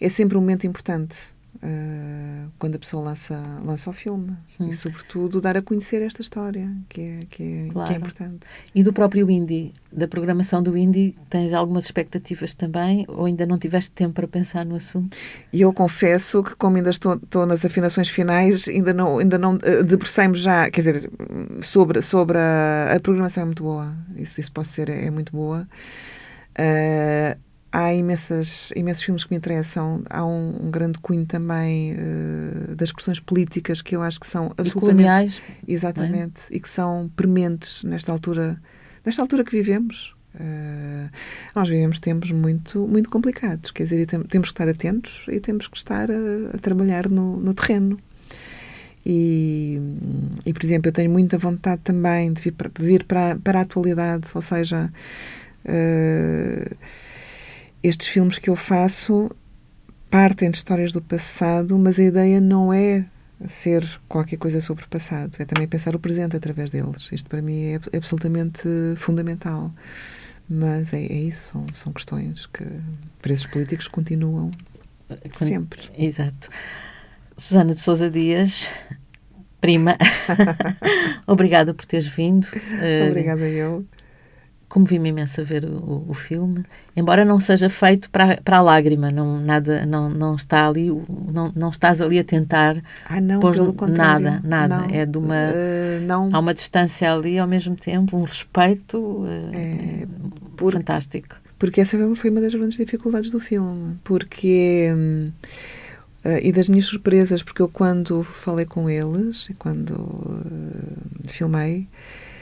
É 0.00 0.08
sempre 0.08 0.38
um 0.38 0.40
momento 0.40 0.66
importante 0.66 1.35
uh, 1.66 2.50
quando 2.58 2.76
a 2.76 2.78
pessoa 2.78 3.02
lança, 3.02 3.38
lança 3.64 3.90
o 3.90 3.92
filme. 3.92 4.36
Hum. 4.60 4.68
E, 4.68 4.74
sobretudo, 4.74 5.40
dar 5.40 5.56
a 5.56 5.62
conhecer 5.62 6.00
esta 6.00 6.22
história, 6.22 6.70
que 6.88 7.00
é, 7.00 7.20
que, 7.28 7.42
é, 7.42 7.68
claro. 7.72 7.88
que 7.88 7.94
é 7.94 7.98
importante. 7.98 8.46
E 8.74 8.82
do 8.82 8.92
próprio 8.92 9.28
Indie, 9.30 9.72
da 9.92 10.06
programação 10.06 10.62
do 10.62 10.76
Indie, 10.76 11.16
tens 11.28 11.52
algumas 11.52 11.84
expectativas 11.84 12.54
também? 12.54 13.04
Ou 13.08 13.26
ainda 13.26 13.44
não 13.44 13.58
tiveste 13.58 13.90
tempo 13.90 14.14
para 14.14 14.28
pensar 14.28 14.64
no 14.64 14.76
assunto? 14.76 15.16
E 15.52 15.60
eu 15.60 15.72
confesso 15.72 16.42
que, 16.42 16.54
como 16.54 16.76
ainda 16.76 16.90
estou, 16.90 17.14
estou 17.14 17.44
nas 17.44 17.64
afinações 17.64 18.08
finais, 18.08 18.68
ainda 18.68 18.92
não, 18.92 19.18
ainda 19.18 19.38
não 19.38 19.54
uh, 19.54 19.84
debrucei-me 19.84 20.34
já, 20.34 20.70
quer 20.70 20.80
dizer, 20.80 21.10
sobre, 21.62 22.00
sobre 22.02 22.38
a, 22.38 22.94
a 22.96 23.00
programação 23.00 23.42
é 23.42 23.46
muito 23.46 23.62
boa. 23.62 23.94
Isso, 24.16 24.40
isso 24.40 24.52
pode 24.52 24.68
ser, 24.68 24.88
é, 24.88 25.06
é 25.06 25.10
muito 25.10 25.32
boa. 25.32 25.66
Uh, 26.58 27.45
há 27.76 27.92
imensas, 27.92 28.72
imensos 28.74 29.02
filmes 29.02 29.22
que 29.22 29.30
me 29.30 29.36
interessam. 29.36 30.02
Há 30.08 30.24
um, 30.24 30.66
um 30.66 30.70
grande 30.70 30.98
cunho 30.98 31.26
também 31.26 31.92
uh, 31.92 32.74
das 32.74 32.90
questões 32.90 33.20
políticas 33.20 33.82
que 33.82 33.94
eu 33.94 34.00
acho 34.00 34.18
que 34.18 34.26
são 34.26 34.46
absolutamente. 34.56 34.80
coloniais. 34.80 35.42
Exatamente. 35.68 36.40
É? 36.50 36.56
E 36.56 36.60
que 36.60 36.68
são 36.70 37.10
prementes 37.14 37.82
nesta 37.84 38.10
altura, 38.10 38.58
nesta 39.04 39.20
altura 39.20 39.44
que 39.44 39.52
vivemos. 39.52 40.14
Uh, 40.34 41.10
nós 41.54 41.68
vivemos 41.68 42.00
tempos 42.00 42.30
muito, 42.30 42.86
muito 42.86 43.08
complicados, 43.08 43.70
quer 43.70 43.84
dizer, 43.84 44.04
tem, 44.04 44.22
temos 44.22 44.50
que 44.50 44.52
estar 44.52 44.68
atentos 44.68 45.24
e 45.28 45.40
temos 45.40 45.66
que 45.66 45.78
estar 45.78 46.10
a, 46.10 46.54
a 46.54 46.58
trabalhar 46.58 47.10
no, 47.10 47.38
no 47.38 47.54
terreno. 47.54 47.98
E, 49.04 49.80
e, 50.44 50.52
por 50.52 50.62
exemplo, 50.64 50.88
eu 50.88 50.92
tenho 50.92 51.10
muita 51.10 51.38
vontade 51.38 51.80
também 51.82 52.32
de 52.32 52.42
vir 52.42 52.52
para, 52.52 52.70
vir 52.78 53.04
para, 53.04 53.36
para 53.36 53.60
a 53.60 53.62
atualidade, 53.62 54.28
ou 54.34 54.42
seja, 54.42 54.92
uh, 55.64 56.76
estes 57.82 58.08
filmes 58.08 58.38
que 58.38 58.50
eu 58.50 58.56
faço 58.56 59.30
partem 60.10 60.50
de 60.50 60.56
histórias 60.56 60.92
do 60.92 61.02
passado, 61.02 61.78
mas 61.78 61.98
a 61.98 62.02
ideia 62.02 62.40
não 62.40 62.72
é 62.72 63.04
ser 63.46 63.86
qualquer 64.08 64.36
coisa 64.38 64.60
sobre 64.60 64.84
o 64.84 64.88
passado, 64.88 65.36
é 65.38 65.44
também 65.44 65.68
pensar 65.68 65.94
o 65.94 65.98
presente 65.98 66.36
através 66.36 66.70
deles. 66.70 67.10
Isto 67.12 67.28
para 67.28 67.42
mim 67.42 67.78
é 67.92 67.96
absolutamente 67.96 68.68
fundamental. 68.96 69.72
Mas 70.48 70.92
é, 70.92 71.02
é 71.04 71.12
isso, 71.12 71.52
são, 71.52 71.66
são 71.74 71.92
questões 71.92 72.46
que 72.46 72.64
presos 73.20 73.46
políticos 73.46 73.88
continuam 73.88 74.50
sempre. 75.32 75.82
Exato. 75.98 76.48
Susana 77.36 77.74
de 77.74 77.80
Sousa 77.80 78.08
Dias, 78.08 78.70
prima, 79.60 79.96
obrigada 81.26 81.74
por 81.74 81.84
teres 81.84 82.06
vindo. 82.06 82.46
Obrigada 83.08 83.42
eu 83.48 83.84
comovi-me 84.76 85.08
imenso 85.08 85.40
a 85.40 85.44
ver 85.44 85.64
o, 85.64 86.04
o, 86.06 86.12
filme, 86.12 86.62
embora 86.94 87.24
não 87.24 87.40
seja 87.40 87.70
feito 87.70 88.10
para, 88.10 88.36
para 88.42 88.58
a 88.58 88.60
lágrima, 88.60 89.10
não, 89.10 89.40
nada, 89.40 89.86
não, 89.86 90.10
não 90.10 90.36
está 90.36 90.68
ali, 90.68 90.90
não, 91.32 91.50
não 91.56 91.70
estás 91.70 91.98
ali 91.98 92.18
a 92.18 92.24
tentar 92.24 92.76
ah, 93.08 93.18
não, 93.18 93.40
pôr 93.40 93.54
pelo 93.54 93.74
nada, 93.88 94.38
nada, 94.44 94.80
não, 94.80 94.90
é 94.94 95.06
de 95.06 95.16
uma, 95.16 95.34
uh, 95.34 96.00
não. 96.02 96.28
há 96.30 96.38
uma 96.38 96.52
distância 96.52 97.10
ali 97.10 97.38
ao 97.38 97.48
mesmo 97.48 97.74
tempo, 97.74 98.18
um 98.18 98.24
respeito 98.24 98.98
uh, 98.98 99.50
é, 99.54 100.06
por, 100.58 100.74
fantástico. 100.74 101.36
Porque 101.58 101.80
essa 101.80 101.96
foi 102.14 102.28
uma 102.28 102.42
das 102.42 102.52
grandes 102.52 102.76
dificuldades 102.76 103.30
do 103.30 103.40
filme, 103.40 103.96
porque... 104.04 104.90
Uh, 104.92 106.38
e 106.42 106.50
das 106.52 106.68
minhas 106.68 106.86
surpresas, 106.86 107.42
porque 107.42 107.62
eu 107.62 107.68
quando 107.68 108.24
falei 108.24 108.66
com 108.66 108.90
eles, 108.90 109.48
quando 109.58 109.92
uh, 109.92 111.28
filmei, 111.28 111.86
eh, 111.86 112.35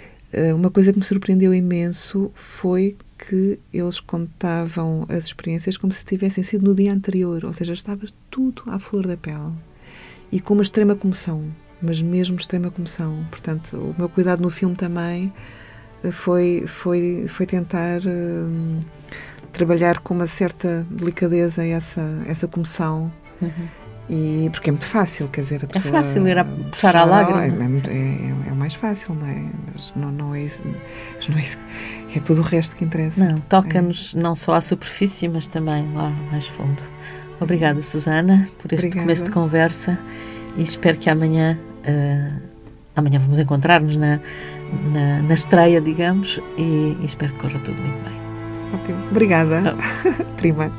uma 0.54 0.70
coisa 0.70 0.92
que 0.92 0.98
me 0.98 1.04
surpreendeu 1.04 1.54
imenso 1.54 2.30
foi 2.34 2.96
que 3.18 3.58
eles 3.72 4.00
contavam 4.00 5.06
as 5.08 5.24
experiências 5.24 5.76
como 5.76 5.92
se 5.92 6.04
tivessem 6.04 6.42
sido 6.42 6.64
no 6.64 6.74
dia 6.74 6.92
anterior, 6.92 7.44
ou 7.44 7.52
seja, 7.52 7.72
estava 7.72 8.06
tudo 8.30 8.62
à 8.66 8.78
flor 8.78 9.06
da 9.06 9.16
pele 9.16 9.52
e 10.32 10.40
com 10.40 10.54
uma 10.54 10.62
extrema 10.62 10.94
comoção, 10.94 11.44
mas 11.80 12.02
mesmo 12.02 12.36
extrema 12.36 12.70
comoção. 12.70 13.24
Portanto, 13.30 13.76
o 13.76 13.94
meu 13.96 14.08
cuidado 14.08 14.42
no 14.42 14.50
filme 14.50 14.74
também 14.74 15.32
eh, 16.02 16.10
foi 16.10 16.64
foi 16.66 17.26
foi 17.28 17.46
tentar 17.46 18.00
uh, 18.00 18.84
trabalhar 19.52 20.00
com 20.00 20.14
uma 20.14 20.26
certa 20.26 20.86
delicadeza 20.90 21.64
essa 21.64 22.22
essa 22.26 22.48
comoção. 22.48 23.12
Uhum 23.40 23.83
e, 24.08 24.48
porque 24.52 24.68
é 24.68 24.72
muito 24.72 24.84
fácil, 24.84 25.28
quer 25.28 25.40
dizer, 25.40 25.60
a 25.62 25.64
é 25.64 25.66
pessoa. 25.66 25.94
É 25.94 26.02
fácil 26.02 26.28
ir 26.28 26.38
a 26.38 26.44
puxar 26.44 26.94
a 26.94 27.04
lágrima. 27.04 27.64
É, 27.64 27.68
é, 27.88 27.96
é, 27.96 28.48
é, 28.48 28.52
o 28.52 28.56
mais 28.56 28.74
fácil, 28.74 29.14
não 29.14 29.26
é? 29.26 29.42
Mas 29.72 29.92
não, 29.96 30.10
não 30.10 30.34
é, 30.34 30.46
mas 31.16 31.28
não 31.28 31.38
é, 31.38 32.16
é 32.16 32.20
tudo 32.20 32.42
o 32.42 32.44
resto 32.44 32.76
que 32.76 32.84
interessa. 32.84 33.24
Não, 33.24 33.40
toca-nos 33.40 34.14
é. 34.14 34.20
não 34.20 34.34
só 34.34 34.54
à 34.54 34.60
superfície, 34.60 35.26
mas 35.28 35.46
também 35.46 35.90
lá 35.94 36.10
mais 36.30 36.46
fundo. 36.46 36.82
Obrigada, 37.40 37.80
Susana, 37.82 38.48
por 38.58 38.72
este 38.72 38.86
Obrigada. 38.86 39.00
começo 39.00 39.24
de 39.24 39.30
conversa 39.30 39.98
e 40.56 40.62
espero 40.62 40.98
que 40.98 41.08
amanhã. 41.08 41.58
Uh, 41.86 42.54
amanhã 42.96 43.18
vamos 43.18 43.38
encontrar-nos 43.38 43.96
na, 43.96 44.20
na, 44.92 45.22
na, 45.22 45.34
estreia, 45.34 45.80
digamos, 45.80 46.40
e, 46.56 46.96
e, 47.00 47.04
espero 47.04 47.32
que 47.32 47.40
corra 47.40 47.58
tudo 47.60 47.76
muito 47.76 48.04
bem. 48.04 48.20
Ótimo. 48.72 49.06
Obrigada, 49.10 49.76
oh. 49.76 50.24
prima. 50.36 50.70